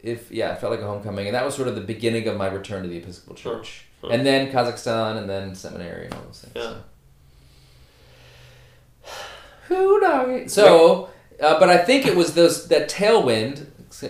if 0.00 0.30
yeah, 0.30 0.52
it 0.52 0.60
felt 0.60 0.70
like 0.70 0.80
a 0.82 0.86
homecoming, 0.86 1.26
and 1.26 1.34
that 1.34 1.44
was 1.44 1.54
sort 1.54 1.66
of 1.68 1.74
the 1.74 1.80
beginning 1.80 2.28
of 2.28 2.36
my 2.36 2.46
return 2.48 2.82
to 2.82 2.88
the 2.88 2.98
Episcopal 2.98 3.34
Huh. 3.36 3.42
Church, 3.42 3.84
Huh. 4.02 4.08
and 4.08 4.26
then 4.26 4.52
Kazakhstan, 4.52 5.16
and 5.16 5.28
then 5.30 5.54
seminary, 5.54 6.04
and 6.06 6.14
all 6.14 6.22
those 6.22 6.40
things. 6.42 6.52
Yeah. 6.54 6.62
So. 6.62 6.76
Who 9.68 10.00
knows? 10.00 10.52
So, 10.52 11.10
uh, 11.40 11.58
but 11.58 11.68
I 11.70 11.78
think 11.78 12.06
it 12.06 12.14
was 12.16 12.34
those 12.34 12.68
that 12.68 12.88
tailwind. 12.90 13.66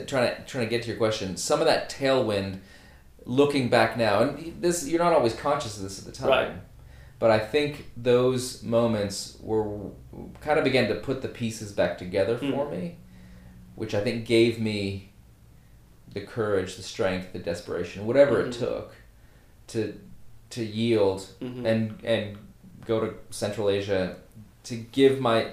Trying 0.08 0.34
to 0.34 0.42
trying 0.46 0.64
to 0.64 0.70
get 0.70 0.82
to 0.82 0.88
your 0.88 0.96
question. 0.96 1.36
Some 1.36 1.60
of 1.60 1.66
that 1.66 1.88
tailwind 1.90 2.58
looking 3.26 3.68
back 3.68 3.96
now, 3.96 4.22
and 4.22 4.62
this 4.62 4.86
you're 4.88 5.02
not 5.02 5.12
always 5.12 5.34
conscious 5.34 5.76
of 5.76 5.82
this 5.82 5.98
at 5.98 6.04
the 6.06 6.12
time, 6.12 6.28
Right. 6.28 6.52
but 7.18 7.30
I 7.30 7.38
think 7.38 7.90
those 7.96 8.62
moments 8.62 9.36
were 9.42 9.66
kind 10.40 10.58
of 10.58 10.64
began 10.64 10.88
to 10.88 10.94
put 10.94 11.22
the 11.22 11.28
pieces 11.28 11.72
back 11.72 11.98
together 11.98 12.36
Hmm. 12.36 12.52
for 12.52 12.70
me, 12.70 12.96
which 13.74 13.94
I 13.94 14.00
think 14.00 14.26
gave 14.26 14.58
me 14.60 15.10
the 16.12 16.20
courage, 16.20 16.76
the 16.76 16.82
strength, 16.82 17.32
the 17.32 17.38
desperation, 17.40 18.06
whatever 18.06 18.40
it 18.40 18.48
Mhm. 18.50 18.58
took, 18.58 18.94
to 19.68 19.94
to 20.50 20.64
yield 20.64 21.26
Mhm. 21.42 21.64
and 21.66 21.98
and 22.04 22.38
go 22.86 23.00
to 23.00 23.14
Central 23.30 23.68
Asia 23.68 24.14
to 24.62 24.76
give 24.76 25.20
my 25.20 25.48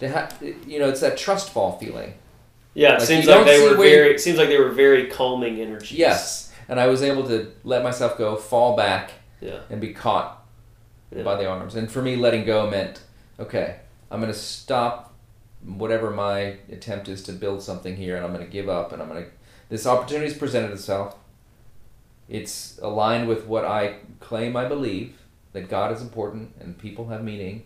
to 0.00 0.08
have 0.08 0.36
you 0.66 0.80
know 0.80 0.88
it's 0.88 1.00
that 1.00 1.16
trust 1.16 1.50
fall 1.50 1.78
feeling. 1.78 2.14
Yeah, 2.74 2.94
it 2.94 2.98
Like, 2.98 3.08
seems 3.08 3.26
like 3.26 3.44
they 3.46 3.62
were 3.62 3.70
you- 3.70 3.76
very. 3.90 4.10
It 4.14 4.20
seems 4.20 4.38
like 4.38 4.48
they 4.48 4.58
were 4.58 4.70
very 4.70 5.06
calming 5.08 5.60
energies. 5.60 5.92
Yes, 5.98 6.51
and 6.72 6.80
I 6.80 6.86
was 6.86 7.02
able 7.02 7.28
to 7.28 7.52
let 7.64 7.82
myself 7.82 8.16
go, 8.16 8.34
fall 8.34 8.74
back, 8.74 9.10
Yeah. 9.42 9.58
and 9.68 9.78
be 9.78 9.92
caught 9.92 10.42
Yeah. 11.14 11.22
by 11.22 11.36
the 11.36 11.46
arms. 11.46 11.74
And 11.74 11.90
for 11.92 12.00
me, 12.00 12.16
letting 12.16 12.46
go 12.46 12.68
meant 12.70 13.02
okay. 13.38 13.76
I'm 14.10 14.20
going 14.20 14.32
to 14.32 14.38
stop 14.38 15.12
whatever 15.62 16.10
my 16.10 16.56
attempt 16.70 17.08
is 17.08 17.22
to 17.24 17.32
build 17.32 17.62
something 17.62 17.96
here, 17.96 18.16
and 18.16 18.24
I'm 18.24 18.32
going 18.32 18.44
to 18.44 18.50
give 18.50 18.70
up, 18.70 18.90
and 18.90 19.02
I'm 19.02 19.08
going 19.08 19.24
to. 19.24 19.30
This 19.68 19.86
opportunity 19.86 20.28
has 20.30 20.38
presented 20.38 20.70
itself. 20.70 21.14
It's 22.26 22.78
aligned 22.82 23.28
with 23.28 23.46
what 23.46 23.66
I 23.66 23.96
claim 24.20 24.56
I 24.56 24.64
believe 24.64 25.18
that 25.52 25.68
God 25.68 25.92
is 25.92 26.00
important 26.00 26.54
and 26.58 26.78
people 26.78 27.08
have 27.08 27.22
meaning, 27.22 27.64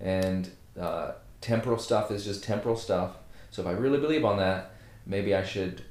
and 0.00 0.50
uh, 0.80 1.12
temporal 1.40 1.78
stuff 1.78 2.10
is 2.10 2.24
just 2.24 2.42
temporal 2.42 2.76
stuff. 2.76 3.12
So 3.52 3.62
if 3.62 3.68
I 3.68 3.72
really 3.72 4.00
believe 4.00 4.24
on 4.24 4.36
that, 4.38 4.72
maybe 5.06 5.32
I 5.32 5.44
should, 5.44 5.82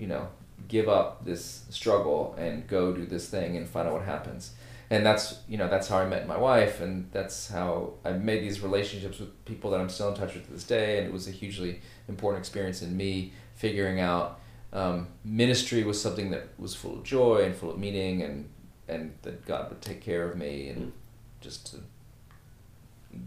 you 0.00 0.08
know, 0.08 0.26
give 0.70 0.88
up 0.88 1.24
this 1.24 1.64
struggle 1.70 2.34
and 2.38 2.66
go 2.66 2.92
do 2.92 3.04
this 3.04 3.28
thing 3.28 3.56
and 3.56 3.68
find 3.68 3.86
out 3.88 3.92
what 3.94 4.04
happens. 4.04 4.52
And 4.88 5.04
that's 5.04 5.38
you 5.48 5.56
know 5.58 5.68
that's 5.68 5.88
how 5.88 5.98
I 5.98 6.06
met 6.06 6.26
my 6.26 6.36
wife, 6.38 6.80
and 6.80 7.08
that's 7.12 7.48
how 7.48 7.94
I 8.04 8.12
made 8.12 8.42
these 8.42 8.60
relationships 8.60 9.18
with 9.20 9.30
people 9.44 9.70
that 9.72 9.80
I'm 9.80 9.88
still 9.88 10.08
in 10.08 10.14
touch 10.14 10.34
with 10.34 10.46
to 10.46 10.52
this 10.52 10.64
day. 10.64 10.98
And 10.98 11.06
it 11.06 11.12
was 11.12 11.28
a 11.28 11.30
hugely 11.30 11.80
important 12.08 12.40
experience 12.40 12.82
in 12.82 12.96
me 12.96 13.32
figuring 13.54 14.00
out 14.00 14.40
um, 14.72 15.08
ministry 15.24 15.84
was 15.84 16.00
something 16.00 16.30
that 16.30 16.48
was 16.58 16.74
full 16.74 16.94
of 16.98 17.02
joy 17.04 17.42
and 17.44 17.54
full 17.54 17.70
of 17.70 17.78
meaning, 17.78 18.22
and 18.22 18.48
and 18.88 19.14
that 19.22 19.46
God 19.46 19.68
would 19.70 19.80
take 19.82 20.00
care 20.00 20.28
of 20.30 20.36
me, 20.36 20.68
and 20.70 20.80
Mm. 20.86 20.92
just 21.40 21.66
to 21.72 21.76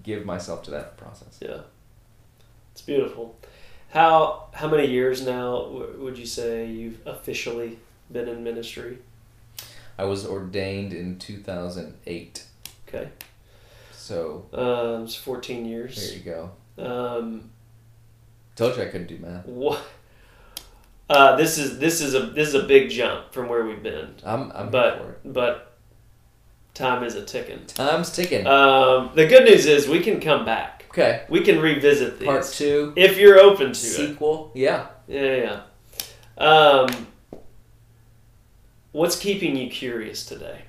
give 0.04 0.26
myself 0.26 0.64
to 0.64 0.72
that 0.72 0.98
process. 0.98 1.40
Yeah. 1.42 1.62
It's 2.74 2.82
beautiful. 2.82 3.36
How 3.94 4.46
how 4.54 4.68
many 4.68 4.88
years 4.88 5.26
now 5.26 5.68
would 5.98 6.18
you 6.18 6.26
say 6.26 6.66
you've 6.66 7.06
officially 7.06 7.78
been 8.12 8.28
in 8.28 8.44
ministry? 8.44 8.98
I 9.98 10.06
was 10.06 10.26
ordained 10.26 10.92
in 10.94 11.20
2008, 11.20 12.44
Okay. 12.88 13.10
so 13.92 14.46
Um, 14.52 15.04
it's 15.04 15.14
14 15.16 15.66
years. 15.66 15.96
there 15.96 16.18
you 16.18 16.24
go. 16.24 16.84
Um, 16.84 17.52
Told 18.56 18.76
you 18.78 18.84
I 18.84 18.88
couldn't 18.88 19.08
do 19.08 19.20
math. 19.20 19.46
what? 19.46 19.80
Uh, 21.10 21.36
this 21.36 21.58
is 21.60 21.78
this 21.78 22.02
is 22.02 22.16
a 22.16 22.22
this 22.22 22.48
is 22.48 22.56
a 22.56 22.64
big 22.64 22.90
jump 22.90 23.32
from 23.32 23.48
where 23.48 23.64
we've 23.66 23.84
been, 23.84 24.16
I'm 24.26 24.52
I'm 24.56 24.72
but 24.72 24.96
here 24.96 25.04
for 25.04 25.12
it. 25.12 25.34
but 25.34 25.74
time 26.74 27.04
is 27.04 27.14
a 27.16 27.24
ticking. 27.24 27.64
Time's 27.68 28.12
ticking. 28.12 28.48
Um, 28.48 29.12
the 29.14 29.28
good 29.28 29.44
news 29.44 29.68
is 29.68 29.88
we 29.88 30.00
can 30.00 30.20
come 30.20 30.46
back. 30.46 30.73
Okay, 30.94 31.26
We 31.30 31.42
can 31.42 31.60
revisit 31.60 32.20
these 32.20 32.26
part 32.28 32.46
two, 32.46 32.94
if 32.96 33.18
you're 33.18 33.40
open 33.40 33.68
to 33.68 33.72
it. 33.72 33.76
sequel. 33.76 34.52
Yeah. 34.56 34.88
Yeah, 35.08 35.36
yeah. 35.36 35.62
Um, 36.38 37.08
what's 38.92 39.18
keeping 39.18 39.56
you 39.56 39.70
curious 39.70 40.26
today? 40.26 40.62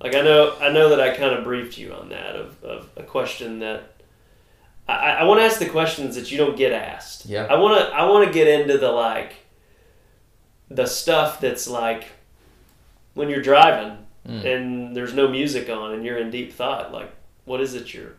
Like 0.00 0.14
I 0.14 0.20
know, 0.20 0.54
I 0.60 0.70
know 0.70 0.90
that 0.90 1.00
I 1.00 1.16
kind 1.16 1.34
of 1.34 1.44
briefed 1.44 1.78
you 1.78 1.92
on 1.92 2.10
that 2.10 2.36
of, 2.36 2.62
of 2.62 2.88
a 2.96 3.02
question 3.02 3.60
that 3.60 3.94
I, 4.86 4.92
I 5.12 5.24
want 5.24 5.40
to 5.40 5.44
ask 5.44 5.58
the 5.58 5.68
questions 5.68 6.14
that 6.16 6.30
you 6.30 6.38
don't 6.38 6.56
get 6.56 6.72
asked. 6.72 7.26
Yeah. 7.26 7.46
I 7.46 7.54
want 7.58 7.80
to, 7.80 7.86
I 7.94 8.04
want 8.08 8.26
to 8.26 8.32
get 8.32 8.46
into 8.46 8.78
the 8.78 8.90
like, 8.90 9.32
the 10.68 10.86
stuff 10.86 11.40
that's 11.40 11.66
like, 11.66 12.04
when 13.14 13.28
you're 13.28 13.42
driving 13.42 13.98
Mm. 14.28 14.44
and 14.44 14.96
there's 14.96 15.14
no 15.14 15.28
music 15.28 15.70
on 15.70 15.92
and 15.92 16.04
you're 16.04 16.18
in 16.18 16.32
deep 16.32 16.52
thought. 16.52 16.92
Like, 16.92 17.12
what 17.44 17.60
is 17.60 17.74
it 17.74 17.94
you're, 17.94 18.14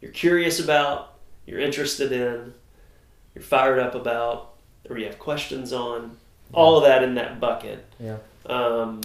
you're 0.00 0.12
curious 0.12 0.60
about? 0.60 1.14
You're 1.46 1.60
interested 1.60 2.12
in? 2.12 2.54
You're 3.34 3.44
fired 3.44 3.78
up 3.78 3.94
about? 3.94 4.54
Or 4.88 4.98
you 4.98 5.06
have 5.06 5.18
questions 5.18 5.72
on? 5.72 6.16
All 6.52 6.78
of 6.78 6.84
that 6.84 7.02
in 7.02 7.14
that 7.14 7.40
bucket. 7.40 7.84
Yeah. 8.00 8.18
Um, 8.46 9.00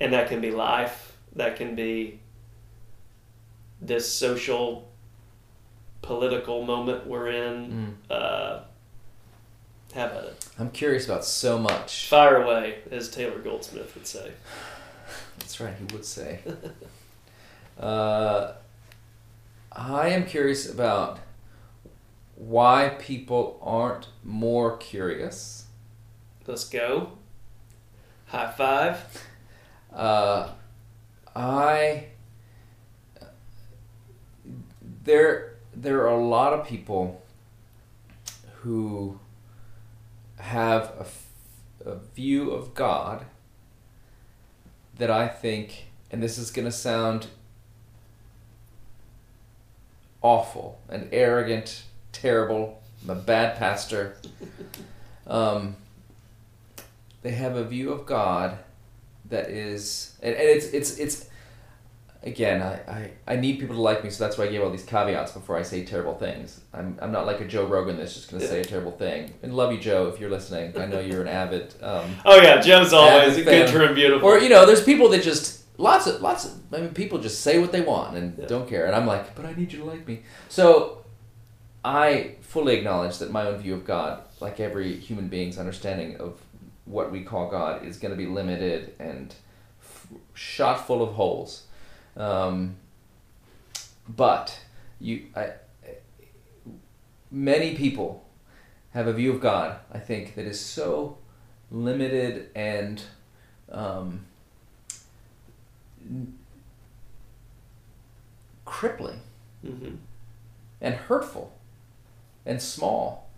and 0.00 0.12
that 0.12 0.28
can 0.28 0.40
be 0.40 0.50
life. 0.50 1.16
That 1.34 1.56
can 1.56 1.74
be 1.74 2.20
this 3.80 4.10
social, 4.10 4.88
political 6.02 6.64
moment 6.64 7.06
we're 7.06 7.28
in. 7.28 7.96
Mm. 8.10 8.14
Uh, 8.14 8.60
have 9.94 10.12
at 10.12 10.24
it. 10.24 10.46
I'm 10.58 10.70
curious 10.70 11.04
about 11.04 11.24
so 11.24 11.58
much. 11.58 12.08
Fire 12.08 12.42
away, 12.42 12.78
as 12.90 13.10
Taylor 13.10 13.38
Goldsmith 13.38 13.94
would 13.94 14.06
say. 14.06 14.32
That's 15.38 15.60
right, 15.60 15.74
he 15.76 15.94
would 15.94 16.04
say. 16.04 16.40
uh, 17.80 18.52
I 19.74 20.08
am 20.08 20.26
curious 20.26 20.68
about 20.68 21.18
why 22.34 22.96
people 22.98 23.58
aren't 23.62 24.08
more 24.22 24.76
curious. 24.76 25.66
Let's 26.46 26.68
go. 26.68 27.12
High 28.26 28.52
five. 28.52 29.26
Uh, 29.92 30.50
I 31.34 32.06
there 35.04 35.54
there 35.74 36.02
are 36.02 36.18
a 36.18 36.24
lot 36.24 36.52
of 36.52 36.66
people 36.66 37.22
who 38.60 39.18
have 40.38 40.92
a, 40.98 41.00
f- 41.00 41.26
a 41.84 41.96
view 42.14 42.50
of 42.50 42.74
God 42.74 43.24
that 44.98 45.10
I 45.10 45.28
think, 45.28 45.86
and 46.10 46.22
this 46.22 46.36
is 46.38 46.50
going 46.50 46.66
to 46.66 46.72
sound 46.72 47.28
awful 50.22 50.80
and 50.88 51.08
arrogant, 51.12 51.82
terrible. 52.12 52.82
I'm 53.02 53.10
a 53.10 53.14
bad 53.14 53.58
pastor. 53.58 54.16
Um, 55.24 55.76
they 57.22 57.30
have 57.30 57.56
a 57.56 57.64
view 57.64 57.92
of 57.92 58.06
God 58.06 58.58
that 59.30 59.48
is, 59.50 60.16
and, 60.22 60.34
and 60.34 60.48
it's 60.48 60.66
it's 60.66 60.98
it's. 60.98 61.28
Again, 62.24 62.62
I, 62.62 62.74
I, 62.88 63.10
I 63.26 63.36
need 63.36 63.58
people 63.58 63.74
to 63.74 63.80
like 63.82 64.04
me, 64.04 64.10
so 64.10 64.22
that's 64.22 64.38
why 64.38 64.44
I 64.44 64.48
gave 64.48 64.62
all 64.62 64.70
these 64.70 64.84
caveats 64.84 65.32
before 65.32 65.56
I 65.56 65.62
say 65.62 65.84
terrible 65.84 66.14
things. 66.14 66.60
I'm, 66.72 66.96
I'm 67.02 67.10
not 67.10 67.26
like 67.26 67.40
a 67.40 67.44
Joe 67.44 67.66
Rogan 67.66 67.96
that's 67.96 68.14
just 68.14 68.30
going 68.30 68.40
to 68.40 68.46
say 68.46 68.60
a 68.60 68.64
terrible 68.64 68.92
thing. 68.92 69.34
And 69.42 69.56
love 69.56 69.72
you, 69.72 69.78
Joe, 69.80 70.06
if 70.06 70.20
you're 70.20 70.30
listening. 70.30 70.76
I 70.80 70.86
know 70.86 71.00
you're 71.00 71.22
an 71.22 71.28
avid 71.28 71.74
um, 71.82 72.14
Oh 72.24 72.40
yeah, 72.40 72.60
Joe's 72.60 72.92
always 72.92 73.36
good, 73.36 73.68
true, 73.70 73.86
and 73.86 73.94
beautiful. 73.96 74.28
or 74.28 74.38
you 74.38 74.48
know, 74.50 74.66
there's 74.66 74.84
people 74.84 75.08
that 75.10 75.22
just 75.24 75.61
lots 75.78 76.06
of 76.06 76.20
lots 76.20 76.44
of 76.44 76.52
I 76.74 76.78
mean, 76.80 76.94
people 76.94 77.18
just 77.18 77.40
say 77.40 77.58
what 77.58 77.72
they 77.72 77.80
want 77.80 78.16
and 78.16 78.38
Yeah. 78.38 78.46
don't 78.46 78.68
care, 78.68 78.86
and 78.86 78.94
I'm 78.94 79.06
like, 79.06 79.34
but 79.34 79.44
I 79.44 79.52
need 79.54 79.72
you 79.72 79.78
to 79.80 79.84
like 79.84 80.06
me. 80.06 80.22
So 80.48 81.04
I 81.84 82.36
fully 82.40 82.76
acknowledge 82.76 83.18
that 83.18 83.30
my 83.30 83.46
own 83.46 83.58
view 83.58 83.74
of 83.74 83.84
God, 83.84 84.22
like 84.40 84.60
every 84.60 84.94
human 84.96 85.28
being's 85.28 85.58
understanding 85.58 86.16
of 86.18 86.38
what 86.84 87.10
we 87.10 87.22
call 87.24 87.50
God, 87.50 87.84
is 87.84 87.96
going 87.98 88.12
to 88.12 88.16
be 88.16 88.26
limited 88.26 88.94
and 88.98 89.34
f- 89.80 90.06
shot 90.34 90.86
full 90.86 91.02
of 91.02 91.14
holes. 91.14 91.64
Um, 92.16 92.76
but 94.08 94.58
you, 95.00 95.26
I, 95.34 95.52
many 97.30 97.74
people 97.76 98.24
have 98.92 99.06
a 99.06 99.12
view 99.12 99.32
of 99.32 99.40
God. 99.40 99.76
I 99.90 99.98
think 99.98 100.34
that 100.34 100.44
is 100.44 100.60
so 100.60 101.18
limited 101.70 102.50
and 102.54 103.02
um, 103.70 104.26
crippling 108.64 109.20
hmm 109.64 109.94
and 110.80 110.94
hurtful 110.96 111.52
and 112.44 112.60
small. 112.60 113.30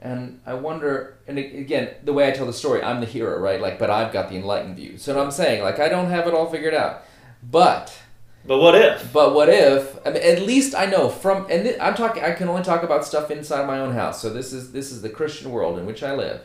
And 0.00 0.40
I 0.44 0.54
wonder, 0.54 1.18
and 1.28 1.38
again, 1.38 1.90
the 2.04 2.12
way 2.12 2.26
I 2.26 2.32
tell 2.32 2.46
the 2.46 2.52
story, 2.52 2.82
I'm 2.82 3.00
the 3.00 3.06
hero, 3.06 3.38
right? 3.38 3.60
Like, 3.60 3.78
but 3.78 3.90
I've 3.90 4.12
got 4.12 4.28
the 4.28 4.36
enlightened 4.36 4.76
view. 4.76 4.98
So 4.98 5.20
I'm 5.20 5.30
saying, 5.30 5.62
like, 5.62 5.78
I 5.78 5.88
don't 5.88 6.10
have 6.10 6.26
it 6.26 6.34
all 6.34 6.50
figured 6.50 6.74
out. 6.74 7.04
But, 7.48 7.96
But 8.44 8.58
what 8.58 8.74
if? 8.74 9.12
but 9.12 9.34
what 9.34 9.48
if? 9.48 9.98
I 10.04 10.10
mean, 10.10 10.22
at 10.22 10.42
least 10.42 10.74
I 10.74 10.86
know 10.86 11.08
from, 11.08 11.46
and 11.50 11.62
th- 11.64 11.78
I'm 11.80 11.94
talking. 11.94 12.24
I 12.24 12.32
can 12.32 12.48
only 12.48 12.62
talk 12.62 12.82
about 12.82 13.04
stuff 13.04 13.30
inside 13.30 13.66
my 13.66 13.78
own 13.78 13.92
house. 13.94 14.20
So 14.20 14.30
this 14.30 14.52
is 14.52 14.72
this 14.72 14.90
is 14.90 15.02
the 15.02 15.10
Christian 15.10 15.50
world 15.52 15.78
in 15.78 15.86
which 15.86 16.02
I 16.02 16.14
live. 16.14 16.40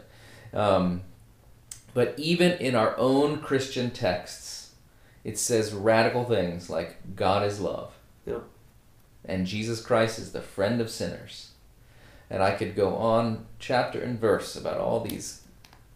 Um, 0.54 1.02
but 1.96 2.14
even 2.18 2.52
in 2.54 2.76
our 2.76 2.96
own 2.98 3.40
Christian 3.40 3.90
texts, 3.92 4.43
it 5.24 5.38
says 5.38 5.74
radical 5.74 6.26
things 6.26 6.70
like 6.70 7.16
God 7.16 7.46
is 7.46 7.60
love. 7.60 7.94
Yeah. 8.26 8.40
And 9.26 9.46
Jesus 9.46 9.82
Christ 9.82 10.20
is 10.20 10.32
the 10.32 10.42
friend 10.42 10.82
of 10.82 10.90
sinners. 10.90 11.52
And 12.30 12.42
I 12.42 12.52
could 12.52 12.76
go 12.76 12.96
on 12.96 13.46
chapter 13.60 14.02
and 14.02 14.20
verse 14.20 14.56
about 14.56 14.78
all 14.78 15.00
these 15.00 15.44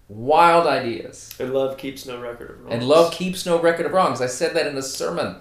wild 0.08 0.68
ideas. 0.68 1.34
And 1.40 1.54
love 1.54 1.78
keeps 1.78 2.06
no 2.06 2.20
record 2.20 2.52
of 2.52 2.60
wrongs. 2.62 2.74
And 2.74 2.88
love 2.88 3.12
keeps 3.12 3.46
no 3.46 3.60
record 3.60 3.86
of 3.86 3.92
wrongs. 3.92 4.22
I 4.22 4.28
said 4.28 4.56
that 4.56 4.68
in 4.68 4.78
a 4.78 4.82
sermon. 4.82 5.38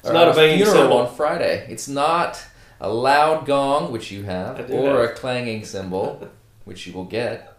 It's 0.00 0.12
not 0.12 0.28
on 0.28 0.38
a 0.38 0.56
funeral 0.56 0.74
cymbal. 0.74 0.98
on 0.98 1.14
Friday. 1.14 1.66
It's 1.68 1.88
not 1.88 2.42
a 2.80 2.92
loud 2.92 3.46
gong, 3.46 3.92
which 3.92 4.10
you 4.10 4.22
have, 4.24 4.70
or 4.70 5.00
have. 5.00 5.10
a 5.10 5.12
clanging 5.12 5.64
cymbal, 5.64 6.28
which 6.64 6.86
you 6.86 6.94
will 6.94 7.04
get. 7.04 7.58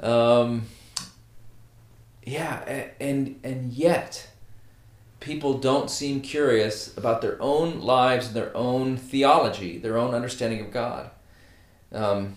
Um, 0.00 0.62
yeah, 2.24 2.88
and 3.00 3.38
and 3.44 3.72
yet, 3.72 4.27
people 5.20 5.58
don't 5.58 5.90
seem 5.90 6.20
curious 6.20 6.96
about 6.96 7.20
their 7.22 7.40
own 7.40 7.80
lives 7.80 8.28
and 8.28 8.36
their 8.36 8.56
own 8.56 8.96
theology, 8.96 9.78
their 9.78 9.98
own 9.98 10.14
understanding 10.14 10.60
of 10.60 10.70
God. 10.72 11.10
Um, 11.92 12.36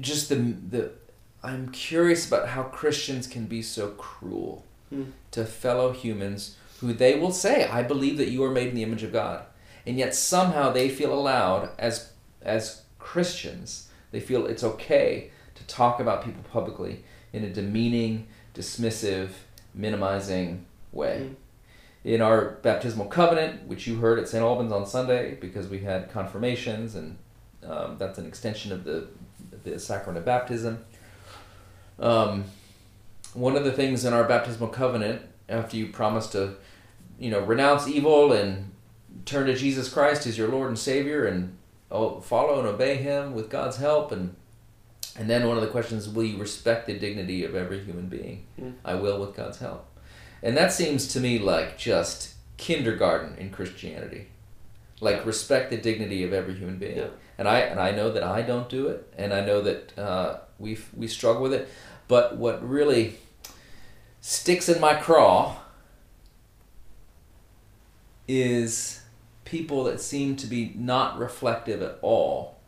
just 0.00 0.28
the 0.28 0.36
the 0.36 0.90
I'm 1.42 1.70
curious 1.70 2.26
about 2.26 2.48
how 2.48 2.62
Christians 2.64 3.26
can 3.26 3.46
be 3.46 3.62
so 3.62 3.90
cruel 3.90 4.64
Hmm. 4.90 5.04
to 5.30 5.44
fellow 5.46 5.92
humans 5.92 6.56
who 6.80 6.92
they 6.92 7.18
will 7.18 7.32
say, 7.32 7.66
"I 7.66 7.82
believe 7.82 8.18
that 8.18 8.28
you 8.28 8.44
are 8.44 8.50
made 8.50 8.68
in 8.68 8.74
the 8.74 8.82
image 8.82 9.02
of 9.02 9.12
God," 9.12 9.46
and 9.86 9.96
yet 9.96 10.14
somehow 10.14 10.70
they 10.70 10.88
feel 10.88 11.12
allowed 11.14 11.70
as 11.78 12.10
as 12.42 12.82
Christians, 12.98 13.88
they 14.10 14.20
feel 14.20 14.46
it's 14.46 14.62
okay 14.64 15.30
to 15.54 15.64
talk 15.64 16.00
about 16.00 16.24
people 16.24 16.42
publicly 16.52 17.04
in 17.32 17.44
a 17.44 17.50
demeaning, 17.50 18.26
dismissive, 18.54 19.30
minimizing 19.74 20.66
way. 20.92 21.28
Hmm. 21.28 21.34
In 22.04 22.20
our 22.20 22.58
baptismal 22.62 23.06
covenant, 23.06 23.68
which 23.68 23.86
you 23.86 23.96
heard 23.96 24.18
at 24.18 24.28
St. 24.28 24.42
Alban's 24.42 24.72
on 24.72 24.86
Sunday, 24.86 25.36
because 25.40 25.68
we 25.68 25.80
had 25.80 26.10
confirmations, 26.10 26.96
and 26.96 27.16
um, 27.64 27.96
that's 27.96 28.18
an 28.18 28.26
extension 28.26 28.72
of 28.72 28.84
the 28.84 29.06
the 29.62 29.78
sacrament 29.78 30.18
of 30.18 30.24
baptism. 30.24 30.84
Um, 31.98 32.44
one 33.34 33.56
of 33.56 33.64
the 33.64 33.72
things 33.72 34.04
in 34.04 34.12
our 34.12 34.24
baptismal 34.24 34.68
covenant, 34.68 35.22
after 35.48 35.76
you 35.76 35.88
promise 35.88 36.26
to, 36.28 36.54
you 37.18 37.30
know, 37.30 37.40
renounce 37.40 37.88
evil 37.88 38.32
and 38.32 38.72
turn 39.24 39.46
to 39.46 39.54
Jesus 39.54 39.92
Christ 39.92 40.26
as 40.26 40.36
your 40.36 40.48
Lord 40.48 40.68
and 40.68 40.78
Savior, 40.78 41.24
and 41.24 41.56
oh, 41.90 42.20
follow 42.20 42.58
and 42.58 42.68
obey 42.68 42.96
Him 42.96 43.34
with 43.34 43.48
God's 43.48 43.76
help, 43.76 44.12
and 44.12 44.34
and 45.16 45.28
then 45.28 45.46
one 45.46 45.56
of 45.56 45.62
the 45.62 45.70
questions: 45.70 46.08
Will 46.08 46.24
you 46.24 46.38
respect 46.38 46.86
the 46.86 46.98
dignity 46.98 47.44
of 47.44 47.54
every 47.54 47.84
human 47.84 48.06
being? 48.06 48.46
Mm. 48.60 48.74
I 48.84 48.94
will, 48.94 49.20
with 49.20 49.36
God's 49.36 49.58
help. 49.58 49.86
And 50.42 50.56
that 50.56 50.72
seems 50.72 51.06
to 51.08 51.20
me 51.20 51.38
like 51.38 51.78
just 51.78 52.34
kindergarten 52.56 53.36
in 53.38 53.50
Christianity. 53.50 54.28
Like 55.00 55.16
Yeah. 55.16 55.22
respect 55.24 55.70
the 55.70 55.76
dignity 55.76 56.24
of 56.24 56.32
every 56.32 56.54
human 56.54 56.78
being. 56.78 56.96
Yeah. 56.96 57.08
And 57.38 57.48
I 57.48 57.60
and 57.60 57.80
I 57.80 57.90
know 57.90 58.10
that 58.12 58.22
I 58.22 58.42
don't 58.42 58.68
do 58.68 58.88
it, 58.88 59.12
and 59.16 59.32
I 59.32 59.44
know 59.44 59.60
that 59.62 59.98
uh, 59.98 60.38
we 60.58 60.78
we 60.96 61.08
struggle 61.08 61.42
with 61.42 61.52
it. 61.54 61.68
But 62.08 62.36
what 62.36 62.66
really 62.68 63.16
sticks 64.20 64.68
in 64.68 64.80
my 64.80 64.94
craw 64.94 65.56
is 68.28 69.00
people 69.44 69.84
that 69.84 70.00
seem 70.00 70.36
to 70.36 70.46
be 70.46 70.72
not 70.76 71.18
reflective 71.18 71.82
at 71.82 71.98
all 72.02 72.58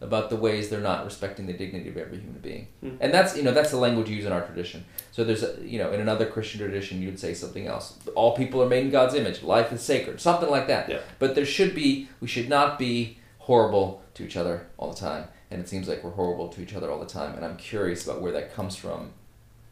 about 0.00 0.30
the 0.30 0.36
ways 0.36 0.68
they're 0.68 0.80
not 0.80 1.04
respecting 1.04 1.46
the 1.46 1.52
dignity 1.52 1.88
of 1.88 1.96
every 1.96 2.18
human 2.18 2.40
being. 2.40 2.68
Hmm. 2.80 2.90
And 3.00 3.12
that's 3.12 3.36
you 3.36 3.42
know 3.42 3.52
that's 3.52 3.70
the 3.70 3.76
language 3.78 4.08
used 4.08 4.26
in 4.26 4.32
our 4.32 4.44
tradition. 4.46 4.84
So 5.12 5.24
there's 5.24 5.42
a, 5.42 5.56
you 5.62 5.78
know 5.78 5.90
in 5.92 6.00
another 6.00 6.26
Christian 6.26 6.60
tradition 6.60 7.02
you'd 7.02 7.18
say 7.18 7.34
something 7.34 7.66
else. 7.66 7.98
All 8.14 8.36
people 8.36 8.62
are 8.62 8.68
made 8.68 8.84
in 8.84 8.90
God's 8.90 9.14
image. 9.14 9.42
Life 9.42 9.72
is 9.72 9.80
sacred. 9.82 10.20
Something 10.20 10.50
like 10.50 10.68
that. 10.68 10.88
Yeah. 10.88 11.00
But 11.18 11.34
there 11.34 11.44
should 11.46 11.74
be 11.74 12.08
we 12.20 12.28
should 12.28 12.48
not 12.48 12.78
be 12.78 13.18
horrible 13.38 14.02
to 14.14 14.24
each 14.24 14.36
other 14.36 14.66
all 14.76 14.90
the 14.90 14.96
time. 15.00 15.24
And 15.50 15.60
it 15.60 15.68
seems 15.68 15.88
like 15.88 16.04
we're 16.04 16.10
horrible 16.10 16.48
to 16.48 16.60
each 16.62 16.74
other 16.74 16.90
all 16.90 17.00
the 17.00 17.06
time. 17.06 17.34
And 17.34 17.44
I'm 17.44 17.56
curious 17.56 18.04
about 18.06 18.20
where 18.20 18.32
that 18.32 18.54
comes 18.54 18.76
from. 18.76 19.12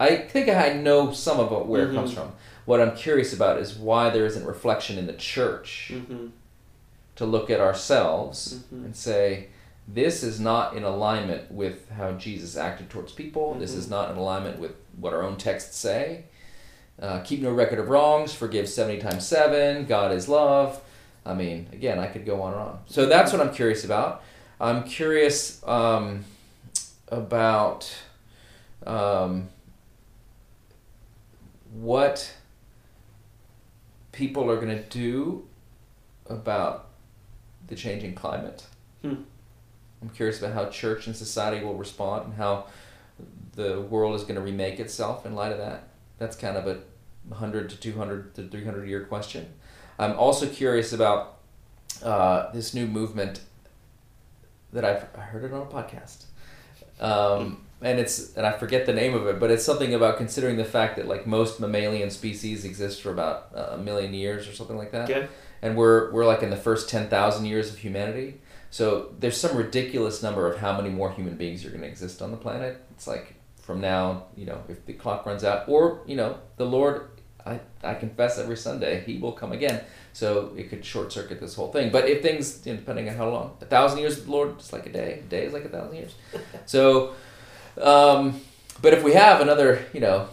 I 0.00 0.16
think 0.16 0.48
I 0.48 0.72
know 0.72 1.12
some 1.12 1.38
of 1.38 1.50
where 1.68 1.88
it 1.90 1.94
comes 1.94 2.10
Mhm. 2.10 2.14
from. 2.14 2.32
What 2.64 2.80
I'm 2.80 2.96
curious 2.96 3.32
about 3.32 3.58
is 3.58 3.76
why 3.76 4.10
there 4.10 4.26
isn't 4.26 4.44
reflection 4.44 4.98
in 4.98 5.06
the 5.06 5.12
church 5.12 5.92
Mm-hmm. 5.94 6.26
to 7.16 7.24
look 7.24 7.48
at 7.50 7.60
ourselves 7.60 8.60
Mhm. 8.72 8.84
and 8.86 8.96
say, 8.96 9.48
this 9.88 10.22
is 10.22 10.40
not 10.40 10.76
in 10.76 10.82
alignment 10.82 11.50
with 11.50 11.88
how 11.90 12.12
Jesus 12.12 12.56
acted 12.56 12.90
towards 12.90 13.12
people. 13.12 13.54
This 13.54 13.74
Mhm. 13.74 13.78
is 13.78 13.90
not 13.90 14.10
in 14.10 14.16
alignment 14.16 14.58
with 14.58 14.72
what 14.98 15.12
our 15.12 15.22
own 15.22 15.36
texts 15.36 15.76
say. 15.76 16.24
Uh, 17.00 17.20
keep 17.20 17.40
no 17.42 17.52
record 17.52 17.78
of 17.78 17.88
wrongs, 17.88 18.32
forgive 18.32 18.68
70 18.68 18.98
times 18.98 19.26
7, 19.26 19.84
God 19.86 20.12
is 20.12 20.28
love. 20.28 20.80
I 21.24 21.34
mean, 21.34 21.68
again, 21.72 21.98
I 21.98 22.06
could 22.06 22.24
go 22.24 22.40
on 22.42 22.52
and 22.52 22.62
on. 22.62 22.78
So 22.86 23.06
that's 23.06 23.32
what 23.32 23.40
I'm 23.40 23.52
curious 23.52 23.84
about. 23.84 24.22
I'm 24.60 24.84
curious 24.84 25.62
um, 25.66 26.24
about 27.08 27.94
um, 28.86 29.48
what 31.74 32.32
people 34.12 34.50
are 34.50 34.56
going 34.56 34.76
to 34.76 34.82
do 34.88 35.46
about 36.26 36.86
the 37.66 37.74
changing 37.74 38.14
climate. 38.14 38.64
Hmm. 39.02 39.14
I'm 40.02 40.10
curious 40.10 40.38
about 40.40 40.52
how 40.54 40.66
church 40.70 41.06
and 41.06 41.16
society 41.16 41.64
will 41.64 41.74
respond 41.74 42.26
and 42.26 42.34
how 42.34 42.66
the 43.54 43.80
world 43.80 44.14
is 44.14 44.22
going 44.22 44.34
to 44.34 44.40
remake 44.40 44.78
itself 44.78 45.24
in 45.24 45.34
light 45.34 45.52
of 45.52 45.58
that. 45.58 45.84
That's 46.18 46.36
kind 46.36 46.56
of 46.56 46.66
a 46.66 46.80
100 47.28 47.70
to 47.70 47.76
200 47.76 48.34
to 48.34 48.48
300 48.48 48.88
year 48.88 49.04
question. 49.04 49.52
I'm 49.98 50.12
also 50.18 50.46
curious 50.46 50.92
about 50.92 51.38
uh, 52.02 52.52
this 52.52 52.74
new 52.74 52.86
movement 52.86 53.40
that 54.72 54.84
I've 54.84 55.06
I 55.16 55.22
heard 55.22 55.44
it 55.44 55.52
on 55.52 55.62
a 55.62 55.66
podcast. 55.66 56.24
Um, 57.00 57.62
and 57.82 57.98
it's 57.98 58.34
and 58.36 58.46
I 58.46 58.52
forget 58.52 58.86
the 58.86 58.92
name 58.92 59.14
of 59.14 59.26
it, 59.26 59.38
but 59.40 59.50
it's 59.50 59.64
something 59.64 59.94
about 59.94 60.16
considering 60.18 60.56
the 60.56 60.64
fact 60.64 60.96
that 60.96 61.06
like 61.06 61.26
most 61.26 61.60
mammalian 61.60 62.10
species 62.10 62.64
exist 62.64 63.02
for 63.02 63.10
about 63.10 63.48
uh, 63.54 63.68
a 63.72 63.78
million 63.78 64.14
years 64.14 64.48
or 64.48 64.52
something 64.52 64.76
like 64.76 64.92
that 64.92 65.10
Okay. 65.10 65.28
and 65.62 65.76
we're 65.76 66.10
we're 66.12 66.24
like 66.26 66.42
in 66.42 66.50
the 66.50 66.56
first 66.56 66.88
10,000 66.88 67.44
years 67.46 67.70
of 67.70 67.78
humanity. 67.78 68.40
So 68.70 69.14
there's 69.18 69.36
some 69.36 69.56
ridiculous 69.56 70.22
number 70.22 70.50
of 70.50 70.58
how 70.58 70.76
many 70.76 70.90
more 70.90 71.10
human 71.12 71.36
beings 71.36 71.64
are 71.64 71.70
going 71.70 71.82
to 71.82 71.86
exist 71.88 72.20
on 72.22 72.30
the 72.30 72.36
planet. 72.36 72.82
It's 72.92 73.06
like 73.06 73.34
from 73.62 73.80
now, 73.80 74.24
you 74.36 74.46
know, 74.46 74.62
if 74.68 74.84
the 74.86 74.92
clock 74.92 75.24
runs 75.26 75.44
out 75.44 75.68
or, 75.68 76.00
you 76.06 76.16
know, 76.16 76.38
the 76.56 76.66
Lord 76.66 77.08
I 77.44 77.60
I 77.84 77.94
confess 77.94 78.38
every 78.38 78.56
Sunday, 78.56 79.02
he 79.06 79.18
will 79.18 79.32
come 79.32 79.52
again. 79.52 79.82
So 80.12 80.52
it 80.56 80.68
could 80.68 80.84
short 80.84 81.12
circuit 81.12 81.38
this 81.40 81.54
whole 81.54 81.70
thing. 81.70 81.92
But 81.92 82.08
if 82.08 82.20
things, 82.22 82.66
you 82.66 82.72
know, 82.72 82.78
depending 82.80 83.08
on 83.08 83.14
how 83.14 83.28
long, 83.30 83.56
a 83.60 83.66
thousand 83.66 84.00
years 84.00 84.24
the 84.24 84.30
Lord 84.30 84.58
is 84.58 84.72
like 84.72 84.86
a 84.86 84.92
day. 84.92 85.20
A 85.20 85.22
day 85.22 85.44
is 85.46 85.52
like 85.52 85.64
a 85.64 85.68
thousand 85.68 85.96
years. 85.96 86.14
So, 86.66 87.14
um, 87.80 88.40
but 88.82 88.92
if 88.94 89.02
we 89.04 89.12
have 89.12 89.40
another, 89.40 89.84
you 89.92 90.00
know, 90.00 90.28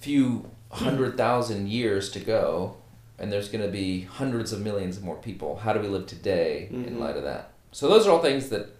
few 0.00 0.50
hundred 0.70 1.16
thousand 1.16 1.68
years 1.68 2.10
to 2.10 2.20
go, 2.20 2.76
and 3.18 3.32
there's 3.32 3.48
going 3.48 3.64
to 3.64 3.70
be 3.70 4.02
hundreds 4.02 4.52
of 4.52 4.60
millions 4.60 4.96
of 4.98 5.02
more 5.02 5.16
people. 5.16 5.56
How 5.56 5.72
do 5.72 5.80
we 5.80 5.88
live 5.88 6.06
today 6.06 6.68
in 6.70 6.84
Mhm. 6.84 6.98
light 7.00 7.16
of 7.16 7.24
that? 7.24 7.50
So 7.72 7.88
those 7.88 8.06
are 8.06 8.10
all 8.10 8.20
things 8.22 8.48
that 8.48 8.74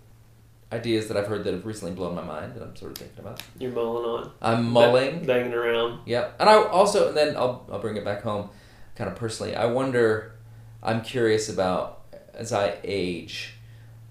ideas 0.72 1.08
that 1.08 1.16
I've 1.16 1.26
heard 1.26 1.44
that 1.44 1.54
have 1.54 1.64
recently 1.64 1.94
blown 1.94 2.14
my 2.14 2.22
mind 2.22 2.54
that 2.54 2.62
I'm 2.62 2.76
sort 2.76 2.92
of 2.92 2.98
thinking 2.98 3.18
about. 3.20 3.42
You're 3.58 3.72
mulling 3.72 4.04
on. 4.04 4.30
I'm 4.42 4.70
mulling. 4.70 5.20
Ba- 5.20 5.26
banging 5.26 5.54
around. 5.54 6.00
Yep. 6.06 6.36
And 6.40 6.48
I 6.48 6.54
also 6.62 7.08
and 7.08 7.16
then 7.16 7.36
I'll 7.36 7.66
I'll 7.72 7.78
bring 7.80 7.96
it 7.96 8.04
back 8.04 8.22
home 8.22 8.50
kind 8.96 9.10
of 9.10 9.16
personally. 9.16 9.54
I 9.56 9.66
wonder 9.66 10.34
I'm 10.82 11.02
curious 11.02 11.48
about 11.48 12.00
as 12.34 12.52
I 12.52 12.76
age 12.84 13.54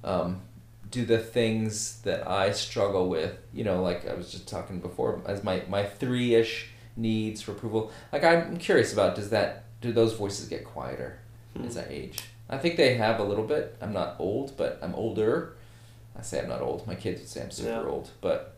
um, 0.03 0.41
do 0.89 1.05
the 1.05 1.17
things 1.19 2.01
that 2.01 2.27
I 2.27 2.51
struggle 2.51 3.07
with, 3.09 3.37
you 3.53 3.63
know, 3.63 3.81
like 3.81 4.07
I 4.07 4.13
was 4.13 4.31
just 4.31 4.47
talking 4.47 4.79
before 4.79 5.21
as 5.25 5.43
my 5.43 5.61
my 5.69 5.83
3ish 5.83 6.65
needs 6.95 7.41
for 7.41 7.51
approval. 7.51 7.91
Like 8.11 8.23
I'm 8.23 8.57
curious 8.57 8.93
about 8.93 9.15
does 9.15 9.29
that 9.29 9.65
do 9.81 9.91
those 9.91 10.13
voices 10.13 10.47
get 10.47 10.65
quieter 10.65 11.19
Hmm. 11.55 11.65
as 11.65 11.77
I 11.77 11.85
age? 11.89 12.17
I 12.49 12.57
think 12.57 12.77
they 12.77 12.95
have 12.95 13.19
a 13.19 13.23
little 13.23 13.43
bit. 13.45 13.75
I'm 13.81 13.93
not 13.93 14.15
old, 14.19 14.55
but 14.57 14.79
I'm 14.81 14.95
older. 14.95 15.53
I 16.17 16.21
say 16.21 16.39
I'm 16.41 16.49
not 16.49 16.61
old. 16.61 16.87
My 16.87 16.95
kids 16.95 17.19
would 17.21 17.29
say 17.29 17.41
I'm 17.43 17.51
super 17.51 17.69
Yeah. 17.69 17.83
old, 17.83 18.09
but 18.21 18.55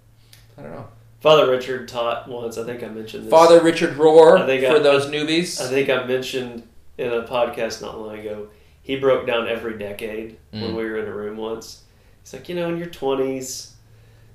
I 0.57 0.61
don't 0.61 0.71
know. 0.71 0.87
Father 1.21 1.49
Richard 1.49 1.87
taught 1.89 2.27
once. 2.29 2.57
I 2.57 2.63
think 2.63 2.81
I 2.83 2.87
mentioned 2.87 3.25
this. 3.25 3.31
Father 3.31 3.61
Richard 3.61 3.95
Rohr 3.97 4.39
I 4.39 4.45
think 4.45 4.63
for 4.63 4.77
I- 4.77 4.79
those 4.79 5.07
newbies. 5.07 5.59
I 5.61 5.67
think 5.67 5.89
I 5.89 6.05
mentioned 6.05 6.63
in 6.97 7.11
a 7.11 7.23
podcast 7.23 7.81
not 7.81 7.99
long 7.99 8.17
ago. 8.17 8.47
He 8.81 8.95
broke 8.95 9.27
down 9.27 9.47
every 9.47 9.77
decade 9.77 10.37
when 10.51 10.71
Mm. 10.71 10.75
we 10.75 10.85
were 10.85 10.97
in 10.99 11.05
a 11.07 11.13
room 11.13 11.37
once. 11.37 11.83
He's 12.23 12.33
like, 12.33 12.47
you 12.49 12.55
know, 12.55 12.69
in 12.69 12.77
your 12.77 12.87
twenties, 12.87 13.73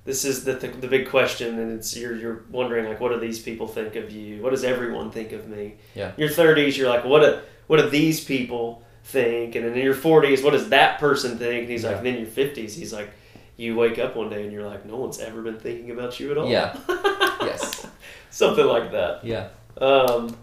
this 0.04 0.24
is 0.24 0.44
the, 0.44 0.52
the 0.54 0.68
the 0.68 0.86
big 0.88 1.08
question, 1.08 1.58
and 1.58 1.72
it's 1.78 1.96
you're 1.96 2.14
you're 2.16 2.42
wondering 2.50 2.84
like, 2.86 3.00
what 3.00 3.12
do 3.12 3.18
these 3.18 3.40
people 3.40 3.66
think 3.66 3.96
of 3.96 4.10
you? 4.12 4.42
What 4.42 4.50
does 4.50 4.64
everyone 4.64 5.10
think 5.10 5.32
of 5.32 5.48
me? 5.48 5.76
Yeah. 5.94 6.12
Your 6.18 6.28
thirties, 6.28 6.76
you're 6.76 6.88
like, 6.90 7.04
what 7.04 7.20
do 7.20 7.38
what 7.66 7.78
do 7.80 7.88
these 7.88 8.22
people 8.22 8.82
think? 9.04 9.54
And 9.54 9.64
then 9.64 9.74
in 9.74 9.84
your 9.84 9.94
forties, 9.94 10.42
what 10.42 10.52
does 10.52 10.70
that 10.70 10.98
person 10.98 11.38
think? 11.38 11.62
And 11.62 11.70
he's 11.70 11.84
like, 11.84 11.98
and 11.98 12.06
then 12.06 12.14
in 12.14 12.22
your 12.22 12.30
fifties, 12.30 12.74
he's 12.74 12.92
like, 12.92 13.10
you 13.56 13.76
wake 13.76 13.98
up 13.98 14.16
one 14.16 14.30
day 14.30 14.42
and 14.42 14.52
you're 14.52 14.66
like, 14.66 14.84
no 14.84 14.96
one's 14.96 15.20
ever 15.20 15.42
been 15.42 15.58
thinking 15.58 15.90
about 15.90 16.18
you 16.18 16.30
at 16.30 16.38
all. 16.38 16.50
Yeah. 16.50 16.76
yes. 16.88 17.86
Something 18.30 18.66
like 18.66 18.90
that. 18.92 19.24
Yeah. 19.24 19.48
Um, 19.80 20.36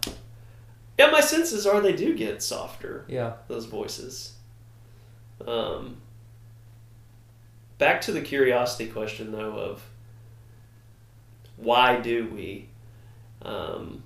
yeah, 0.98 1.12
my 1.12 1.20
senses 1.20 1.66
are 1.68 1.82
they 1.82 1.96
do 1.96 2.16
get 2.16 2.42
softer. 2.42 3.06
Yeah. 3.08 3.34
Those 3.48 3.66
voices. 3.66 4.34
Um, 5.46 5.98
back 7.78 8.02
to 8.02 8.12
the 8.12 8.22
curiosity 8.22 8.88
question 8.88 9.32
though 9.32 9.58
of 9.58 9.84
why 11.58 12.00
do 12.00 12.30
we? 12.32 12.70
Um, 13.42 14.04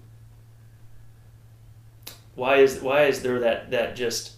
why 2.36 2.58
is 2.58 2.82
why 2.82 3.04
is 3.04 3.22
there 3.22 3.40
that 3.40 3.72
that 3.72 3.96
just 3.96 4.35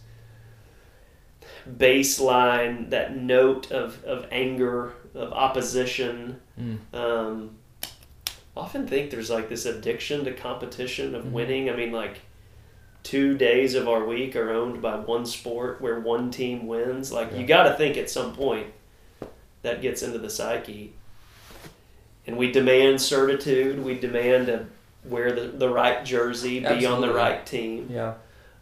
baseline 1.77 2.89
that 2.89 3.15
note 3.17 3.71
of, 3.71 4.03
of 4.03 4.25
anger 4.31 4.93
of 5.13 5.31
opposition 5.33 6.39
Mm. 6.59 6.77
um, 6.93 7.51
often 8.55 8.87
think 8.87 9.11
there's 9.11 9.29
like 9.29 9.47
this 9.49 9.65
addiction 9.67 10.25
to 10.25 10.33
competition 10.33 11.13
of 11.13 11.25
Mhm. 11.25 11.31
winning 11.31 11.69
i 11.69 11.75
mean 11.75 11.91
like 11.91 12.21
two 13.03 13.37
days 13.37 13.75
of 13.75 13.87
our 13.87 14.03
week 14.05 14.35
are 14.35 14.49
owned 14.49 14.81
by 14.81 14.95
one 14.95 15.25
sport 15.27 15.79
where 15.79 15.99
one 15.99 16.31
team 16.31 16.65
wins 16.65 17.11
like 17.11 17.31
Yeah. 17.31 17.37
you 17.39 17.45
got 17.45 17.63
to 17.63 17.73
think 17.75 17.95
at 17.97 18.09
some 18.09 18.33
point 18.33 18.67
that 19.61 19.81
gets 19.83 20.01
into 20.01 20.17
the 20.17 20.29
psyche 20.31 20.93
and 22.25 22.35
we 22.37 22.51
demand 22.51 22.99
certitude 23.01 23.83
we 23.83 23.99
demand 23.99 24.47
to 24.47 24.65
wear 25.05 25.31
the, 25.31 25.47
the 25.49 25.69
right 25.69 26.03
jersey 26.03 26.59
be 26.59 26.85
on 26.87 27.01
the 27.01 27.13
right 27.13 27.45
team 27.45 27.87
Yeah. 27.91 28.15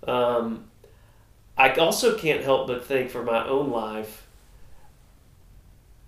um, 0.06 0.66
I 1.58 1.72
also 1.76 2.18
can't 2.18 2.44
help 2.44 2.68
but 2.68 2.86
think 2.86 3.10
for 3.10 3.24
my 3.24 3.48
own 3.48 3.70
life, 3.72 4.26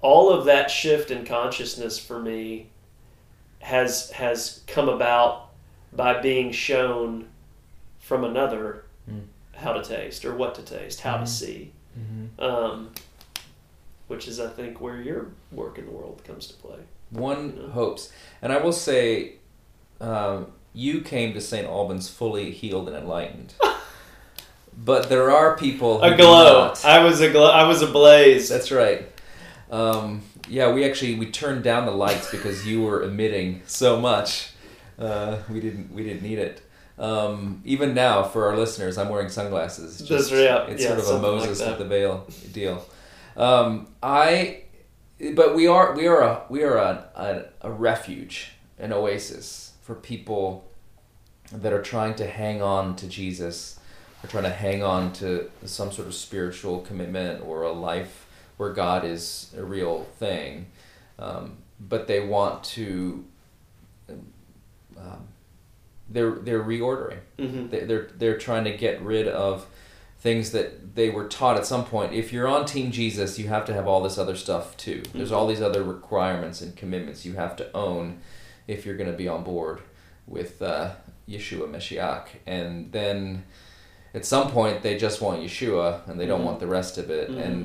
all 0.02 0.30
of 0.30 0.46
that 0.46 0.70
shift 0.70 1.10
in 1.12 1.26
consciousness 1.26 1.98
for 1.98 2.20
me 2.20 2.68
has 3.60 4.12
has 4.12 4.62
come 4.68 4.88
about 4.90 5.50
by 5.94 6.20
being 6.22 6.52
shown 6.52 7.28
from 8.00 8.24
another 8.24 8.84
Mm. 9.10 9.24
how 9.56 9.72
to 9.74 9.82
taste 9.82 10.26
or 10.26 10.36
what 10.36 10.54
to 10.56 10.62
taste, 10.62 11.00
how 11.02 11.16
to 11.18 11.24
Mhm. 11.24 11.28
see, 11.28 11.72
hmm 11.96 12.26
um, 12.44 12.92
which 14.08 14.28
is 14.28 14.40
I 14.40 14.50
think 14.50 14.82
where 14.82 15.02
your 15.02 15.28
work 15.52 15.78
in 15.80 15.86
the 15.86 15.92
world 15.92 16.22
comes 16.26 16.48
to 16.48 16.54
play. 16.56 16.80
One 17.10 17.58
Yeah. 17.58 17.72
hopes, 17.72 18.12
and 18.42 18.52
I 18.52 18.58
will 18.58 18.74
say, 18.74 19.36
um, 20.02 20.52
you 20.74 21.00
came 21.02 21.34
to 21.34 21.42
St. 21.42 21.66
Alban's 21.66 22.10
fully 22.10 22.52
healed 22.52 22.88
and 22.90 22.98
enlightened. 22.98 23.54
but 24.78 25.10
there 25.10 25.32
are 25.32 25.58
people 25.58 26.00
who 26.00 26.14
A 26.14 26.16
glow. 26.16 26.74
I 26.86 27.04
was 27.04 27.20
a 27.22 27.30
glow. 27.32 27.50
I 27.50 27.68
was 27.68 27.82
ablaze. 27.82 28.48
That's 28.48 28.72
right. 28.72 29.08
Um, 29.72 30.22
yeah, 30.48 30.72
we 30.72 30.86
actually 30.86 31.16
we 31.16 31.30
turned 31.30 31.64
down 31.64 31.86
the 31.86 31.92
lights 31.92 32.32
because 32.32 32.66
you 32.66 32.84
were 32.84 33.04
emitting 33.04 33.64
so 33.66 34.00
much. 34.00 34.52
Uh, 34.98 35.38
we 35.50 35.60
didn't 35.60 35.92
we 35.92 36.04
didn't 36.04 36.22
need 36.22 36.40
it. 36.40 36.62
Um, 37.00 37.62
even 37.64 37.94
now, 37.94 38.24
for 38.24 38.48
our 38.48 38.58
listeners, 38.58 38.98
I'm 38.98 39.10
wearing 39.10 39.30
sunglasses. 39.30 40.02
It's 40.02 40.10
That's 40.10 40.32
right, 40.32 40.70
It's 40.70 40.82
yeah, 40.82 40.90
sort 40.90 41.00
of 41.00 41.06
a 41.06 41.08
something 41.08 41.32
like 41.32 41.50
Moses 41.50 41.68
with 41.68 41.78
the 41.78 41.86
veil 41.86 42.28
deal. 42.54 42.86
Um, 43.36 43.88
I, 44.02 44.64
but 45.34 45.56
we 45.56 45.68
are 45.68 45.94
we 45.96 46.08
are 46.08 46.22
a 46.22 46.44
we 46.50 46.64
are 46.64 46.78
a, 46.78 47.10
a, 47.16 47.68
a 47.68 47.72
refuge, 47.72 48.54
an 48.80 48.94
oasis 48.94 49.74
for 49.82 49.96
people 49.96 50.68
that 51.52 51.72
are 51.72 51.82
trying 51.82 52.16
to 52.16 52.28
hang 52.28 52.62
on 52.62 52.96
to 52.96 53.08
Jesus, 53.08 53.80
are 54.24 54.28
trying 54.28 54.44
to 54.44 54.50
hang 54.50 54.84
on 54.84 55.14
to 55.14 55.50
some 55.66 55.92
sort 55.92 56.08
of 56.08 56.14
spiritual 56.16 56.80
commitment 56.82 57.44
or 57.46 57.64
a 57.64 57.72
life 57.72 58.26
where 58.58 58.74
God 58.74 59.06
is 59.06 59.54
a 59.58 59.64
real 59.64 60.04
thing, 60.18 60.68
um, 61.20 61.58
but 61.80 62.08
they 62.08 62.20
want 62.20 62.64
to. 62.64 63.24
Um, 64.10 65.28
they're 66.10 66.32
they're 66.32 66.64
reordering. 66.64 67.20
hmm 67.38 67.68
They- 67.68 67.82
They're 67.86 68.10
they're 68.18 68.38
trying 68.38 68.64
to 68.64 68.72
get 68.76 69.02
rid 69.02 69.28
of 69.28 69.66
things 70.20 70.52
that 70.52 70.96
they 70.96 71.10
were 71.12 71.28
taught 71.28 71.58
at 71.58 71.66
some 71.66 71.86
point. 71.86 72.14
If 72.14 72.34
you're 72.34 72.48
on 72.48 72.66
Team 72.66 72.92
Jesus, 72.92 73.38
you 73.38 73.50
have 73.50 73.66
to 73.66 73.74
have 73.74 73.88
all 73.88 74.02
this 74.02 74.18
other 74.18 74.36
stuff 74.36 74.76
too. 74.78 75.04
There's 75.14 75.32
all 75.32 75.46
these 75.46 75.62
other 75.62 75.84
requirements 75.84 76.62
and 76.62 76.76
commitments 76.76 77.24
you 77.26 77.34
have 77.34 77.56
to 77.58 77.72
own 77.76 78.20
if 78.68 78.84
you're 78.86 78.98
going 78.98 79.12
to 79.12 79.16
be 79.18 79.28
on 79.28 79.44
board 79.44 79.82
with 80.26 80.60
uh, 80.62 80.94
Yeshua 81.30 81.70
Mashiach. 81.70 82.28
And 82.48 82.92
then 82.92 83.44
at 84.18 84.26
some 84.26 84.50
point 84.52 84.82
they 84.82 84.96
just 84.98 85.22
want 85.22 85.42
Yeshua 85.42 86.08
and 86.08 86.20
they 86.20 86.26
don't 86.26 86.42
Mhm. 86.42 86.46
want 86.50 86.60
the 86.60 86.68
rest 86.80 86.98
of 86.98 87.10
it. 87.20 87.30
Mhm. 87.30 87.46
And 87.46 87.56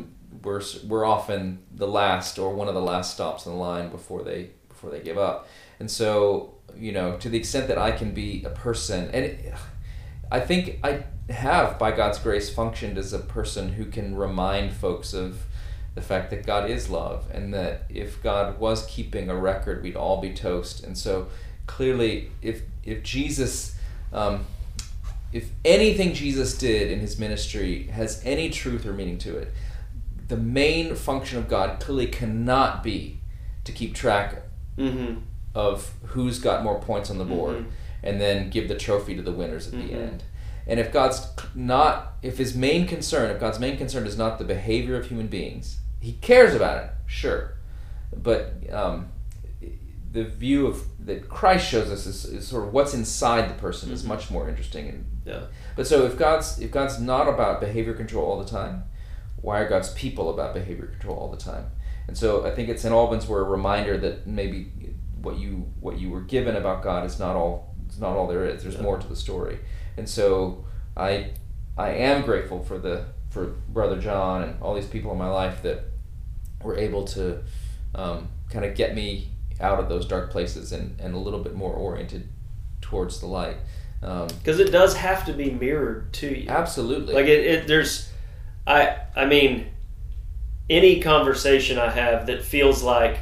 we're 0.45 0.63
we're 0.91 1.05
often 1.17 1.59
the 1.83 1.87
last 2.01 2.39
or 2.39 2.49
one 2.61 2.69
of 2.69 2.75
the 2.75 2.87
last 2.93 3.15
stops 3.15 3.47
in 3.47 3.53
the 3.53 3.59
line 3.59 3.89
before 3.91 4.23
they 4.23 4.41
before 4.69 4.91
they 4.91 5.01
give 5.01 5.19
up. 5.19 5.47
And 5.81 5.91
so 5.91 6.55
you 6.77 6.93
know, 6.93 7.17
to 7.19 7.29
the 7.29 7.39
extent 7.43 7.69
that 7.69 7.79
I 7.79 7.91
can 7.93 8.11
be 8.15 8.31
a 8.45 8.51
person, 8.51 9.01
and 9.13 9.25
it, 9.27 9.55
I 10.31 10.41
think 10.41 10.79
I 10.83 11.05
have, 11.31 11.79
by 11.79 11.91
God's 11.93 12.19
grace, 12.19 12.49
functioned 12.49 12.97
as 12.97 13.13
a 13.13 13.19
person 13.19 13.65
who 13.75 13.85
can 13.97 14.17
remind 14.17 14.73
folks 14.73 15.13
of 15.13 15.43
the 15.95 16.01
fact 16.01 16.31
that 16.31 16.47
God 16.47 16.71
is 16.71 16.89
love, 16.89 17.27
and 17.33 17.53
that 17.53 17.83
if 17.91 18.23
God 18.23 18.59
was 18.59 18.87
keeping 18.87 19.29
a 19.29 19.37
record, 19.37 19.83
we'd 19.83 19.97
all 19.97 20.19
be 20.23 20.33
toast. 20.33 20.83
And 20.87 20.97
so, 20.97 21.27
clearly, 21.67 22.31
if 22.41 22.63
if 22.85 23.03
Jesus, 23.03 23.75
um, 24.13 24.47
if 25.33 25.51
anything 25.65 26.13
Jesus 26.15 26.57
did 26.57 26.91
in 26.91 27.01
his 27.01 27.19
ministry 27.19 27.85
has 27.89 28.21
any 28.25 28.51
truth 28.51 28.87
or 28.87 28.93
meaning 28.93 29.19
to 29.19 29.37
it, 29.37 29.53
the 30.29 30.37
main 30.37 30.95
function 30.95 31.39
of 31.39 31.49
God 31.49 31.81
clearly 31.81 32.07
cannot 32.07 32.83
be 32.83 33.21
to 33.65 33.73
keep 33.73 33.95
track 33.95 34.43
hmm 34.77 35.15
of 35.55 35.93
who's 36.07 36.39
got 36.39 36.65
more 36.65 36.81
points 36.81 37.11
on 37.11 37.19
the 37.19 37.25
board 37.27 37.57
Mhm. 37.59 37.65
and 38.03 38.19
then 38.21 38.49
give 38.49 38.69
the 38.69 38.75
trophy 38.75 39.15
to 39.15 39.21
the 39.21 39.33
winners 39.33 39.67
at 39.67 39.73
the 39.75 39.79
Mhm. 39.93 39.95
end. 39.95 40.23
And 40.67 40.81
if 40.81 40.91
God's 40.91 41.27
not, 41.55 42.15
if 42.23 42.39
his 42.39 42.55
main 42.55 42.87
concern, 42.87 43.31
if 43.31 43.39
God's 43.39 43.59
main 43.61 43.77
concern 43.77 44.07
is 44.07 44.17
not 44.17 44.39
the 44.39 44.45
behavior 44.45 44.97
of 44.97 45.07
human 45.09 45.27
beings, 45.27 45.77
he 46.01 46.13
cares 46.23 46.55
about 46.55 46.83
it, 46.85 46.91
sure. 47.07 47.53
But 48.17 48.55
um, 48.73 49.09
the 50.13 50.25
view 50.25 50.67
of 50.67 50.85
that 51.07 51.29
Christ 51.29 51.67
shows 51.67 51.91
us 51.91 52.05
is, 52.07 52.25
is 52.27 52.47
sort 52.47 52.65
of 52.69 52.73
what's 52.75 52.93
inside 52.95 53.49
the 53.49 53.55
person 53.55 53.91
is 53.91 54.03
Mhm. 54.03 54.09
much 54.09 54.31
more 54.31 54.49
interesting. 54.49 54.89
And 54.89 55.05
Yeah. 55.25 55.41
but 55.77 55.87
so 55.87 56.05
if 56.05 56.19
God's 56.19 56.59
if 56.61 56.71
God's 56.71 57.01
not 57.01 57.29
about 57.29 57.61
behavior 57.61 57.95
control 57.95 58.27
all 58.27 58.39
the 58.39 58.49
time, 58.51 58.85
why 59.41 59.61
are 59.61 59.69
God's 59.69 59.91
people 59.95 60.29
about 60.31 60.53
behavior 60.55 60.87
control 60.87 61.17
all 61.17 61.31
the 61.31 61.37
time? 61.39 61.67
And 62.09 62.17
so 62.19 62.45
I 62.45 62.51
think 62.55 62.69
at 62.69 62.79
St. 62.79 62.93
Alban's 62.93 63.27
we're 63.29 63.41
a 63.41 63.45
reminder 63.49 63.97
that 63.99 64.27
maybe 64.27 64.71
what 65.23 65.39
you 65.39 65.67
what 65.81 65.99
you 65.99 66.11
were 66.11 66.21
given 66.21 66.57
about 66.57 66.83
God 66.83 67.05
is 67.07 67.19
not 67.19 67.35
all 67.37 67.75
it's 67.87 67.99
not 67.99 68.17
all 68.17 68.27
there 68.27 68.45
is. 68.45 68.63
There's 68.63 68.75
Yeah. 68.77 68.83
more 68.83 68.99
to 68.99 69.07
the 69.09 69.17
story. 69.17 69.61
And 69.97 70.09
so 70.09 70.65
I 70.97 71.31
I 71.79 71.91
am 71.91 72.23
grateful 72.23 72.63
for 72.63 72.79
the 72.79 73.05
for 73.31 73.47
Brother 73.69 73.99
John 73.99 74.43
and 74.43 74.61
all 74.61 74.75
these 74.75 74.87
people 74.87 75.11
in 75.13 75.17
my 75.19 75.31
life 75.31 75.63
that 75.63 75.85
were 76.63 76.77
able 76.77 77.05
to 77.07 77.39
um, 77.95 78.29
kind 78.51 78.65
of 78.65 78.75
get 78.75 78.95
me 78.95 79.32
out 79.63 79.79
of 79.81 79.89
those 79.89 80.07
dark 80.07 80.31
places 80.31 80.73
and, 80.73 80.99
and 81.01 81.15
a 81.15 81.19
little 81.19 81.41
bit 81.41 81.55
more 81.55 81.73
oriented 81.73 82.29
towards 82.81 83.21
the 83.21 83.27
light. 83.27 83.57
Um, 84.03 84.27
Because 84.27 84.59
it 84.59 84.71
does 84.73 84.95
have 84.97 85.25
to 85.27 85.33
be 85.33 85.51
mirrored 85.51 86.13
to 86.15 86.27
you. 86.29 86.49
absolutely. 86.49 87.15
Like 87.15 87.27
it, 87.27 87.47
it, 87.47 87.67
there's, 87.69 88.09
I, 88.67 88.97
I 89.15 89.27
mean, 89.27 89.69
any 90.69 91.01
conversation 91.01 91.79
I 91.79 91.91
have 91.91 92.27
that 92.27 92.43
feels 92.43 92.83
like 92.83 93.19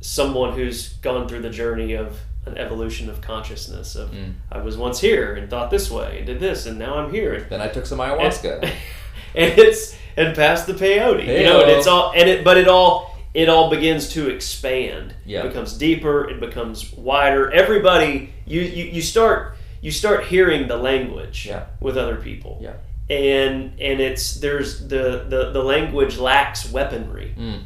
someone 0.00 0.54
who's 0.54 0.94
gone 0.94 1.28
through 1.28 1.42
the 1.42 1.50
journey 1.50 1.92
of 1.94 2.18
an 2.46 2.56
evolution 2.56 3.10
of 3.10 3.20
consciousness. 3.20 3.94
Of 3.96 4.10
Mm. 4.10 4.32
I 4.50 4.58
was 4.58 4.76
once 4.76 5.00
here 5.00 5.34
and 5.34 5.50
thought 5.50 5.70
this 5.70 5.90
way 5.90 6.16
and 6.18 6.26
did 6.26 6.40
this, 6.40 6.66
and 6.66 6.78
now 6.78 6.94
I'm 6.94 7.12
here. 7.12 7.34
And, 7.34 7.50
Then 7.50 7.60
I 7.60 7.68
took 7.68 7.84
some 7.86 7.98
ayahuasca. 7.98 8.62
and 9.34 9.58
it's 9.58 9.94
and 10.16 10.34
passed 10.34 10.66
the 10.66 10.72
peyote, 10.72 11.26
you 11.26 11.44
know, 11.44 11.60
and 11.62 11.70
it's 11.70 11.86
all 11.86 12.12
and 12.16 12.28
it, 12.28 12.42
but 12.44 12.56
it 12.56 12.66
all 12.66 13.09
it 13.34 13.48
all 13.48 13.70
begins 13.70 14.08
to 14.10 14.28
expand. 14.28 15.14
Yeah. 15.24 15.40
It 15.44 15.48
becomes 15.48 15.76
deeper. 15.78 16.28
It 16.28 16.40
becomes 16.40 16.92
wider. 16.92 17.50
Everybody, 17.50 18.32
you 18.46 18.60
you, 18.62 18.84
you 18.84 19.02
start 19.02 19.56
you 19.80 19.90
start 19.90 20.24
hearing 20.24 20.68
the 20.68 20.76
language 20.76 21.46
Yeah. 21.46 21.66
with 21.80 21.96
other 21.96 22.16
people. 22.16 22.58
Yeah. 22.60 22.74
And 23.08 23.80
and 23.80 24.00
it's 24.00 24.34
there's 24.40 24.86
the 24.88 25.24
the, 25.28 25.50
the 25.52 25.62
language 25.62 26.18
lacks 26.18 26.70
weaponry. 26.70 27.34
Mm. 27.38 27.62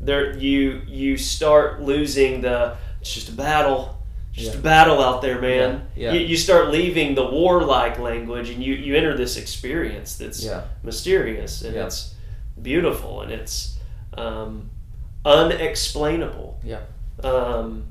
There 0.00 0.36
you 0.36 0.82
you 0.86 1.16
start 1.16 1.82
losing 1.82 2.40
the 2.40 2.76
it's 3.00 3.12
just 3.14 3.28
a 3.28 3.32
battle. 3.32 3.94
Just 4.32 4.52
Yeah. 4.54 4.58
a 4.60 4.62
battle 4.62 5.00
out 5.02 5.20
there, 5.22 5.40
man. 5.40 5.88
Yeah. 5.96 6.12
You, 6.12 6.20
you 6.20 6.36
start 6.36 6.70
leaving 6.70 7.16
the 7.16 7.24
warlike 7.26 7.98
language, 7.98 8.50
and 8.50 8.62
you, 8.62 8.74
you 8.74 8.94
enter 8.94 9.16
this 9.16 9.36
experience 9.36 10.14
that's 10.16 10.44
mysterious 10.84 11.62
and 11.62 11.74
it's 11.86 12.14
beautiful 12.62 13.22
and 13.22 13.32
it's 13.32 13.78
um, 14.16 14.70
unexplainable. 15.24 16.60
Yeah. 16.64 16.80
Um, 17.22 17.84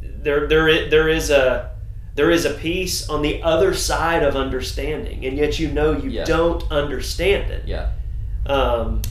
there, 0.00 0.46
there, 0.48 0.88
there 0.88 1.08
is 1.08 1.30
a 1.30 1.70
there 2.14 2.30
is 2.30 2.46
a 2.46 2.54
piece 2.54 3.10
on 3.10 3.20
the 3.20 3.42
other 3.42 3.74
side 3.74 4.22
of 4.22 4.36
understanding, 4.36 5.26
and 5.26 5.36
yet 5.36 5.58
you 5.58 5.68
know 5.70 5.92
you 5.92 6.08
Yeah. 6.10 6.24
don't 6.24 6.64
understand 6.72 7.50
it. 7.52 7.66
Yeah. 7.66 7.90
Um, 8.46 9.02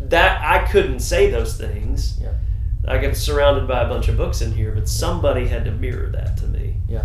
that 0.00 0.40
I 0.44 0.66
couldn't 0.70 1.00
say 1.00 1.30
those 1.30 1.56
things. 1.56 2.16
Yeah. 2.20 2.32
I 2.86 2.98
get 2.98 3.16
surrounded 3.16 3.66
by 3.66 3.80
a 3.82 3.88
bunch 3.88 4.06
of 4.08 4.16
books 4.16 4.40
in 4.40 4.52
here, 4.52 4.70
but 4.72 4.88
somebody 4.88 5.48
had 5.48 5.64
to 5.64 5.72
mirror 5.72 6.10
that 6.10 6.36
to 6.38 6.46
me. 6.46 6.76
Yeah. 6.88 7.04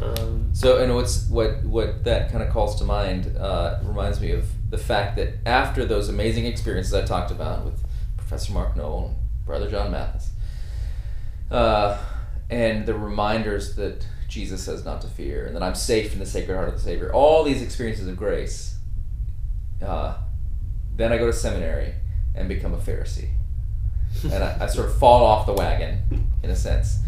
Um, 0.00 0.50
So, 0.52 0.78
and 0.82 0.94
what's 0.94 1.28
what 1.28 1.64
what 1.64 2.04
that 2.04 2.30
kind 2.30 2.44
of 2.44 2.50
calls 2.52 2.76
to 2.76 2.84
mind 2.84 3.36
uh, 3.36 3.80
reminds 3.82 4.20
me 4.20 4.30
of 4.30 4.46
the 4.70 4.78
fact 4.78 5.16
that 5.16 5.30
after 5.46 5.84
those 5.84 6.08
amazing 6.08 6.46
experiences 6.46 6.94
I 6.94 7.02
talked 7.02 7.30
about 7.32 7.64
with 7.64 7.82
Professor 8.28 8.52
Mark 8.52 8.74
Noll 8.76 9.06
and 9.06 9.46
Brother 9.46 9.70
John 9.70 9.92
Mathis, 9.92 10.30
uh, 11.48 11.96
and 12.50 12.84
the 12.84 12.94
reminders 12.94 13.76
that 13.76 14.04
Jesus 14.26 14.64
says 14.64 14.84
not 14.84 15.00
to 15.02 15.06
fear, 15.06 15.46
and 15.46 15.54
that 15.54 15.62
I'm 15.62 15.76
safe 15.76 16.12
in 16.12 16.18
the 16.18 16.26
Sacred 16.26 16.56
Heart 16.56 16.68
of 16.70 16.74
the 16.74 16.80
Savior. 16.80 17.12
All 17.12 17.44
these 17.44 17.62
experiences 17.62 18.08
of 18.08 18.16
grace. 18.16 18.78
Uh, 19.80 20.16
then 20.96 21.12
I 21.12 21.18
go 21.18 21.26
to 21.26 21.32
seminary 21.32 21.94
and 22.34 22.48
become 22.48 22.74
a 22.74 22.78
Pharisee, 22.78 23.28
and 24.24 24.42
I, 24.42 24.56
I 24.62 24.66
sort 24.66 24.88
of 24.88 24.98
fall 24.98 25.24
off 25.24 25.46
the 25.46 25.52
wagon 25.52 26.26
in 26.42 26.50
a 26.50 26.56
sense, 26.56 26.98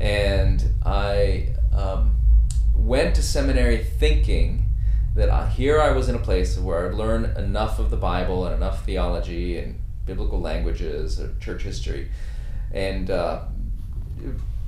and 0.00 0.62
I 0.86 1.54
um, 1.72 2.16
went 2.72 3.16
to 3.16 3.22
seminary 3.22 3.78
thinking 3.78 4.66
that 5.16 5.28
I, 5.28 5.48
here 5.48 5.80
I 5.80 5.90
was 5.90 6.08
in 6.08 6.14
a 6.14 6.20
place 6.20 6.56
where 6.56 6.86
I'd 6.86 6.94
learn 6.94 7.24
enough 7.36 7.80
of 7.80 7.90
the 7.90 7.96
Bible 7.96 8.46
and 8.46 8.54
enough 8.54 8.84
theology 8.84 9.58
and 9.58 9.80
biblical 10.08 10.40
languages 10.40 11.20
or 11.20 11.32
church 11.38 11.62
history, 11.62 12.08
and 12.72 13.10
uh, 13.10 13.42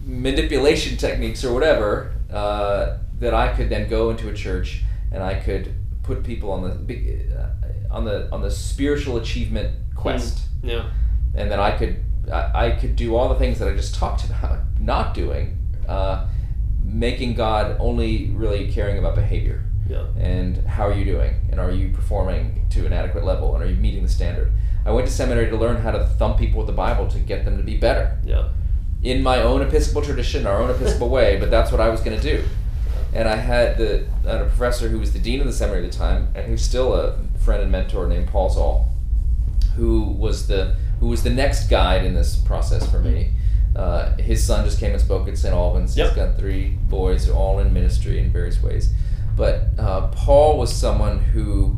manipulation 0.05 0.97
techniques 0.97 1.45
or 1.45 1.53
whatever 1.53 2.13
uh, 2.33 2.99
that 3.19 3.35
I 3.35 3.53
could 3.55 3.69
then 3.69 3.89
go 3.89 4.11
into 4.11 4.29
a 4.29 4.35
church 4.35 4.83
and 5.13 5.23
I 5.23 5.35
could 5.35 5.75
put 6.05 6.23
people 6.23 6.53
on 6.53 6.63
the 6.63 6.71
uh, 7.37 7.95
on 7.97 8.05
the 8.05 8.31
on 8.31 8.41
the 8.43 8.51
spiritual 8.51 9.17
achievement 9.17 9.75
quest, 9.97 10.39
Yeah. 10.63 10.89
and 11.35 11.51
then 11.51 11.59
I 11.59 11.77
could 11.77 11.97
I, 12.33 12.67
I 12.67 12.71
could 12.73 12.95
do 12.97 13.17
all 13.17 13.29
the 13.29 13.35
things 13.39 13.59
that 13.59 13.69
I 13.69 13.75
just 13.75 13.95
talked 14.03 14.25
about 14.27 14.61
not 14.79 15.15
doing, 15.15 15.59
uh, 15.89 16.27
making 16.85 17.35
God 17.35 17.77
only 17.81 18.29
really 18.31 18.71
caring 18.73 18.99
about 18.99 19.15
behavior 19.17 19.65
Yeah. 19.89 20.07
and 20.17 20.57
how 20.67 20.87
are 20.89 20.95
you 20.95 21.05
doing 21.05 21.35
and 21.51 21.59
are 21.61 21.71
you 21.73 21.91
performing 21.93 22.67
to 22.71 22.87
an 22.87 22.93
adequate 22.93 23.25
level 23.25 23.55
and 23.55 23.65
are 23.65 23.69
you 23.69 23.77
meeting 23.77 24.03
the 24.03 24.09
standard. 24.09 24.51
I 24.85 24.91
went 24.93 25.07
to 25.07 25.13
seminary 25.13 25.49
to 25.51 25.57
learn 25.57 25.77
how 25.83 25.91
to 25.91 26.05
thump 26.05 26.39
people 26.39 26.59
with 26.59 26.67
the 26.67 26.73
Bible 26.73 27.07
to 27.09 27.19
get 27.19 27.45
them 27.45 27.57
to 27.59 27.63
be 27.63 27.77
better 27.77 28.19
Yeah. 28.25 28.49
in 29.03 29.23
my 29.23 29.43
own 29.43 29.63
Episcopal 29.63 30.03
tradition, 30.03 30.47
our 30.47 30.61
own 30.63 30.71
Episcopal 30.71 31.09
way, 31.19 31.39
but 31.39 31.51
that's 31.51 31.71
what 31.71 31.81
I 31.81 31.89
was 31.91 32.01
going 32.01 32.19
to 32.19 32.23
do. 32.23 32.45
And 33.13 33.29
I 33.29 33.37
had 33.37 33.77
the 33.77 34.07
I 34.27 34.31
had 34.33 34.41
a 34.43 34.45
professor 34.47 34.89
who 34.89 34.99
was 34.99 35.13
the 35.13 35.19
dean 35.19 35.41
of 35.41 35.47
the 35.47 35.53
seminary 35.53 35.85
at 35.85 35.93
the 35.93 35.99
time, 35.99 36.29
and 36.35 36.47
who's 36.47 36.63
still 36.63 36.95
a 36.95 37.17
friend 37.45 37.61
and 37.63 37.73
mentor 37.73 38.07
named 38.07 38.29
Paul 38.29 38.49
Zahl, 38.51 38.89
who 39.77 40.03
was 40.03 40.47
the 40.47 40.77
who 41.01 41.09
was 41.09 41.23
the 41.23 41.31
next 41.31 41.69
guide 41.69 42.05
in 42.05 42.15
this 42.15 42.37
process 42.37 42.89
for 42.91 43.01
me. 43.01 43.33
Uh, 43.75 44.15
his 44.17 44.45
son 44.45 44.65
just 44.65 44.79
came 44.79 44.93
and 44.93 45.01
spoke 45.01 45.27
at 45.29 45.39
St. 45.39 45.55
Alban's. 45.55 45.97
Yep. 45.97 46.07
He's 46.09 46.17
got 46.17 46.39
three 46.39 46.77
boys, 46.89 47.29
all 47.29 47.59
in 47.61 47.73
ministry 47.73 48.19
in 48.19 48.31
various 48.31 48.63
ways. 48.63 48.91
But 49.37 49.69
uh, 49.79 50.09
Paul 50.09 50.59
was 50.59 50.73
someone 50.75 51.19
who 51.21 51.77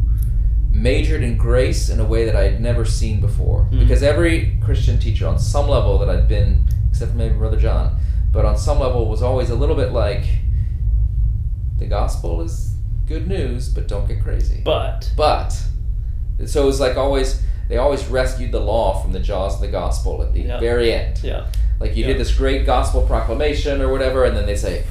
majored 0.73 1.23
in 1.23 1.37
grace 1.37 1.89
in 1.91 2.01
a 2.01 2.05
way 2.05 2.25
that 2.25 2.35
I 2.35 2.43
had 2.45 2.61
never 2.61 2.85
seen 2.85 3.21
before. 3.21 3.65
Hmm. 3.65 3.79
Because 3.79 4.03
every 4.03 4.59
Christian 4.65 4.99
teacher, 4.99 5.27
on 5.29 5.39
some 5.39 5.69
level 5.69 5.99
that 5.99 6.09
I'd 6.09 6.27
been, 6.29 6.67
except 6.91 7.13
for 7.13 7.17
maybe 7.17 7.35
Brother 7.35 7.59
John, 7.59 7.97
but 8.33 8.45
on 8.45 8.57
some 8.57 8.81
level 8.81 9.09
was 9.09 9.23
always 9.23 9.51
a 9.51 9.55
little 9.55 9.77
bit 9.77 9.93
like 9.93 10.25
the 11.79 11.87
gospel 11.87 12.41
is 12.41 12.75
good 13.07 13.27
news, 13.29 13.69
but 13.69 13.89
don't 13.89 14.07
get 14.07 14.23
crazy. 14.23 14.63
But 14.65 15.13
But 15.17 15.51
so 16.47 16.63
it 16.63 16.67
was 16.67 16.81
like 16.81 16.97
always 16.97 17.43
they 17.69 17.77
always 17.79 18.07
rescued 18.07 18.53
the 18.53 18.61
law 18.61 19.01
from 19.01 19.13
the 19.13 19.21
jaws 19.21 19.55
of 19.55 19.61
the 19.61 19.69
gospel 19.69 20.23
at 20.23 20.33
the 20.35 20.43
Yeah. 20.43 20.61
very 20.61 20.93
end. 20.93 21.21
yeah. 21.23 21.47
Like 21.81 21.97
you 21.97 22.03
Yeah. 22.05 22.13
did 22.13 22.19
this 22.21 22.33
great 22.35 22.67
gospel 22.67 23.03
proclamation 23.03 23.81
or 23.81 23.91
whatever, 23.91 24.25
and 24.25 24.37
then 24.37 24.47
they 24.47 24.57
say, 24.57 24.85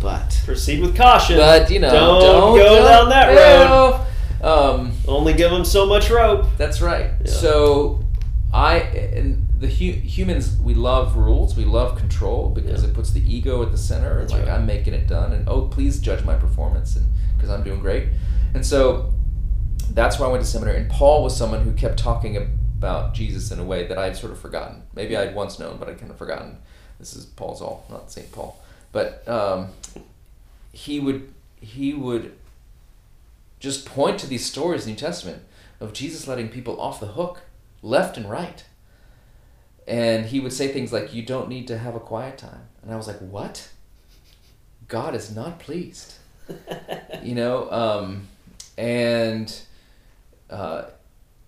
but 0.00 0.40
Proceed 0.44 0.80
with 0.80 0.96
caution. 0.96 1.36
but 1.36 1.70
you 1.70 1.78
know 1.80 1.90
Don't 1.90 2.20
don't, 2.20 2.56
go 2.58 2.64
don't- 2.76 2.84
down 2.86 3.08
that 3.10 3.28
road. 3.28 4.00
Um, 4.42 4.92
Only 5.06 5.32
give 5.34 5.50
them 5.50 5.64
so 5.64 5.86
much 5.86 6.10
rope. 6.10 6.46
that's 6.56 6.80
right. 6.80 7.10
Yeah. 7.24 7.30
So 7.30 8.04
I 8.52 8.76
and 8.78 9.46
the 9.58 9.66
hu- 9.66 9.92
humans 9.92 10.56
we 10.58 10.74
love 10.74 11.16
rules, 11.16 11.56
we 11.56 11.64
love 11.64 11.98
control 11.98 12.48
because 12.50 12.82
Yeah. 12.82 12.90
it 12.90 12.94
puts 12.94 13.10
the 13.10 13.20
ego 13.20 13.62
at 13.62 13.72
the 13.72 13.78
center. 13.78 14.20
That's 14.20 14.32
like 14.32 14.42
right. 14.46 14.52
I'm 14.52 14.66
making 14.66 14.94
it 14.94 15.06
done, 15.08 15.32
and 15.32 15.48
oh 15.48 15.62
please 15.62 15.98
judge 16.00 16.24
my 16.24 16.34
performance, 16.34 16.94
and 16.96 17.06
because 17.36 17.50
I'm 17.50 17.62
doing 17.64 17.80
great. 17.80 18.08
And 18.54 18.64
so 18.64 19.12
that's 19.90 20.18
why 20.18 20.26
I 20.26 20.30
went 20.30 20.44
to 20.44 20.48
seminary. 20.50 20.78
And 20.80 20.90
Paul 20.90 21.22
was 21.24 21.36
someone 21.36 21.62
who 21.62 21.72
kept 21.72 21.98
talking 21.98 22.36
about 22.36 23.14
Jesus 23.14 23.50
in 23.50 23.58
a 23.58 23.64
way 23.64 23.86
that 23.88 23.98
I 23.98 24.04
had 24.04 24.16
sort 24.16 24.32
of 24.32 24.38
forgotten. 24.38 24.82
Maybe 24.94 25.16
I'd 25.16 25.34
once 25.34 25.58
known, 25.58 25.78
but 25.78 25.88
I'd 25.88 25.98
kind 25.98 26.10
of 26.12 26.16
forgotten. 26.18 26.58
This 27.00 27.14
is 27.16 27.26
Paul 27.26 27.56
Zahl, 27.56 27.84
not 27.90 28.10
Saint 28.10 28.30
Paul. 28.32 28.56
But 28.92 29.26
um, 29.28 29.68
he 30.72 31.00
would 31.00 31.32
he 31.60 31.92
would 31.92 32.32
just 33.58 33.86
point 33.86 34.18
to 34.20 34.26
these 34.26 34.44
stories 34.44 34.82
in 34.82 34.88
the 34.88 34.92
New 34.92 34.98
Testament 34.98 35.42
of 35.80 35.92
Jesus 35.92 36.26
letting 36.26 36.48
people 36.48 36.80
off 36.80 37.00
the 37.00 37.06
hook, 37.06 37.42
left 37.82 38.16
and 38.16 38.30
right. 38.30 38.64
And 39.86 40.26
he 40.26 40.40
would 40.40 40.52
say 40.52 40.68
things 40.68 40.92
like, 40.92 41.14
"You 41.14 41.22
don't 41.22 41.48
need 41.48 41.66
to 41.68 41.78
have 41.78 41.94
a 41.94 42.00
quiet 42.00 42.36
time," 42.38 42.68
and 42.82 42.92
I 42.92 42.96
was 42.96 43.06
like, 43.06 43.18
"What? 43.18 43.70
God 44.86 45.14
is 45.14 45.34
not 45.34 45.58
pleased." 45.58 46.14
you 47.22 47.34
know, 47.34 47.70
um, 47.70 48.28
and 48.76 49.60
uh, 50.50 50.84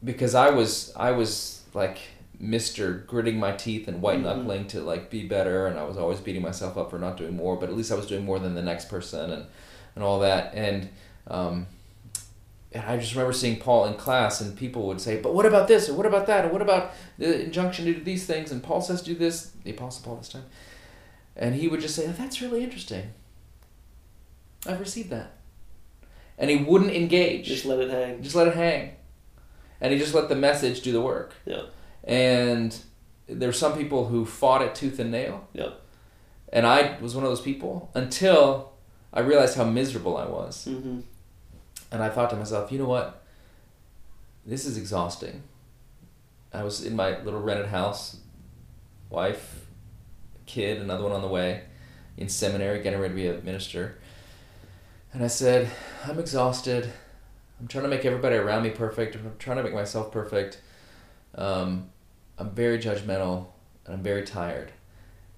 because 0.03 0.35
I 0.35 0.51
was 0.51 0.93
I 0.97 1.11
was 1.13 1.63
like 1.75 1.99
Mister 2.39 2.93
gritting 2.93 3.39
my 3.39 3.53
teeth 3.53 3.89
and 3.89 4.01
white 4.01 4.21
knuckling 4.21 4.67
to 4.69 4.81
like 4.81 5.11
be 5.11 5.27
better, 5.27 5.67
and 5.67 5.79
I 5.79 5.85
was 5.85 5.99
always 5.99 6.21
beating 6.21 6.43
myself 6.43 6.79
up 6.79 6.91
for 6.91 6.99
not 6.99 7.19
doing 7.19 7.37
more, 7.37 7.57
but 7.57 7.69
at 7.69 7.77
least 7.77 7.93
I 7.93 7.95
was 7.95 8.07
doing 8.07 8.25
more 8.25 8.39
than 8.39 8.55
the 8.55 8.63
next 8.63 8.89
person 8.89 9.31
and 9.31 9.47
and 9.95 10.03
all 10.03 10.21
that, 10.21 10.55
and 10.55 10.89
um, 11.27 11.67
and 12.73 12.85
I 12.85 12.97
just 12.97 13.13
remember 13.15 13.33
seeing 13.33 13.59
Paul 13.59 13.87
in 13.87 13.95
class, 13.95 14.41
and 14.41 14.57
people 14.57 14.87
would 14.87 15.01
say, 15.01 15.21
"But 15.21 15.35
what 15.35 15.47
about 15.47 15.69
this? 15.69 15.89
Or 15.89 15.95
what 15.95 16.07
about 16.07 16.27
that? 16.27 16.45
Or 16.45 16.49
what 16.49 16.63
about 16.63 16.93
the 17.19 17.45
injunction 17.45 17.85
to 17.87 17.95
do 17.95 18.05
these 18.05 18.27
things?" 18.27 18.53
And 18.53 18.63
Paul 18.63 18.81
says, 18.81 19.03
"Do 19.03 19.15
this." 19.15 19.53
The 19.65 19.73
Apostle 19.73 20.05
Paul 20.05 20.17
this 20.17 20.29
time, 20.29 20.47
and 21.37 21.55
he 21.55 21.69
would 21.69 21.81
just 21.81 21.95
say, 21.97 22.07
oh, 22.07 22.15
"That's 22.17 22.41
really 22.41 22.63
interesting. 22.63 23.13
I've 24.67 24.81
received 24.81 25.11
that," 25.11 25.33
and 26.39 26.51
he 26.51 26.57
wouldn't 26.57 26.93
engage. 26.93 27.47
Just 27.47 27.65
let 27.65 27.81
it 27.81 27.91
hang. 27.91 28.23
Just 28.23 28.37
let 28.37 28.49
it 28.49 28.55
hang. 28.55 28.93
And 29.81 29.93
he 29.93 29.99
just 29.99 30.15
let 30.15 30.29
the 30.29 30.37
message 30.37 30.83
do 30.83 30.93
the 30.93 31.01
work. 31.01 31.33
Yeah. 31.47 31.63
And 32.05 32.79
there's 33.27 33.59
some 33.59 33.77
people 33.77 34.07
who 34.07 34.25
fought 34.27 34.63
it 34.63 34.75
tooth 34.75 34.99
and 34.99 35.11
nail. 35.11 35.49
Yeah. 35.53 35.71
And 36.53 36.67
I 36.67 36.99
was 37.01 37.15
one 37.15 37.25
of 37.25 37.31
those 37.31 37.41
people 37.41 37.91
until 37.95 38.73
I 39.13 39.21
realized 39.21 39.57
how 39.57 39.65
miserable 39.65 40.17
I 40.17 40.27
was. 40.27 40.67
Mm-hmm. 40.69 41.01
And 41.91 42.03
I 42.03 42.09
thought 42.09 42.31
to 42.31 42.37
myself, 42.37 42.71
you 42.71 42.79
know 42.79 42.87
what? 42.87 43.23
This 44.47 44.65
is 44.65 44.77
exhausting. 44.77 45.43
I 46.53 46.63
was 46.63 46.85
in 46.85 46.97
my 46.97 47.21
little 47.23 47.41
rented 47.41 47.67
house, 47.67 48.19
wife, 49.09 49.67
kid, 50.47 50.81
another 50.81 51.05
one 51.05 51.13
on 51.13 51.23
the 51.23 51.29
way, 51.29 51.63
in 52.17 52.29
seminary, 52.29 52.83
getting 52.83 53.01
ready 53.01 53.15
to 53.15 53.17
be 53.17 53.29
a 53.29 53.41
minister. 53.43 53.99
And 55.13 55.23
I 55.23 55.29
said, 55.29 55.71
I'm 56.07 56.19
exhausted. 56.19 56.91
I'm 57.61 57.69
trying 57.69 57.85
to 57.85 57.91
make 57.91 58.05
everybody 58.05 58.37
around 58.37 58.63
me 58.63 58.71
perfect. 58.71 59.17
I'm 59.17 59.35
trying 59.39 59.59
to 59.59 59.63
make 59.63 59.75
myself 59.75 60.11
perfect. 60.11 60.61
Um, 61.35 61.91
I'm 62.39 62.51
very 62.51 62.79
judgmental 62.79 63.47
and 63.85 63.95
I'm 63.95 64.03
very 64.03 64.25
tired. 64.25 64.73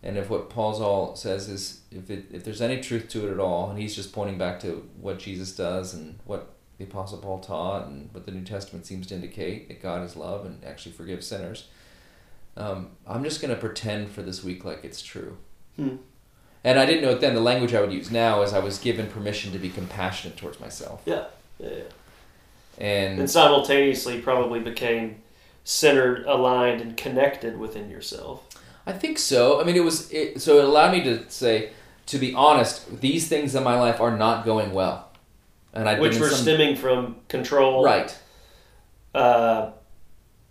And 0.02 0.16
if 0.16 0.28
what 0.28 0.50
Paul 0.50 0.74
Zahl 0.74 1.14
says 1.14 1.48
is, 1.48 1.80
if 1.90 2.10
it, 2.10 2.26
if 2.32 2.44
there's 2.44 2.60
any 2.60 2.80
truth 2.80 3.08
to 3.10 3.28
it 3.28 3.32
at 3.32 3.38
all, 3.38 3.70
and 3.70 3.78
he's 3.78 3.94
just 3.94 4.12
pointing 4.12 4.36
back 4.36 4.58
to 4.60 4.88
what 5.00 5.18
Jesus 5.18 5.54
does 5.54 5.94
and 5.94 6.18
what 6.24 6.54
the 6.78 6.84
Apostle 6.84 7.18
Paul 7.18 7.38
taught 7.38 7.86
and 7.86 8.12
what 8.12 8.26
the 8.26 8.32
New 8.32 8.44
Testament 8.44 8.84
seems 8.84 9.06
to 9.08 9.14
indicate 9.14 9.68
that 9.68 9.80
God 9.80 10.04
is 10.04 10.16
love 10.16 10.44
and 10.44 10.64
actually 10.64 10.92
forgives 10.92 11.26
sinners, 11.26 11.68
um, 12.56 12.90
I'm 13.06 13.22
just 13.22 13.40
going 13.40 13.54
to 13.54 13.60
pretend 13.60 14.10
for 14.10 14.22
this 14.22 14.42
week 14.42 14.64
like 14.64 14.84
it's 14.84 15.02
true. 15.02 15.36
Hmm. 15.76 15.96
And 16.64 16.78
I 16.78 16.86
didn't 16.86 17.02
know 17.02 17.10
it 17.10 17.20
then. 17.20 17.34
The 17.34 17.40
language 17.40 17.74
I 17.74 17.80
would 17.80 17.92
use 17.92 18.10
now 18.10 18.42
is 18.42 18.52
I 18.52 18.60
was 18.60 18.78
given 18.78 19.08
permission 19.08 19.52
to 19.52 19.58
be 19.58 19.68
compassionate 19.68 20.36
towards 20.36 20.60
myself. 20.60 21.02
Yeah. 21.06 21.26
Yeah. 21.58 21.68
yeah. 21.70 21.82
And 22.78 23.20
And 23.20 23.30
simultaneously, 23.30 24.20
probably 24.20 24.60
became 24.60 25.22
centered, 25.64 26.24
aligned, 26.26 26.80
and 26.80 26.96
connected 26.96 27.58
within 27.58 27.90
yourself. 27.90 28.44
I 28.86 28.92
think 28.92 29.18
so. 29.18 29.60
I 29.60 29.64
mean, 29.64 29.76
it 29.76 29.84
was 29.84 30.10
it, 30.12 30.40
so 30.40 30.58
it 30.58 30.64
allowed 30.64 30.92
me 30.92 31.02
to 31.04 31.30
say, 31.30 31.70
to 32.06 32.18
be 32.18 32.34
honest, 32.34 33.00
these 33.00 33.28
things 33.28 33.54
in 33.54 33.62
my 33.62 33.78
life 33.78 34.00
are 34.00 34.16
not 34.16 34.44
going 34.44 34.72
well, 34.72 35.10
and 35.72 35.88
I 35.88 35.98
which 35.98 36.18
were 36.18 36.28
stemming 36.28 36.76
from 36.76 37.16
control, 37.28 37.84
right 37.84 38.16
uh, 39.14 39.72